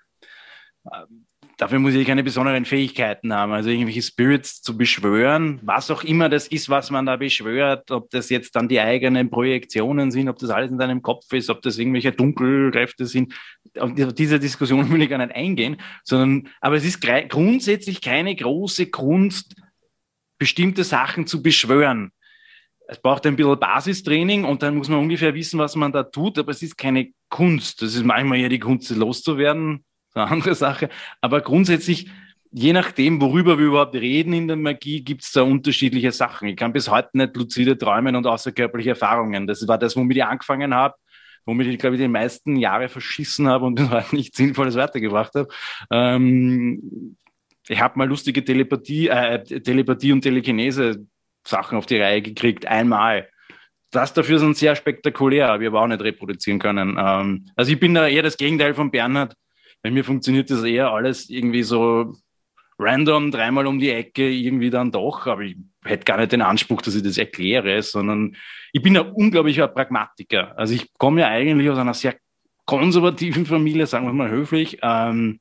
[1.57, 3.51] dafür muss ich keine besonderen Fähigkeiten haben.
[3.51, 8.09] Also irgendwelche Spirits zu beschwören, was auch immer das ist, was man da beschwört, ob
[8.09, 11.61] das jetzt dann die eigenen Projektionen sind, ob das alles in deinem Kopf ist, ob
[11.61, 13.33] das irgendwelche Dunkelkräfte sind.
[13.79, 18.87] Auf diese Diskussion will ich gar nicht eingehen, sondern, aber es ist grundsätzlich keine große
[18.87, 19.55] Kunst,
[20.37, 22.11] bestimmte Sachen zu beschwören.
[22.87, 26.37] Es braucht ein bisschen Basistraining und dann muss man ungefähr wissen, was man da tut,
[26.37, 27.81] aber es ist keine Kunst.
[27.81, 29.83] Das ist manchmal ja die Kunst, loszuwerden
[30.15, 30.89] eine andere Sache.
[31.21, 32.09] Aber grundsätzlich,
[32.51, 36.47] je nachdem, worüber wir überhaupt reden in der Magie, gibt es da unterschiedliche Sachen.
[36.47, 39.45] Ich kann bis heute nicht luzide träumen und außerkörperliche Erfahrungen.
[39.47, 40.95] Das war das, womit ich angefangen habe,
[41.45, 45.35] womit ich, glaube ich, die meisten Jahre verschissen habe und bis heute nichts Sinnvolles weitergebracht
[45.35, 45.47] habe.
[45.91, 47.17] Ähm,
[47.67, 51.05] ich habe mal lustige Telepathie, äh, Telepathie und Telekinese
[51.47, 53.29] Sachen auf die Reihe gekriegt, einmal.
[53.91, 56.97] Das dafür sind sehr spektakulär, aber ich habe auch nicht reproduzieren können.
[56.99, 59.35] Ähm, also ich bin da eher das Gegenteil von Bernhard.
[59.85, 62.15] Bei mir funktioniert das eher alles irgendwie so
[62.79, 65.27] random, dreimal um die Ecke, irgendwie dann doch.
[65.27, 68.35] Aber ich hätte gar nicht den Anspruch, dass ich das erkläre, sondern
[68.73, 70.57] ich bin ein unglaublicher Pragmatiker.
[70.57, 72.15] Also ich komme ja eigentlich aus einer sehr
[72.65, 74.79] konservativen Familie, sagen wir mal höflich.
[74.81, 75.39] Ähm,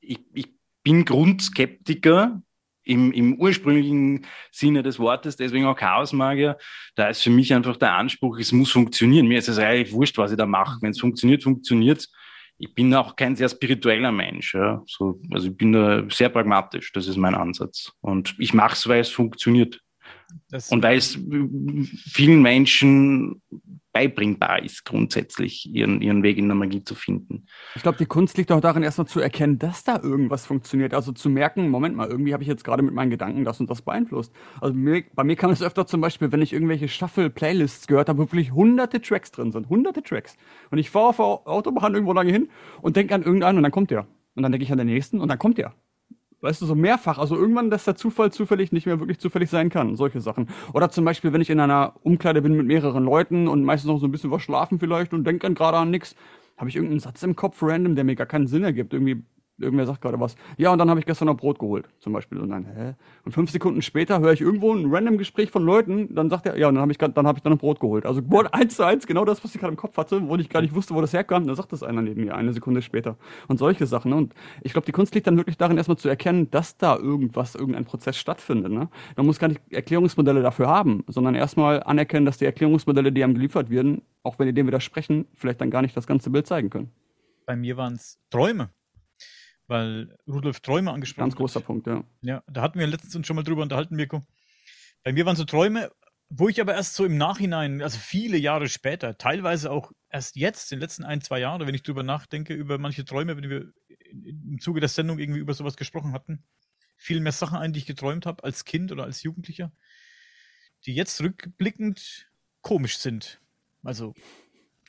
[0.00, 0.46] ich, ich
[0.84, 2.40] bin Grundskeptiker,
[2.84, 6.58] im, im ursprünglichen Sinne des Wortes, deswegen auch Chaosmagier.
[6.94, 9.26] Da ist für mich einfach der Anspruch, es muss funktionieren.
[9.26, 10.78] Mir ist es eigentlich wurscht, was ich da mache.
[10.80, 12.12] Wenn es funktioniert, funktioniert es
[12.62, 14.54] ich bin auch kein sehr spiritueller Mensch.
[14.54, 14.84] Ja.
[14.86, 17.90] So, also ich bin da sehr pragmatisch, das ist mein Ansatz.
[18.00, 19.80] Und ich mache es, weil es funktioniert.
[20.50, 21.18] Das und weil es
[22.12, 23.42] vielen Menschen
[23.92, 27.46] beibringbar ist, grundsätzlich ihren, ihren Weg in der Magie zu finden.
[27.74, 30.94] Ich glaube, die Kunst liegt auch darin, erstmal zu erkennen, dass da irgendwas funktioniert.
[30.94, 33.68] Also zu merken, Moment mal, irgendwie habe ich jetzt gerade mit meinen Gedanken das und
[33.68, 34.32] das beeinflusst.
[34.60, 38.18] Also mir, bei mir kam es öfter zum Beispiel, wenn ich irgendwelche Shuffle-Playlists gehört habe,
[38.18, 39.68] wo wirklich hunderte Tracks drin sind.
[39.68, 40.36] Hunderte Tracks.
[40.70, 42.48] Und ich fahre auf der Autobahn irgendwo lange hin
[42.80, 44.06] und denke an irgendeinen und dann kommt der.
[44.34, 45.74] Und dann denke ich an den nächsten und dann kommt der.
[46.42, 47.18] Weißt du, so mehrfach.
[47.18, 49.96] Also irgendwann, dass der Zufall zufällig nicht mehr wirklich zufällig sein kann.
[49.96, 50.48] Solche Sachen.
[50.74, 53.98] Oder zum Beispiel, wenn ich in einer Umkleide bin mit mehreren Leuten und meistens noch
[53.98, 56.16] so ein bisschen was schlafen vielleicht und denke dann gerade an nichts,
[56.56, 58.92] habe ich irgendeinen Satz im Kopf random, der mir gar keinen Sinn ergibt.
[58.92, 59.22] Irgendwie
[59.58, 60.36] irgendwer sagt gerade was.
[60.56, 62.38] Ja, und dann habe ich gestern noch Brot geholt, zum Beispiel.
[62.38, 62.94] Und dann, hä?
[63.24, 66.56] Und fünf Sekunden später höre ich irgendwo ein random Gespräch von Leuten, dann sagt er,
[66.58, 68.06] ja, und dann habe ich, dann hab ich dann noch Brot geholt.
[68.06, 68.22] Also
[68.52, 70.74] eins zu eins, genau das, was ich gerade im Kopf hatte, wo ich gar nicht
[70.74, 73.16] wusste, wo das herkam, dann sagt das einer neben mir, eine Sekunde später.
[73.48, 74.10] Und solche Sachen.
[74.10, 74.16] Ne?
[74.16, 77.54] Und ich glaube, die Kunst liegt dann wirklich darin, erstmal zu erkennen, dass da irgendwas,
[77.54, 78.72] irgendein Prozess stattfindet.
[78.72, 78.88] Ne?
[79.16, 83.34] Man muss gar nicht Erklärungsmodelle dafür haben, sondern erstmal anerkennen, dass die Erklärungsmodelle, die einem
[83.34, 86.70] geliefert werden, auch wenn die dem widersprechen, vielleicht dann gar nicht das ganze Bild zeigen
[86.70, 86.90] können.
[87.44, 88.70] Bei mir waren es Träume
[89.72, 91.66] weil Rudolf Träume angesprochen Ganz großer hat.
[91.66, 92.04] Punkt, ja.
[92.20, 94.22] Ja, da hatten wir letztens uns schon mal drüber unterhalten, Mirko.
[95.02, 95.90] Bei mir waren so Träume,
[96.28, 100.72] wo ich aber erst so im Nachhinein, also viele Jahre später, teilweise auch erst jetzt,
[100.72, 103.72] in den letzten ein, zwei Jahren, wenn ich drüber nachdenke, über manche Träume, wenn wir
[104.10, 106.44] im Zuge der Sendung irgendwie über sowas gesprochen hatten,
[106.96, 109.72] viel mehr Sachen ein, die ich geträumt habe als Kind oder als Jugendlicher,
[110.86, 112.30] die jetzt rückblickend
[112.60, 113.40] komisch sind.
[113.82, 114.14] Also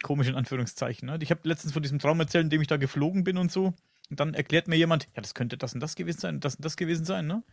[0.03, 1.07] komisch in Anführungszeichen.
[1.07, 1.17] Ne?
[1.21, 3.73] Ich habe letztens von diesem Traum erzählt, in dem ich da geflogen bin und so.
[4.09, 6.65] Und dann erklärt mir jemand, ja, das könnte das und das gewesen sein, das und
[6.65, 7.43] das gewesen sein, ne?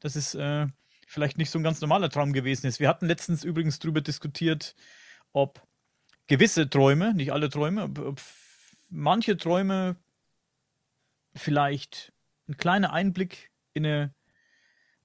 [0.00, 0.66] Das ist äh,
[1.06, 2.80] vielleicht nicht so ein ganz normaler Traum gewesen ist.
[2.80, 4.74] Wir hatten letztens übrigens darüber diskutiert,
[5.32, 5.62] ob
[6.26, 8.20] gewisse Träume, nicht alle Träume, ob, ob
[8.88, 9.96] manche Träume
[11.34, 12.12] vielleicht
[12.48, 14.14] ein kleiner Einblick in eine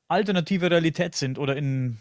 [0.07, 1.99] alternative Realität sind oder in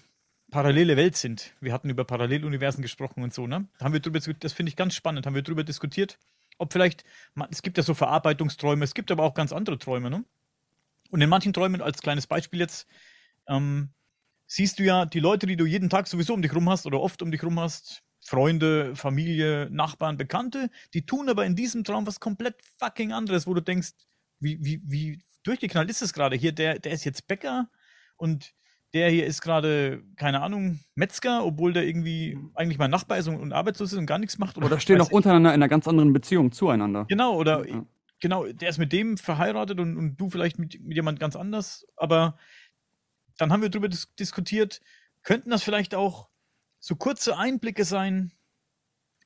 [0.51, 1.53] parallele Welt sind.
[1.61, 3.67] Wir hatten über Paralleluniversen gesprochen und so, ne?
[3.81, 6.19] Haben wir drüber, das finde ich ganz spannend, haben wir darüber diskutiert,
[6.59, 7.05] ob vielleicht,
[7.51, 10.25] es gibt ja so Verarbeitungsträume, es gibt aber auch ganz andere Träume, ne?
[11.11, 12.87] Und in manchen Träumen, als kleines Beispiel jetzt,
[13.49, 13.91] ähm,
[14.47, 17.01] siehst du ja die Leute, die du jeden Tag sowieso um dich rum hast oder
[17.01, 22.07] oft um dich rum hast, Freunde, Familie, Nachbarn, Bekannte, die tun aber in diesem Traum
[22.07, 23.93] was komplett fucking anderes, wo du denkst,
[24.41, 26.53] wie, wie, wie durchgeknallt ist es gerade hier?
[26.53, 27.69] Der, der ist jetzt Bäcker
[28.17, 28.55] und
[28.95, 33.37] der hier ist gerade, keine Ahnung, Metzger, obwohl der irgendwie eigentlich mein Nachbar ist und,
[33.37, 34.57] und arbeitslos ist und gar nichts macht.
[34.57, 37.05] Oder, oder stehen auch untereinander in einer ganz anderen Beziehung zueinander.
[37.09, 37.85] Genau, oder ja.
[38.21, 41.87] genau, der ist mit dem verheiratet und, und du vielleicht mit, mit jemand ganz anders.
[41.97, 42.39] Aber
[43.37, 44.81] dann haben wir darüber dis diskutiert,
[45.25, 46.29] könnten das vielleicht auch
[46.79, 48.33] so kurze Einblicke sein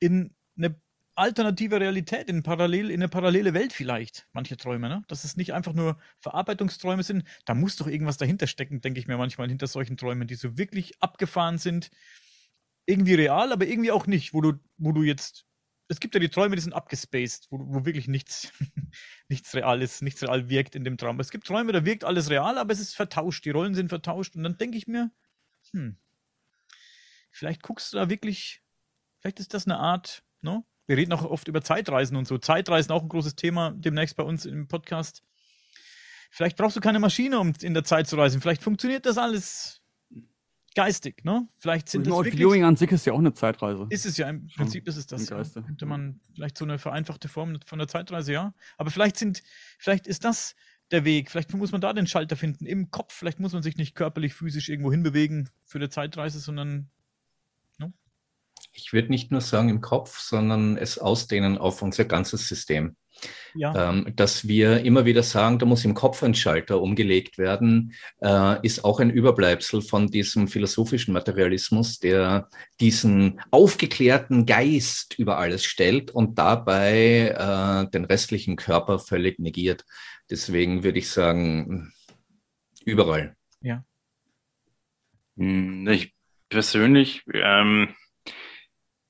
[0.01, 0.81] in eine
[1.19, 5.03] alternative Realität, in, parallel, in eine parallele Welt vielleicht, manche Träume, ne?
[5.09, 7.25] Dass es nicht einfach nur Verarbeitungsträume sind.
[7.45, 10.57] Da muss doch irgendwas dahinter stecken, denke ich mir manchmal, hinter solchen Träumen, die so
[10.57, 11.91] wirklich abgefahren sind.
[12.87, 15.45] Irgendwie real, aber irgendwie auch nicht, wo du, wo du jetzt.
[15.89, 18.53] Es gibt ja die Träume, die sind abgespaced, wo, wo wirklich nichts,
[19.29, 21.19] nichts real ist, nichts real wirkt in dem Traum.
[21.21, 24.37] Es gibt Träume, da wirkt alles real, aber es ist vertauscht, die Rollen sind vertauscht.
[24.37, 25.11] Und dann denke ich mir,
[25.73, 25.99] hm,
[27.31, 28.63] vielleicht guckst du da wirklich,
[29.21, 30.65] vielleicht ist das eine Art, ne?
[30.89, 32.39] Wir reden auch oft über Zeitreisen und so.
[32.39, 35.23] Zeitreisen auch ein großes Thema demnächst bei uns im Podcast.
[36.31, 38.41] Vielleicht brauchst du keine Maschine, um in der Zeit zu reisen.
[38.41, 39.83] Vielleicht funktioniert das alles
[40.75, 41.47] geistig, ne?
[41.59, 43.87] Vielleicht sind das wirklich, Viewing an sich ist ja auch eine Zeitreise.
[43.91, 45.29] Ist es ja, im Prinzip ist es das.
[45.29, 45.43] Ja.
[45.63, 48.55] Könnte man vielleicht so eine vereinfachte Form von der Zeitreise, ja.
[48.79, 49.43] Aber vielleicht sind,
[49.79, 50.55] vielleicht ist das
[50.91, 51.31] der Weg.
[51.31, 53.13] Vielleicht muss man da den Schalter finden im Kopf.
[53.13, 56.91] Vielleicht muss man sich nicht körperlich, physisch irgendwo hinbewegen für eine Zeitreise, sondern
[58.79, 62.97] ich würde nicht nur sagen im Kopf, sondern es ausdehnen auf unser ganzes System.
[63.55, 63.91] Ja.
[63.91, 68.65] Ähm, dass wir immer wieder sagen, da muss im Kopf ein Schalter umgelegt werden, äh,
[68.65, 72.49] ist auch ein Überbleibsel von diesem philosophischen Materialismus, der
[72.81, 79.85] diesen aufgeklärten Geist über alles stellt und dabei äh, den restlichen Körper völlig negiert.
[80.31, 81.93] Deswegen würde ich sagen,
[82.85, 83.35] überall.
[83.61, 83.83] Ja.
[85.37, 86.15] Hm, ich
[86.49, 87.95] persönlich ähm,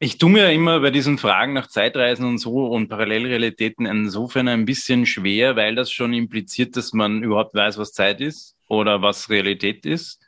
[0.01, 4.65] ich tue mir immer bei diesen Fragen nach Zeitreisen und so und Parallelrealitäten insofern ein
[4.65, 9.29] bisschen schwer, weil das schon impliziert, dass man überhaupt weiß, was Zeit ist oder was
[9.29, 10.25] Realität ist.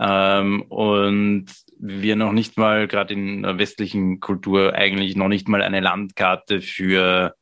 [0.00, 1.46] Ähm, und
[1.78, 6.60] wir noch nicht mal, gerade in der westlichen Kultur, eigentlich noch nicht mal eine Landkarte
[6.60, 7.34] für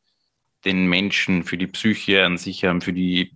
[0.66, 3.32] den Menschen, für die Psyche an sich haben, für die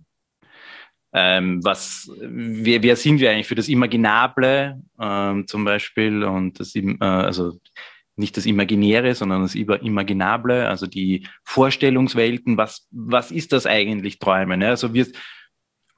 [1.13, 6.75] ähm, was, wer, wer sind wir eigentlich für das Imaginable ähm, zum Beispiel und das,
[6.75, 7.57] äh, also
[8.15, 14.63] nicht das Imaginäre, sondern das Imaginable, also die Vorstellungswelten, was, was ist das eigentlich Träumen?
[14.63, 15.07] Also wir,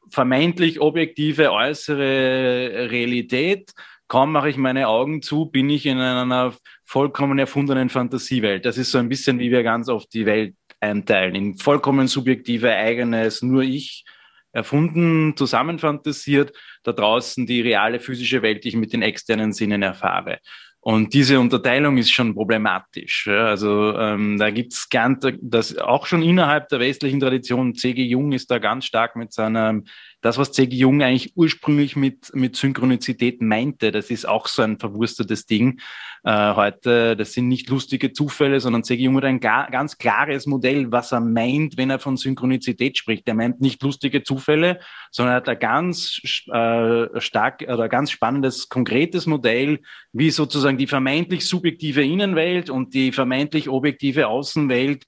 [0.09, 3.71] vermeintlich objektive äußere Realität.
[4.07, 6.53] Kaum mache ich meine Augen zu, bin ich in einer
[6.85, 8.65] vollkommen erfundenen Fantasiewelt.
[8.65, 12.71] Das ist so ein bisschen, wie wir ganz oft die Welt einteilen, in vollkommen subjektive,
[12.71, 14.05] eigenes, nur ich
[14.53, 16.53] erfunden, zusammenfantasiert,
[16.83, 20.39] da draußen die reale physische Welt, die ich mit den externen Sinnen erfahre.
[20.87, 23.27] Und diese Unterteilung ist schon problematisch.
[23.27, 28.01] Also ähm, da gibt's ganz, das auch schon innerhalb der westlichen Tradition, C.G.
[28.05, 29.81] Jung ist da ganz stark mit seiner
[30.21, 30.75] das, was C.G.
[30.75, 35.79] Jung eigentlich ursprünglich mit, mit Synchronizität meinte, das ist auch so ein verwurstetes Ding
[36.23, 37.15] äh, heute.
[37.15, 39.03] Das sind nicht lustige Zufälle, sondern C.G.
[39.03, 43.27] Jung hat ein gar, ganz klares Modell, was er meint, wenn er von Synchronizität spricht.
[43.27, 44.79] Er meint nicht lustige Zufälle,
[45.11, 46.19] sondern er hat ein ganz
[46.51, 49.79] äh, stark oder ganz spannendes, konkretes Modell,
[50.13, 55.05] wie sozusagen die vermeintlich subjektive Innenwelt und die vermeintlich objektive Außenwelt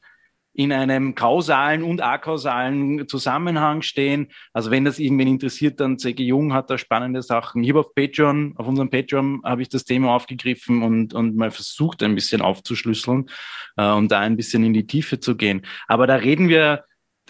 [0.54, 4.28] in einem kausalen und akausalen Zusammenhang stehen.
[4.52, 6.24] Also wenn das irgendwen interessiert, dann C.G.
[6.24, 7.68] Jung hat da spannende Sachen.
[7.68, 12.04] Habe auf Patreon, auf unserem Patreon habe ich das Thema aufgegriffen und, und mal versucht,
[12.04, 13.30] ein bisschen aufzuschlüsseln
[13.78, 15.66] äh, und da ein bisschen in die Tiefe zu gehen.
[15.88, 16.84] Aber da reden wir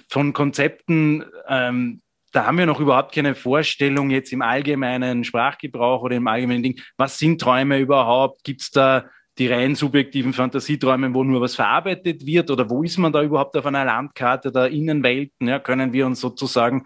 [0.10, 2.02] von Konzepten, ähm,
[2.32, 6.80] da haben wir noch überhaupt keine Vorstellung jetzt im allgemeinen Sprachgebrauch oder im allgemeinen Ding.
[6.98, 8.44] Was sind Träume überhaupt?
[8.44, 9.06] Gibt es da
[9.40, 12.52] die rein subjektiven Fantasieträume, wo nur was verarbeitet wird?
[12.52, 15.48] Oder wo ist man da überhaupt auf einer Landkarte der Innenwelten?
[15.48, 16.86] Ja, können wir uns sozusagen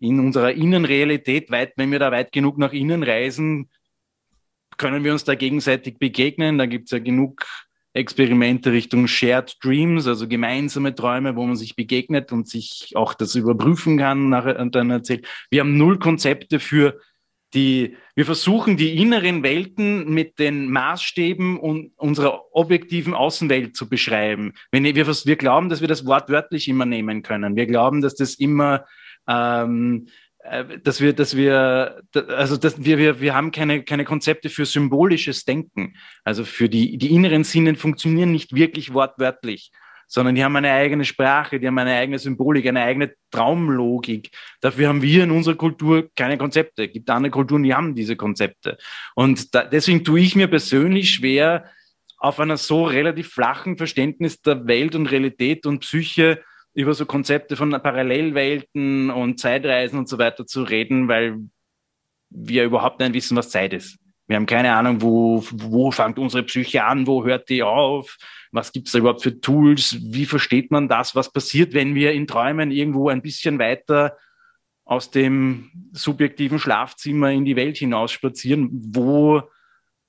[0.00, 3.70] in unserer Innenrealität weit, wenn wir da weit genug nach innen reisen,
[4.76, 6.58] können wir uns da gegenseitig begegnen?
[6.58, 7.46] Da gibt es ja genug
[7.92, 13.36] Experimente Richtung Shared Dreams, also gemeinsame Träume, wo man sich begegnet und sich auch das
[13.36, 15.28] überprüfen kann, nachher und dann erzählt.
[15.48, 16.98] Wir haben null Konzepte für
[17.54, 24.54] die, wir versuchen die inneren Welten mit den Maßstäben und unserer objektiven Außenwelt zu beschreiben.
[24.70, 27.56] Wenn wir, wir glauben, dass wir das wortwörtlich immer nehmen können.
[27.56, 28.84] Wir glauben, dass das immer,
[29.28, 30.08] ähm,
[30.40, 34.66] äh, dass wir, dass wir, also dass wir, wir, wir haben keine, keine Konzepte für
[34.66, 35.94] symbolisches Denken.
[36.24, 39.70] Also für die, die inneren Sinnen funktionieren nicht wirklich wortwörtlich
[40.06, 44.30] sondern die haben eine eigene Sprache, die haben eine eigene Symbolik, eine eigene Traumlogik.
[44.60, 46.84] Dafür haben wir in unserer Kultur keine Konzepte.
[46.84, 48.78] Es gibt andere Kulturen, die haben diese Konzepte.
[49.14, 51.64] Und da, deswegen tue ich mir persönlich schwer,
[52.18, 57.56] auf einer so relativ flachen Verständnis der Welt und Realität und Psyche über so Konzepte
[57.56, 61.38] von Parallelwelten und Zeitreisen und so weiter zu reden, weil
[62.30, 63.98] wir überhaupt nicht wissen, was Zeit ist.
[64.26, 68.16] Wir haben keine Ahnung, wo, wo fängt unsere Psyche an, wo hört die auf,
[68.54, 72.12] was gibt es da überhaupt für Tools, wie versteht man das, was passiert, wenn wir
[72.12, 74.16] in Träumen irgendwo ein bisschen weiter
[74.84, 79.42] aus dem subjektiven Schlafzimmer in die Welt hinaus spazieren, wo,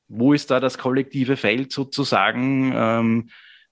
[0.07, 3.29] wo ist da das kollektive Feld sozusagen, ähm,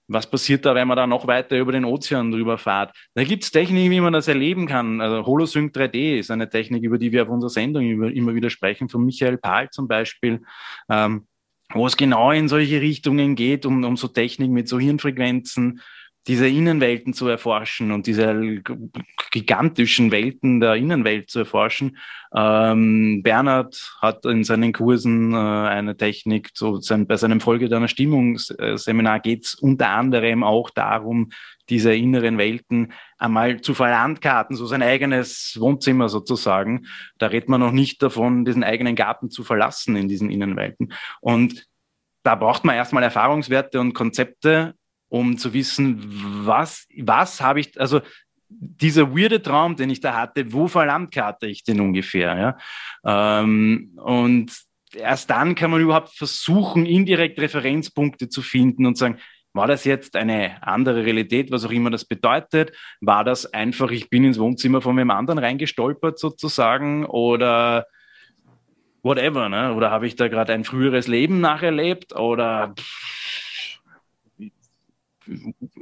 [0.08, 2.96] was passiert da, wenn man da noch weiter über den Ozean drüber fährt?
[3.14, 5.02] Da gibt es Techniken, wie man das erleben kann.
[5.02, 8.90] Also Holosync 3D ist eine Technik, über die wir auf unserer Sendung immer wieder sprechen,
[8.90, 10.42] von Michael Pahl zum Beispiel.
[10.90, 11.28] Ähm,
[11.74, 15.82] wo es genau in solche Richtungen geht, um, um so Technik mit so Hirnfrequenzen,
[16.28, 18.62] diese Innenwelten zu erforschen und diese
[19.32, 21.98] gigantischen Welten der Innenwelt zu erforschen.
[22.34, 27.90] Ähm, Bernhard hat in seinen Kursen äh, eine Technik, so sein, bei seinem Folge deiner
[27.90, 31.32] Stimmungsseminar geht es unter anderem auch darum,
[31.70, 36.88] diese inneren Welten einmal zu verlandkarten, so sein eigenes Wohnzimmer sozusagen.
[37.18, 40.94] Da redet man noch nicht davon, diesen eigenen Garten zu verlassen in diesen Innenwelten.
[41.22, 41.68] Und
[42.24, 44.76] da braucht man erstmal Erfahrungswerte und Konzepte,
[45.14, 46.00] um zu wissen,
[46.44, 48.02] was, was habe ich, also
[48.50, 52.58] dieser weirde Traum, den ich da hatte, wo verlandkarte ich den ungefähr?
[53.06, 53.40] Ja?
[53.42, 54.52] Ähm, und
[54.96, 59.20] erst dann kann man überhaupt versuchen, indirekt Referenzpunkte zu finden und sagen,
[59.54, 62.76] war das jetzt eine andere Realität, was auch immer das bedeutet?
[63.00, 67.86] War das einfach, ich bin ins Wohnzimmer von einem anderen reingestolpert sozusagen oder
[69.04, 69.76] whatever, ne?
[69.76, 72.74] Oder habe ich da gerade ein früheres Leben nacherlebt oder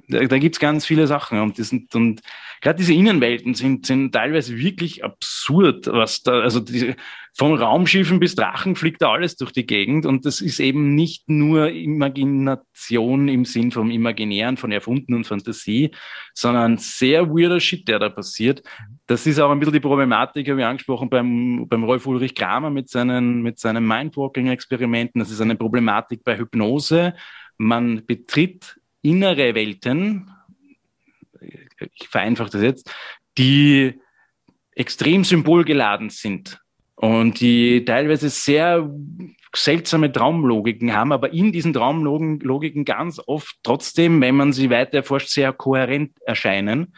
[0.07, 1.59] da, da gibt es ganz viele Sachen und,
[1.93, 2.21] und
[2.61, 6.95] gerade diese Innenwelten sind, sind teilweise wirklich absurd, was da, also diese,
[7.33, 11.29] von Raumschiffen bis Drachen fliegt da alles durch die Gegend und das ist eben nicht
[11.29, 15.91] nur Imagination im Sinn vom Imaginären, von Erfunden und Fantasie,
[16.33, 18.61] sondern sehr weirder Shit, der da passiert.
[19.07, 22.69] Das ist auch ein bisschen die Problematik, habe ich angesprochen, beim, beim Rolf Ulrich Kramer
[22.69, 25.19] mit seinen, mit seinen Mindwalking-Experimenten.
[25.19, 27.13] Das ist eine Problematik bei Hypnose.
[27.57, 30.31] Man betritt innere Welten,
[31.39, 32.93] ich vereinfache das jetzt,
[33.37, 33.99] die
[34.75, 36.59] extrem symbolgeladen sind
[36.95, 38.89] und die teilweise sehr
[39.53, 45.29] seltsame Traumlogiken haben, aber in diesen Traumlogiken ganz oft trotzdem, wenn man sie weiter erforscht,
[45.29, 46.93] sehr kohärent erscheinen.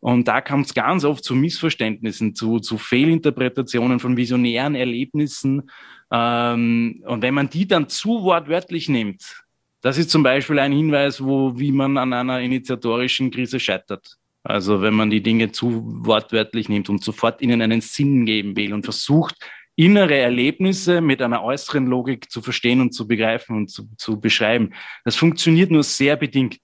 [0.00, 5.70] Und da kommt es ganz oft zu Missverständnissen, zu, zu Fehlinterpretationen von visionären Erlebnissen.
[6.10, 9.41] Ähm, und wenn man die dann zu wortwörtlich nimmt,
[9.82, 14.16] das ist zum Beispiel ein Hinweis, wo, wie man an einer initiatorischen Krise scheitert.
[14.44, 18.72] Also wenn man die Dinge zu wortwörtlich nimmt und sofort ihnen einen Sinn geben will
[18.72, 19.36] und versucht,
[19.76, 24.72] innere Erlebnisse mit einer äußeren Logik zu verstehen und zu begreifen und zu, zu beschreiben.
[25.04, 26.60] Das funktioniert nur sehr bedingt.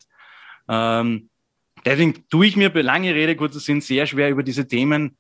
[0.69, 1.29] Ähm,
[1.85, 5.17] deswegen tue ich mir, lange Rede, kurzer Sinn, sehr schwer über diese Themen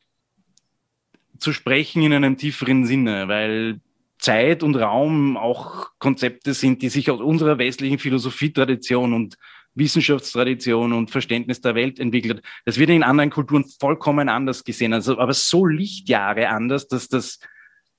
[1.38, 3.80] zu sprechen in einem tieferen Sinne, weil
[4.18, 9.36] Zeit und Raum auch Konzepte sind, die sich aus unserer westlichen Philosophietradition und
[9.74, 12.42] Wissenschaftstradition und Verständnis der Welt entwickelt.
[12.64, 17.38] Das wird in anderen Kulturen vollkommen anders gesehen, also aber so Lichtjahre anders, dass das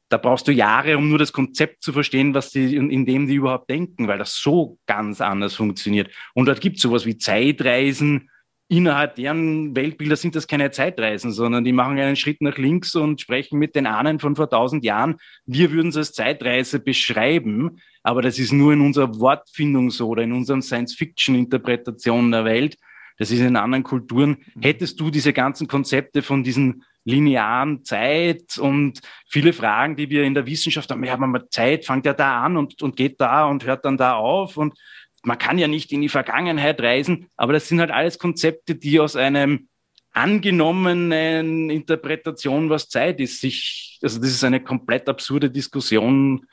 [0.10, 3.36] da brauchst du Jahre, um nur das Konzept zu verstehen, was die, in, dem die
[3.36, 6.10] überhaupt denken, weil das so ganz anders funktioniert.
[6.34, 8.32] Und dort gibt es sowas wie Zeitreisen,
[8.70, 13.20] innerhalb deren Weltbilder sind das keine Zeitreisen, sondern die machen einen Schritt nach links und
[13.20, 15.18] sprechen mit den Ahnen von vor tausend Jahren.
[15.46, 20.24] Wir würden es als Zeitreise beschreiben, aber das ist nur in unserer Wortfindung so oder
[20.24, 22.78] in unseren Science-Fiction-Interpretationen der Welt.
[23.18, 24.38] Das ist in anderen Kulturen.
[24.54, 24.62] Mhm.
[24.62, 30.36] Hättest du diese ganzen Konzepte von diesen linearen Zeit und viele Fragen, die wir in
[30.36, 33.66] der Wissenschaft haben, ja, man Zeit fängt ja da an und, und geht da und
[33.66, 34.76] hört dann da auf und
[35.24, 39.00] man kann ja nicht in die Vergangenheit reisen, aber das sind halt alles Konzepte, die
[39.00, 39.68] aus einem
[40.12, 46.46] angenommenen Interpretation, was Zeit ist, sich, also das ist eine komplett absurde Diskussion.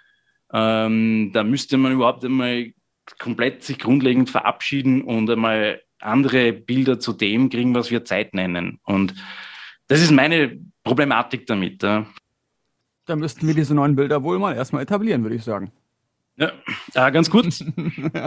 [0.53, 2.73] Ähm, da müsste man überhaupt einmal
[3.19, 8.79] komplett sich grundlegend verabschieden und einmal andere Bilder zu dem kriegen, was wir Zeit nennen.
[8.85, 9.15] Und
[9.89, 11.83] das ist meine Problematik damit.
[11.83, 12.07] Ja.
[13.07, 15.73] Da müssten wir diese neuen Bilder wohl mal erstmal etablieren, würde ich sagen.
[16.37, 16.53] Ja,
[16.95, 17.65] ja ganz kurz.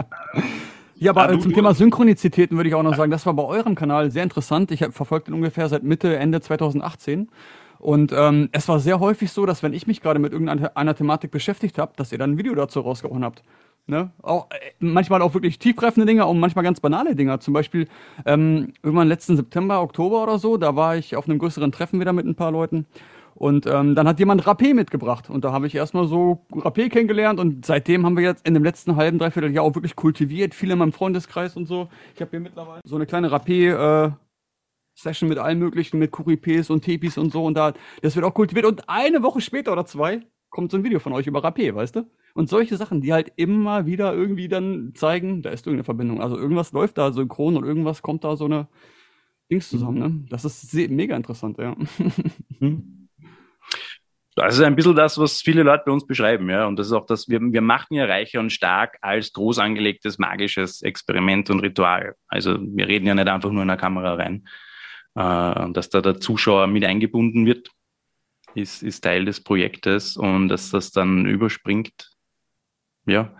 [0.96, 1.10] ja.
[1.10, 4.10] aber ja, zum Thema Synchronizitäten würde ich auch noch sagen, das war bei eurem Kanal
[4.10, 4.70] sehr interessant.
[4.70, 7.28] Ich habe verfolgt den ungefähr seit Mitte, Ende 2018.
[7.78, 11.30] Und ähm, es war sehr häufig so, dass wenn ich mich gerade mit irgendeiner Thematik
[11.30, 13.42] beschäftigt habe, dass ihr dann ein Video dazu rausgehauen habt.
[13.86, 14.10] Ne?
[14.22, 17.38] Auch, äh, manchmal auch wirklich tiefgreifende Dinge und manchmal ganz banale Dinge.
[17.38, 17.88] Zum Beispiel
[18.26, 22.12] ähm, irgendwann letzten September, Oktober oder so, da war ich auf einem größeren Treffen wieder
[22.12, 22.86] mit ein paar Leuten.
[23.40, 25.30] Und ähm, dann hat jemand Rapé mitgebracht.
[25.30, 27.40] Und da habe ich erstmal so Rapé kennengelernt.
[27.40, 30.54] Und seitdem haben wir jetzt in dem letzten halben, dreiviertel Jahr auch wirklich kultiviert.
[30.54, 31.88] Viele in meinem Freundeskreis und so.
[32.14, 34.10] Ich habe hier mittlerweile so eine kleine Rapé, äh,
[34.94, 37.42] Session mit allen möglichen, mit Kuripés und Tepis und so.
[37.42, 37.72] Und da,
[38.02, 38.66] das wird auch kultiviert.
[38.66, 41.96] Und eine Woche später oder zwei kommt so ein Video von euch über Rapé, weißt
[41.96, 42.10] du?
[42.34, 46.20] Und solche Sachen, die halt immer wieder irgendwie dann zeigen, da ist irgendeine Verbindung.
[46.20, 48.68] Also irgendwas läuft da synchron und irgendwas kommt da so eine
[49.50, 50.26] Dings zusammen, ne?
[50.28, 51.74] Das ist mega interessant, ja.
[54.40, 56.66] Das ist ein bisschen das, was viele Leute bei uns beschreiben, ja.
[56.66, 60.18] Und das ist auch das, wir, wir machen ja Reicher und Stark als groß angelegtes
[60.18, 62.14] magisches Experiment und Ritual.
[62.28, 64.48] Also wir reden ja nicht einfach nur in der Kamera rein.
[65.14, 67.70] Äh, und dass da der Zuschauer mit eingebunden wird,
[68.54, 72.09] ist, ist Teil des Projektes und dass das dann überspringt
[73.10, 73.34] ja,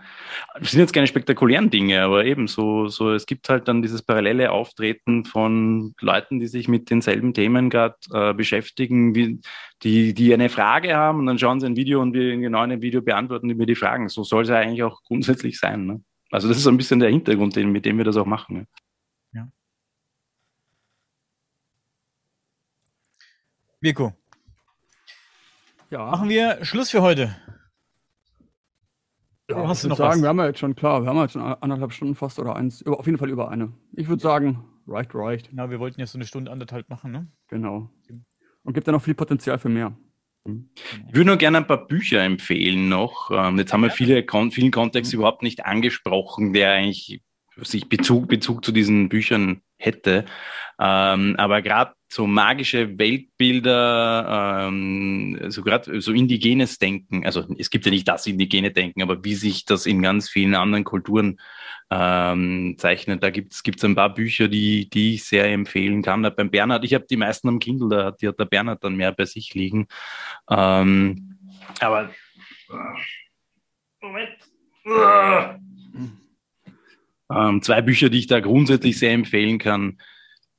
[0.59, 4.01] das sind jetzt keine spektakulären Dinge, aber eben so, so es gibt halt dann dieses
[4.01, 9.39] parallele Auftreten von Leuten, die sich mit denselben Themen gerade äh, beschäftigen, wie,
[9.83, 12.71] die, die eine Frage haben und dann schauen sie ein Video und wir genau in
[12.71, 14.09] einem Video beantworten die mir die Fragen.
[14.09, 15.85] So soll es ja eigentlich auch grundsätzlich sein.
[15.85, 16.03] Ne?
[16.29, 18.57] Also das ist so ein bisschen der Hintergrund, den, mit dem wir das auch machen.
[18.57, 18.67] Ne?
[19.33, 19.47] Ja.
[23.79, 24.13] Mirko.
[25.89, 26.05] Ja.
[26.05, 27.35] Machen wir Schluss für heute.
[29.51, 30.21] Ja, hast du noch sagen, was?
[30.21, 32.85] wir haben ja jetzt schon klar, wir haben jetzt schon anderthalb Stunden fast oder eins,
[32.85, 33.71] auf jeden Fall über eine.
[33.93, 35.51] Ich würde sagen, reicht, reicht.
[35.53, 37.27] Ja, wir wollten jetzt so eine Stunde anderthalb machen, ne?
[37.47, 37.89] Genau.
[38.63, 39.93] Und gibt ja noch viel Potenzial für mehr.
[40.45, 40.69] Mhm.
[41.07, 43.31] Ich würde nur gerne ein paar Bücher empfehlen noch.
[43.31, 45.19] Ähm, jetzt haben wir viele, vielen Kontext mhm.
[45.19, 47.21] überhaupt nicht angesprochen, der eigentlich
[47.57, 50.25] sich Bezug, Bezug zu diesen Büchern hätte.
[50.79, 57.85] Ähm, aber gerade so magische Weltbilder, ähm, so gerade so indigenes Denken, also es gibt
[57.85, 61.39] ja nicht das indigene Denken, aber wie sich das in ganz vielen anderen Kulturen
[61.89, 66.21] ähm, zeichnet, da gibt es ein paar Bücher, die, die ich sehr empfehlen kann.
[66.35, 68.95] Beim Bernhard, ich habe die meisten am Kindle, da hat, die hat der Bernhard dann
[68.95, 69.87] mehr bei sich liegen.
[70.49, 71.37] Ähm,
[71.79, 72.11] aber
[74.01, 74.29] Moment.
[77.33, 79.97] Ähm, zwei Bücher, die ich da grundsätzlich sehr empfehlen kann.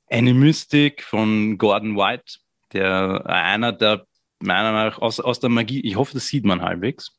[0.09, 2.39] Eine Mystik von Gordon White,
[2.73, 4.05] der einer der
[4.39, 7.17] meiner Meinung nach aus, aus der Magie, ich hoffe, das sieht man halbwegs.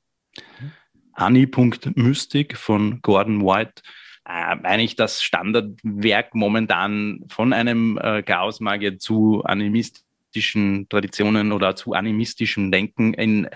[1.15, 3.82] Annie.mystik von Gordon White.
[4.27, 12.70] Äh, eigentlich das Standardwerk momentan von einem äh, Chaosmagier zu animistischen Traditionen oder zu animistischem
[12.70, 13.48] Denken in,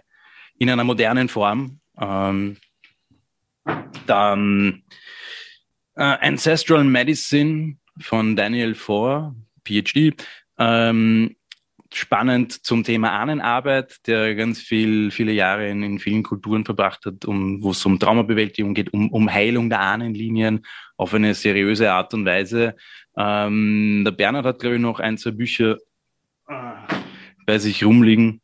[0.59, 1.81] in einer modernen Form.
[2.01, 2.57] Ähm,
[4.07, 4.83] dann
[5.99, 9.35] Uh, Ancestral Medicine von Daniel Four,
[9.65, 10.15] PhD.
[10.59, 11.37] Ähm,
[11.93, 17.25] spannend zum Thema Ahnenarbeit, der ganz viel, viele Jahre in, in vielen Kulturen verbracht hat,
[17.25, 20.67] um, wo es um Traumabewältigung geht, um, um Heilung der Ahnenlinien
[20.97, 22.77] auf eine seriöse Art und Weise.
[23.17, 25.79] Ähm, der Bernhard hat, glaube ich, noch ein, zwei Bücher
[26.49, 26.55] äh,
[27.47, 28.43] bei sich rumliegen.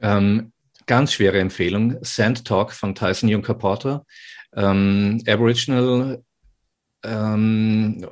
[0.00, 0.52] Ähm,
[0.86, 1.96] ganz schwere Empfehlung.
[2.02, 4.06] Sand Talk von Tyson Juncker Porter.
[4.54, 6.22] Ähm, Aboriginal
[7.04, 8.04] ähm,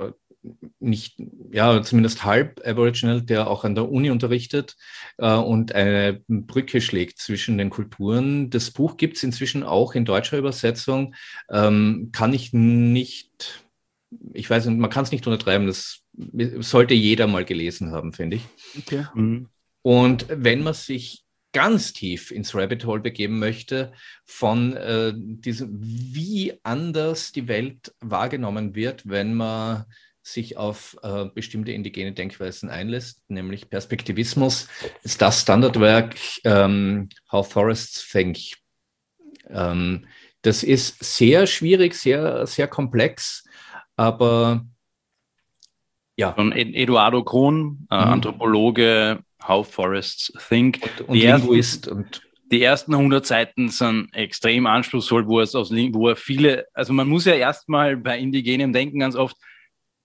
[0.79, 1.17] nicht,
[1.51, 4.77] ja, zumindest halb Aboriginal, der auch an der Uni unterrichtet
[5.19, 8.51] äh, und eine Brücke schlägt zwischen den Kulturen.
[8.51, 11.15] Das Buch gibt es inzwischen auch in deutscher Übersetzung.
[11.51, 13.65] Ähm, kann ich nicht,
[14.33, 16.03] ich weiß nicht, man kann es nicht untertreiben, das
[16.59, 18.43] sollte jeder mal gelesen haben, finde ich.
[18.79, 19.07] Okay.
[19.15, 19.49] Mhm.
[19.83, 23.93] Und wenn man sich ganz tief ins Rabbit Hole begeben möchte,
[24.27, 29.87] von äh, diesem, wie anders die Welt wahrgenommen wird, wenn man
[30.27, 34.69] sich auf äh, bestimmte indigene Denkweisen einlässt, nämlich Perspektivismus,
[35.03, 38.39] ist das Standardwerk ähm, How Forests Think.
[39.49, 40.07] Ähm,
[40.43, 43.45] das ist sehr schwierig, sehr, sehr komplex,
[43.97, 44.67] aber
[46.19, 46.33] ja.
[46.33, 48.13] Von Eduardo Krohn, äh, mhm.
[48.13, 50.81] Anthropologe, How Forests Think.
[51.01, 56.09] Und, und Linguist und die ersten 100 Seiten sind extrem anspruchsvoll, wo, es aus, wo
[56.09, 59.37] er viele, also man muss ja erstmal bei indigenem Denken ganz oft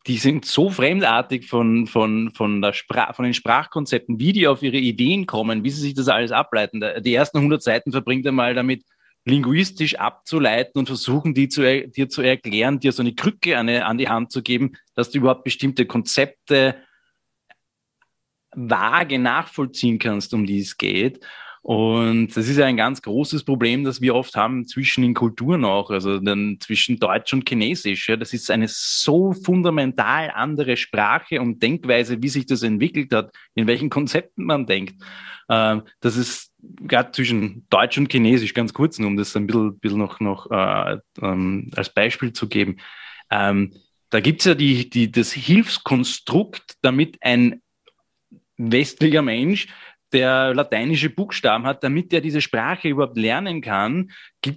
[0.07, 4.63] die sind so fremdartig von, von, von, der Spra von den Sprachkonzepten, wie die auf
[4.63, 6.83] ihre Ideen kommen, wie sie sich das alles ableiten.
[7.01, 8.83] Die ersten 100 Seiten verbringt er mal damit,
[9.25, 13.97] linguistisch abzuleiten und versuchen, die zu, dir zu erklären, dir so eine Krücke an, an
[13.97, 16.75] die Hand zu geben, dass du überhaupt bestimmte Konzepte
[18.53, 21.23] vage nachvollziehen kannst, um die es geht.
[21.63, 25.63] Und das ist ja ein ganz großes Problem, das wir oft haben zwischen den Kulturen
[25.63, 28.09] auch, also dann zwischen Deutsch und Chinesisch.
[28.09, 28.15] Ja.
[28.15, 33.67] Das ist eine so fundamental andere Sprache und Denkweise, wie sich das entwickelt hat, in
[33.67, 34.95] welchen Konzepten man denkt.
[35.49, 36.51] Ähm, das ist
[36.81, 40.97] gerade zwischen Deutsch und Chinesisch ganz kurz, um das ein bisschen, bisschen noch, noch äh,
[41.21, 42.77] ähm, als Beispiel zu geben.
[43.29, 43.75] Ähm,
[44.09, 47.61] da gibt's ja die, die, das Hilfskonstrukt, damit ein
[48.57, 49.67] westlicher Mensch
[50.13, 54.11] der lateinische Buchstaben hat, damit er diese Sprache überhaupt lernen kann,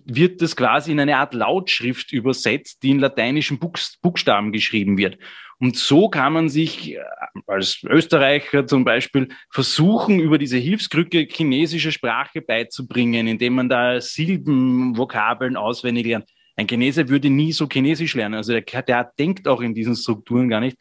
[0.04, 5.18] wird das quasi in eine Art Lautschrift übersetzt, die in lateinischen Buchstaben geschrieben wird.
[5.60, 7.00] Und so kann man sich äh,
[7.46, 14.96] als Österreicher zum Beispiel versuchen, über diese Hilfskrücke chinesische Sprache beizubringen, indem man da Silben,
[14.96, 16.28] Vokabeln auswendig lernt.
[16.56, 18.34] Ein Chinese würde nie so Chinesisch lernen.
[18.34, 20.76] Also der, der denkt auch in diesen Strukturen gar nicht.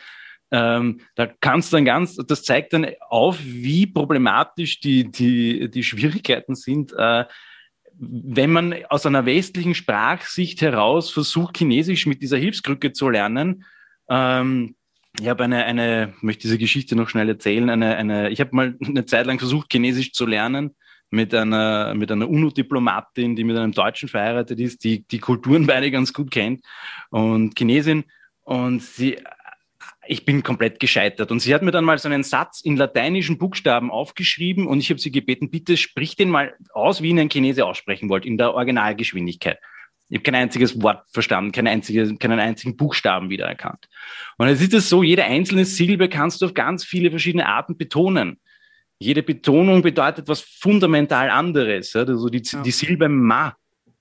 [0.53, 6.53] Ähm, da kannst dann ganz, das zeigt dann auf, wie problematisch die, die, die Schwierigkeiten
[6.53, 7.25] sind, äh,
[7.97, 13.65] wenn man aus einer westlichen Sprachsicht heraus versucht, Chinesisch mit dieser Hilfskrücke zu lernen.
[14.07, 14.75] Ähm,
[15.19, 17.71] ich habe eine, eine, möchte diese Geschichte noch schnell erzählen.
[17.71, 20.75] Eine, eine, ich habe mal eine Zeit lang versucht, Chinesisch zu lernen
[21.09, 25.89] mit einer, mit einer UNO-Diplomatin, die mit einem Deutschen verheiratet ist, die die Kulturen beide
[25.89, 26.63] ganz gut kennt
[27.09, 28.03] und Chinesin.
[28.41, 29.17] Und sie
[30.05, 31.31] ich bin komplett gescheitert.
[31.31, 34.89] Und sie hat mir dann mal so einen Satz in lateinischen Buchstaben aufgeschrieben und ich
[34.89, 38.37] habe sie gebeten, bitte sprich den mal aus, wie ihn ein Chinese aussprechen wollt, in
[38.37, 39.59] der Originalgeschwindigkeit.
[40.09, 43.87] Ich habe kein einziges Wort verstanden, keine einzige, keinen einzigen Buchstaben wiedererkannt.
[44.37, 47.77] Und jetzt ist es so, jede einzelne Silbe kannst du auf ganz viele verschiedene Arten
[47.77, 48.39] betonen.
[48.99, 51.95] Jede Betonung bedeutet was fundamental anderes.
[51.95, 53.55] Also die, die Silbe ma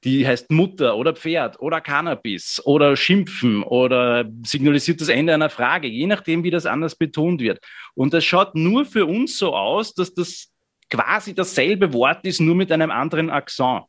[0.04, 5.86] die heißt Mutter oder Pferd oder Cannabis oder Schimpfen oder signalisiert das Ende einer Frage,
[5.86, 7.60] je nachdem, wie das anders betont wird.
[7.94, 10.50] Und das schaut nur für uns so aus, dass das
[10.90, 13.84] quasi dasselbe Wort ist, nur mit einem anderen Akzent.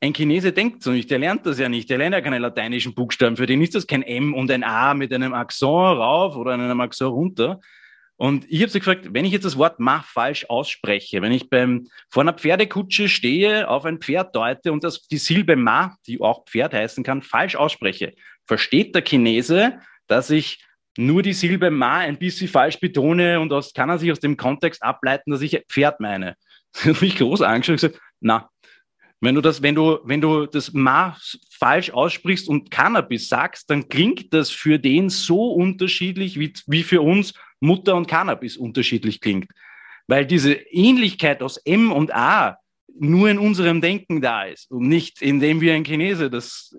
[0.00, 2.92] Ein Chinese denkt so nicht, der lernt das ja nicht, der lernt ja keine lateinischen
[2.92, 6.54] Buchstaben, für den ist das kein M und ein A mit einem Akzent rauf oder
[6.54, 7.60] einem Akzent runter,
[8.16, 11.50] und ich habe sie gefragt, wenn ich jetzt das Wort mach falsch ausspreche, wenn ich
[11.50, 16.20] beim, vor einer Pferdekutsche stehe, auf ein Pferd deute und das, die Silbe ma, die
[16.20, 18.14] auch Pferd heißen kann, falsch ausspreche,
[18.46, 20.64] versteht der Chinese, dass ich
[20.96, 24.36] nur die Silbe ma ein bisschen falsch betone und aus, kann er sich aus dem
[24.36, 26.36] Kontext ableiten, dass ich Pferd meine.
[26.74, 28.48] Das hat mich groß angeschaut und gesagt, na,
[29.20, 31.16] wenn du das, wenn du, wenn du das Ma
[31.50, 37.02] falsch aussprichst und Cannabis sagst, dann klingt das für den so unterschiedlich wie, wie für
[37.02, 39.50] uns Mutter und Cannabis unterschiedlich klingt.
[40.06, 42.58] Weil diese Ähnlichkeit aus M und A
[42.98, 46.76] nur in unserem Denken da ist und nicht indem wir ein Chinese das,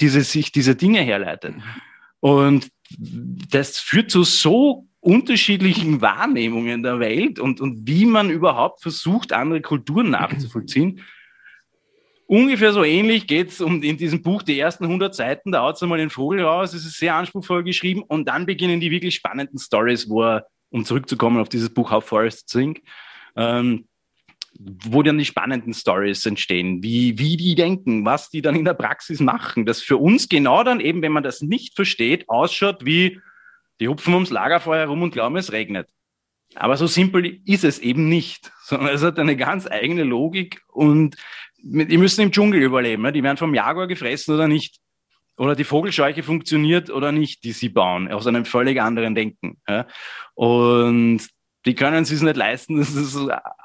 [0.00, 1.54] diese, sich diese Dinge herleitet.
[2.20, 2.68] Und
[3.50, 9.60] das führt zu so unterschiedlichen Wahrnehmungen der Welt und, und wie man überhaupt versucht, andere
[9.60, 11.00] Kulturen nachzuvollziehen.
[12.28, 15.76] Ungefähr so ähnlich geht es um in diesem Buch die ersten 100 Seiten, da haut
[15.76, 19.14] es einmal den Vogel raus, es ist sehr anspruchsvoll geschrieben und dann beginnen die wirklich
[19.14, 22.80] spannenden Stories, wo er um zurückzukommen auf dieses Buch How Forests Sing,
[23.36, 23.86] ähm,
[24.58, 28.74] wo dann die spannenden Stories entstehen, wie, wie die denken, was die dann in der
[28.74, 33.20] Praxis machen, das für uns genau dann eben, wenn man das nicht versteht, ausschaut wie,
[33.78, 35.88] die hupfen ums Lagerfeuer herum und glauben, es regnet.
[36.54, 41.16] Aber so simpel ist es eben nicht, sondern es hat eine ganz eigene Logik und
[41.58, 43.02] die müssen im Dschungel überleben.
[43.02, 43.12] Ne?
[43.12, 44.78] Die werden vom Jaguar gefressen oder nicht.
[45.36, 49.60] Oder die Vogelscheuche funktioniert oder nicht, die sie bauen, aus einem völlig anderen Denken.
[50.34, 51.20] Und
[51.66, 53.18] die können es sich nicht leisten, dass es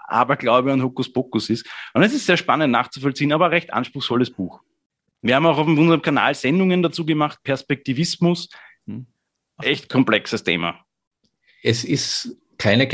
[0.08, 1.66] Aberglaube und Hokuspokus ist.
[1.94, 4.60] Und es ist sehr spannend nachzuvollziehen, aber ein recht anspruchsvolles Buch.
[5.22, 8.50] Wir haben auch auf unserem Kanal Sendungen dazu gemacht, Perspektivismus.
[8.88, 9.06] Hm.
[9.62, 10.84] Echt komplexes Thema.
[11.62, 12.88] Es ist keine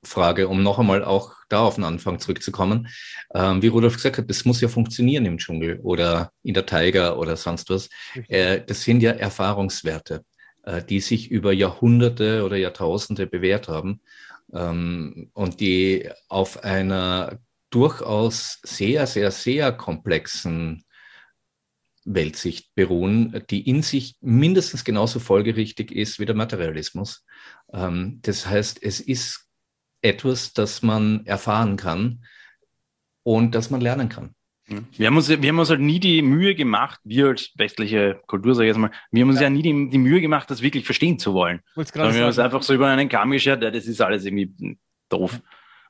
[0.00, 2.88] Glaubensfrage, um noch einmal auch da auf den Anfang zurückzukommen.
[3.34, 7.18] Ähm, wie Rudolf gesagt hat, das muss ja funktionieren im Dschungel oder in der Tiger
[7.18, 7.88] oder sonst was.
[8.28, 10.24] Äh, das sind ja Erfahrungswerte,
[10.64, 14.00] äh, die sich über Jahrhunderte oder Jahrtausende bewährt haben
[14.52, 17.38] ähm, und die auf einer
[17.70, 20.84] durchaus sehr, sehr, sehr komplexen
[22.04, 27.24] Weltsicht beruhen, die in sich mindestens genauso folgerichtig ist wie der Materialismus.
[27.72, 29.49] Ähm, das heißt, es ist
[30.02, 32.24] etwas, das man erfahren kann
[33.22, 34.34] und das man lernen kann.
[34.96, 38.54] Wir haben, uns, wir haben uns halt nie die Mühe gemacht, wir als westliche Kultur,
[38.54, 40.62] sage ich jetzt mal, wir haben uns ja, ja nie die, die, Mühe gemacht, das
[40.62, 41.60] wirklich verstehen zu wollen.
[41.74, 44.78] wir haben uns einfach so über einen Kamm geschert, ja, das ist alles irgendwie
[45.08, 45.40] doof.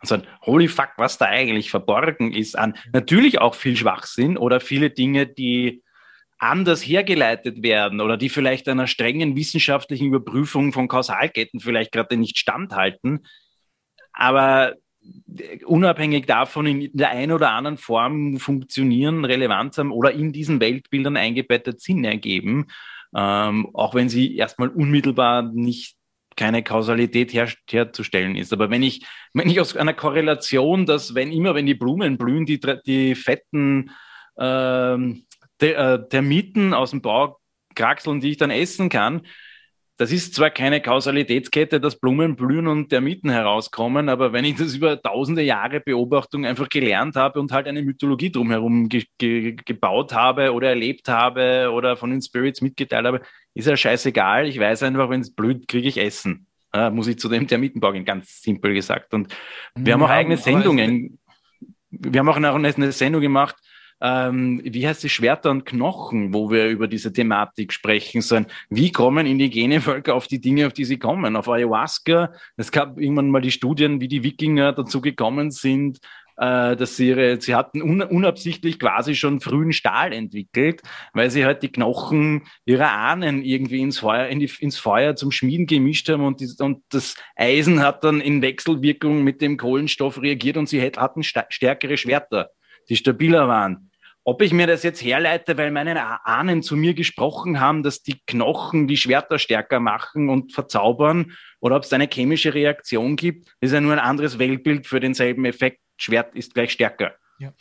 [0.01, 4.61] Und sagen, holy fuck, was da eigentlich verborgen ist an natürlich auch viel Schwachsinn oder
[4.61, 5.83] viele Dinge, die
[6.39, 12.39] anders hergeleitet werden oder die vielleicht einer strengen wissenschaftlichen Überprüfung von Kausalketten vielleicht gerade nicht
[12.39, 13.27] standhalten.
[14.21, 14.75] Aber
[15.65, 21.17] unabhängig davon in der einen oder anderen Form funktionieren, Relevanz haben oder in diesen Weltbildern
[21.17, 22.67] eingebettet Sinn ergeben,
[23.17, 25.97] ähm, auch wenn sie erstmal unmittelbar nicht
[26.37, 28.53] keine Kausalität her, herzustellen ist.
[28.53, 32.45] Aber wenn ich, wenn ich aus einer Korrelation, dass wenn immer, wenn die Blumen blühen,
[32.45, 33.91] die, die fetten
[34.39, 35.25] ähm,
[35.63, 37.39] äh, Termiten aus dem Bau
[37.75, 39.23] kraxeln, die ich dann essen kann,
[40.01, 44.75] das ist zwar keine Kausalitätskette, dass Blumen blühen und Termiten herauskommen, aber wenn ich das
[44.75, 50.15] über tausende Jahre Beobachtung einfach gelernt habe und halt eine Mythologie drumherum ge ge gebaut
[50.15, 53.21] habe oder erlebt habe oder von den Spirits mitgeteilt habe,
[53.53, 54.49] ist ja scheißegal.
[54.49, 56.47] Ich weiß einfach, wenn es blüht, kriege ich Essen.
[56.75, 59.13] Ja, muss ich zu dem Termitenbau gehen, ganz simpel gesagt.
[59.13, 59.37] Und
[59.75, 61.19] wir haben auch eigene Sendungen.
[61.91, 63.57] Wir haben auch eine Sendung gemacht,
[64.01, 68.47] ähm, wie heißt es, Schwerter und Knochen, wo wir über diese Thematik sprechen sollen.
[68.69, 71.37] Wie kommen indigene Völker auf die Dinge, auf die sie kommen?
[71.37, 72.33] Auf Ayahuasca.
[72.57, 75.99] Es gab irgendwann mal die Studien, wie die Wikinger dazu gekommen sind,
[76.41, 80.81] äh, dass sie ihre, sie hatten un, unabsichtlich quasi schon frühen Stahl entwickelt,
[81.13, 85.31] weil sie halt die Knochen ihrer Ahnen irgendwie ins Feuer, in die, ins Feuer zum
[85.31, 90.23] Schmieden gemischt haben und, die, und das Eisen hat dann in Wechselwirkung mit dem Kohlenstoff
[90.23, 92.49] reagiert und sie hatten stärkere Schwerter,
[92.89, 93.90] die stabiler waren.
[94.25, 98.21] Ob ich mir das jetzt herleite, weil meine Ahnen zu mir gesprochen haben, dass die
[98.27, 103.73] Knochen die Schwerter stärker machen und verzaubern, oder ob es eine chemische Reaktion gibt, ist
[103.73, 105.81] ja nur ein anderes Weltbild für denselben Effekt.
[105.97, 107.15] Schwert ist gleich stärker.
[107.39, 107.53] Ja.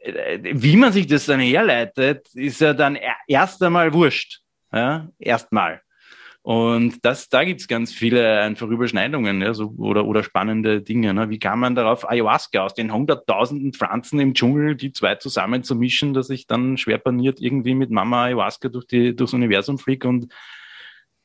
[0.00, 4.40] Äh, wie man sich das dann herleitet, ist ja dann erst einmal wurscht.
[4.72, 5.08] Ja?
[5.18, 5.82] Erstmal.
[6.42, 11.12] Und das, da gibt's ganz viele einfach Überschneidungen ja, so, oder, oder spannende Dinge.
[11.12, 11.28] Ne?
[11.28, 15.74] Wie kann man darauf Ayahuasca aus den hunderttausenden Pflanzen im Dschungel, die zwei zusammen zu
[15.74, 20.08] mischen, dass ich dann schwer paniert irgendwie mit Mama Ayahuasca durch die, durchs Universum fliege
[20.08, 20.32] und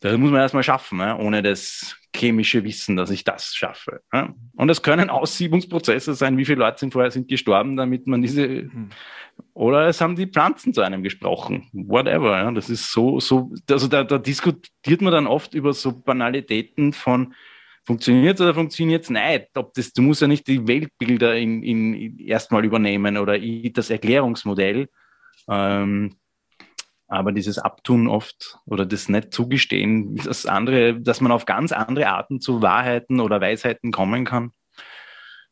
[0.02, 1.18] das muss man erstmal schaffen, ne?
[1.18, 4.02] ohne das chemische Wissen, dass ich das schaffe.
[4.14, 4.34] Ja?
[4.56, 8.44] Und es können Aussiebungsprozesse sein, wie viele Leute sind vorher sind gestorben, damit man diese,
[8.48, 8.90] hm.
[9.54, 12.38] oder es haben die Pflanzen zu einem gesprochen, whatever.
[12.38, 12.52] Ja?
[12.52, 17.34] Das ist so, so, also da, da diskutiert man dann oft über so Banalitäten von,
[17.86, 19.50] funktioniert oder funktioniert es nicht?
[19.56, 24.90] Ob das, du musst ja nicht die Weltbilder in, in, erstmal übernehmen oder das Erklärungsmodell.
[25.48, 26.16] Ähm,
[27.07, 32.07] aber dieses Abtun oft oder das nicht zugestehen, dass andere, dass man auf ganz andere
[32.07, 34.52] Arten zu Wahrheiten oder Weisheiten kommen kann.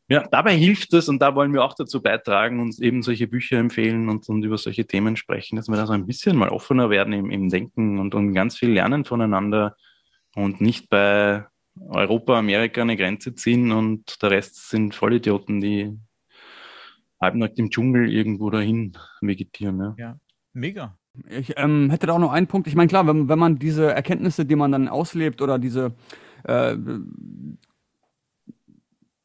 [0.08, 3.56] Ja, dabei hilft es und da wollen wir auch dazu beitragen, uns eben solche Bücher
[3.58, 6.90] empfehlen und, und über solche Themen sprechen, dass wir da so ein bisschen mal offener
[6.90, 9.76] werden im, im Denken und, und ganz viel lernen voneinander
[10.34, 11.46] und nicht bei
[11.88, 15.98] Europa, Amerika eine Grenze ziehen und der Rest sind Vollidioten, die
[17.18, 19.80] halbnackt im Dschungel irgendwo dahin vegetieren.
[19.80, 20.18] Ja, ja
[20.52, 20.98] mega.
[21.28, 22.66] Ich ähm, hätte da auch noch einen Punkt.
[22.66, 25.92] Ich meine, klar, wenn, wenn man diese Erkenntnisse, die man dann auslebt oder diese
[26.44, 26.76] äh,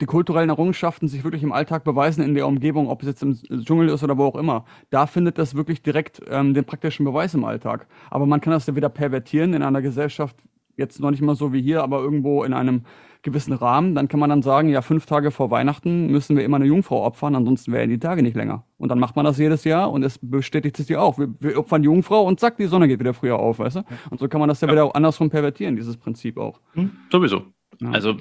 [0.01, 3.35] die kulturellen Errungenschaften sich wirklich im Alltag beweisen in der Umgebung, ob es jetzt im
[3.65, 7.33] Dschungel ist oder wo auch immer, da findet das wirklich direkt ähm, den praktischen Beweis
[7.33, 7.87] im Alltag.
[8.09, 10.37] Aber man kann das ja wieder pervertieren in einer Gesellschaft,
[10.77, 12.83] jetzt noch nicht mal so wie hier, aber irgendwo in einem
[13.21, 16.55] gewissen Rahmen, dann kann man dann sagen, ja, fünf Tage vor Weihnachten müssen wir immer
[16.55, 18.65] eine Jungfrau opfern, ansonsten wären die Tage nicht länger.
[18.77, 21.19] Und dann macht man das jedes Jahr und es bestätigt sich auch.
[21.19, 23.83] Wir, wir opfern die Jungfrau und zack, die Sonne geht wieder früher auf, weißt du?
[24.09, 24.73] Und so kann man das ja, ja.
[24.73, 26.61] wieder auch andersrum pervertieren, dieses Prinzip auch.
[26.73, 27.43] Hm, sowieso.
[27.79, 27.91] Ja.
[27.91, 28.15] Also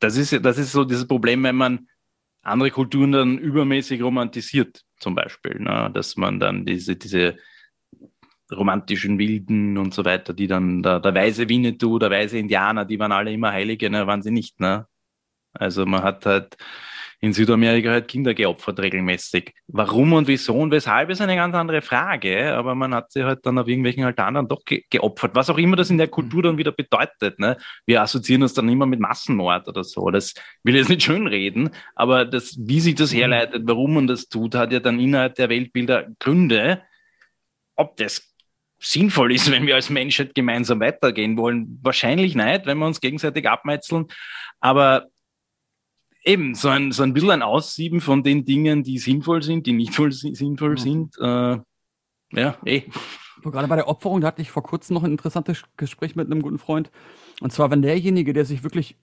[0.00, 1.88] das ist, das ist so dieses Problem, wenn man
[2.42, 5.90] andere Kulturen dann übermäßig romantisiert, zum Beispiel, ne?
[5.92, 7.36] dass man dann diese, diese
[8.52, 12.98] romantischen Wilden und so weiter, die dann, der, der weise Winnetou, der weise Indianer, die
[12.98, 14.86] waren alle immer Heilige, ne, waren sie nicht, ne?
[15.52, 16.56] Also man hat halt
[17.20, 19.54] in Südamerika halt Kinder geopfert regelmäßig.
[19.68, 23.44] Warum und wieso und weshalb ist eine ganz andere Frage, aber man hat sie halt
[23.46, 26.42] dann auf irgendwelchen Altaren dann doch ge geopfert, was auch immer das in der Kultur
[26.42, 27.38] dann wieder bedeutet.
[27.38, 27.56] Ne?
[27.86, 30.10] Wir assoziieren das dann immer mit Massenmord oder so.
[30.10, 34.28] Das will jetzt nicht schön reden, aber das, wie sich das herleitet, warum man das
[34.28, 36.82] tut, hat ja dann innerhalb der Weltbilder Gründe.
[37.76, 38.35] Ob das
[38.78, 41.78] sinnvoll ist, wenn wir als Menschheit gemeinsam weitergehen wollen.
[41.82, 44.06] Wahrscheinlich nicht, wenn wir uns gegenseitig abmetzeln.
[44.60, 45.06] Aber
[46.24, 49.72] eben, so ein, so ein bisschen ein Aussieben von den Dingen, die sinnvoll sind, die
[49.72, 50.76] nicht voll sinnvoll mhm.
[50.76, 51.18] sind.
[51.18, 51.58] Äh,
[52.32, 52.82] ja, eh.
[53.42, 56.42] Gerade bei der Opferung, da hatte ich vor kurzem noch ein interessantes Gespräch mit einem
[56.42, 56.90] guten Freund.
[57.40, 58.96] Und zwar, wenn derjenige, der sich wirklich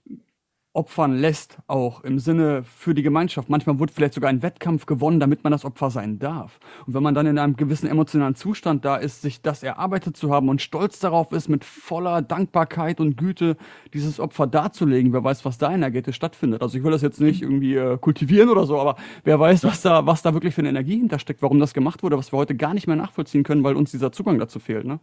[0.74, 3.48] opfern lässt, auch im Sinne für die Gemeinschaft.
[3.48, 6.58] Manchmal wird vielleicht sogar ein Wettkampf gewonnen, damit man das Opfer sein darf.
[6.84, 10.32] Und wenn man dann in einem gewissen emotionalen Zustand da ist, sich das erarbeitet zu
[10.32, 13.56] haben und stolz darauf ist, mit voller Dankbarkeit und Güte
[13.92, 16.60] dieses Opfer darzulegen, wer weiß, was da energetisch stattfindet.
[16.60, 19.80] Also ich will das jetzt nicht irgendwie äh, kultivieren oder so, aber wer weiß, was
[19.80, 22.56] da, was da wirklich für eine Energie hintersteckt, warum das gemacht wurde, was wir heute
[22.56, 24.84] gar nicht mehr nachvollziehen können, weil uns dieser Zugang dazu fehlt.
[24.84, 24.98] Ne?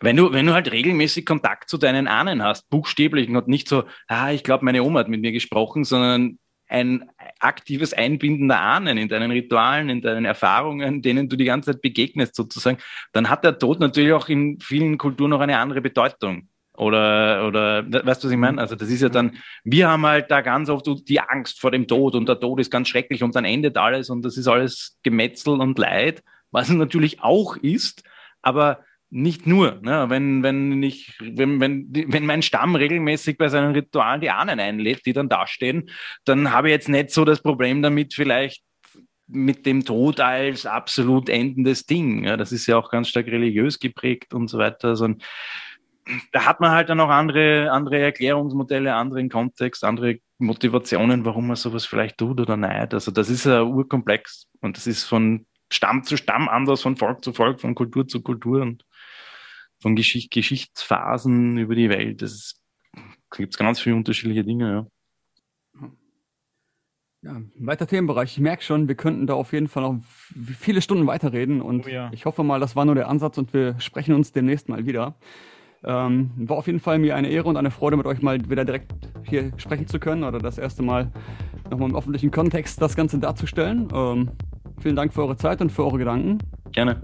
[0.00, 3.84] Wenn du, wenn du halt regelmäßig Kontakt zu deinen Ahnen hast, buchstäblich und nicht so,
[4.08, 6.38] ah, ich glaube, meine Oma hat mit mir gesprochen, sondern
[6.68, 7.10] ein
[7.40, 11.82] aktives Einbinden der Ahnen in deinen Ritualen, in deinen Erfahrungen, denen du die ganze Zeit
[11.82, 12.78] begegnest sozusagen,
[13.12, 16.48] dann hat der Tod natürlich auch in vielen Kulturen noch eine andere Bedeutung.
[16.76, 18.60] Oder, oder, weißt du, was ich meine?
[18.60, 21.88] Also, das ist ja dann, wir haben halt da ganz oft die Angst vor dem
[21.88, 24.96] Tod und der Tod ist ganz schrecklich und dann endet alles und das ist alles
[25.02, 28.04] Gemetzel und Leid, was es natürlich auch ist,
[28.42, 30.06] aber nicht nur, ne?
[30.08, 35.06] wenn, wenn, ich, wenn, wenn, wenn mein Stamm regelmäßig bei seinen Ritualen die Ahnen einlädt,
[35.06, 35.90] die dann dastehen,
[36.24, 38.62] dann habe ich jetzt nicht so das Problem damit, vielleicht
[39.26, 42.24] mit dem Tod als absolut endendes Ding.
[42.24, 42.36] Ja?
[42.36, 44.88] Das ist ja auch ganz stark religiös geprägt und so weiter.
[44.88, 45.08] Also,
[46.32, 51.56] da hat man halt dann auch andere, andere Erklärungsmodelle, anderen Kontext, andere Motivationen, warum man
[51.56, 52.94] sowas vielleicht tut oder nicht.
[52.94, 57.22] Also das ist ja urkomplex und das ist von Stamm zu Stamm anders, von Volk
[57.22, 58.84] zu Volk, von Kultur zu Kultur und
[59.80, 62.22] von Geschicht, Geschichtsphasen über die Welt.
[62.22, 62.60] Das
[63.34, 64.86] gibt es ganz viele unterschiedliche Dinge, ja.
[67.22, 68.32] Ja, weiter Themenbereich.
[68.32, 69.98] Ich merke schon, wir könnten da auf jeden Fall noch
[70.56, 72.10] viele Stunden weiterreden und oh ja.
[72.12, 75.16] ich hoffe mal, das war nur der Ansatz und wir sprechen uns demnächst mal wieder.
[75.84, 78.64] Ähm, war auf jeden Fall mir eine Ehre und eine Freude, mit euch mal wieder
[78.64, 78.92] direkt
[79.24, 81.10] hier sprechen zu können oder das erste Mal
[81.70, 83.88] nochmal im öffentlichen Kontext das Ganze darzustellen.
[83.92, 84.30] Ähm,
[84.80, 86.38] vielen Dank für eure Zeit und für eure Gedanken.
[86.72, 87.00] Gerne.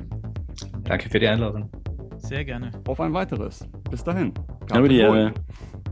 [0.85, 1.71] Danke für die Einladung.
[2.25, 2.71] Sehr gerne.
[2.89, 3.69] Auf ein weiteres.
[3.91, 4.33] Bis dahin.
[4.67, 5.84] Gab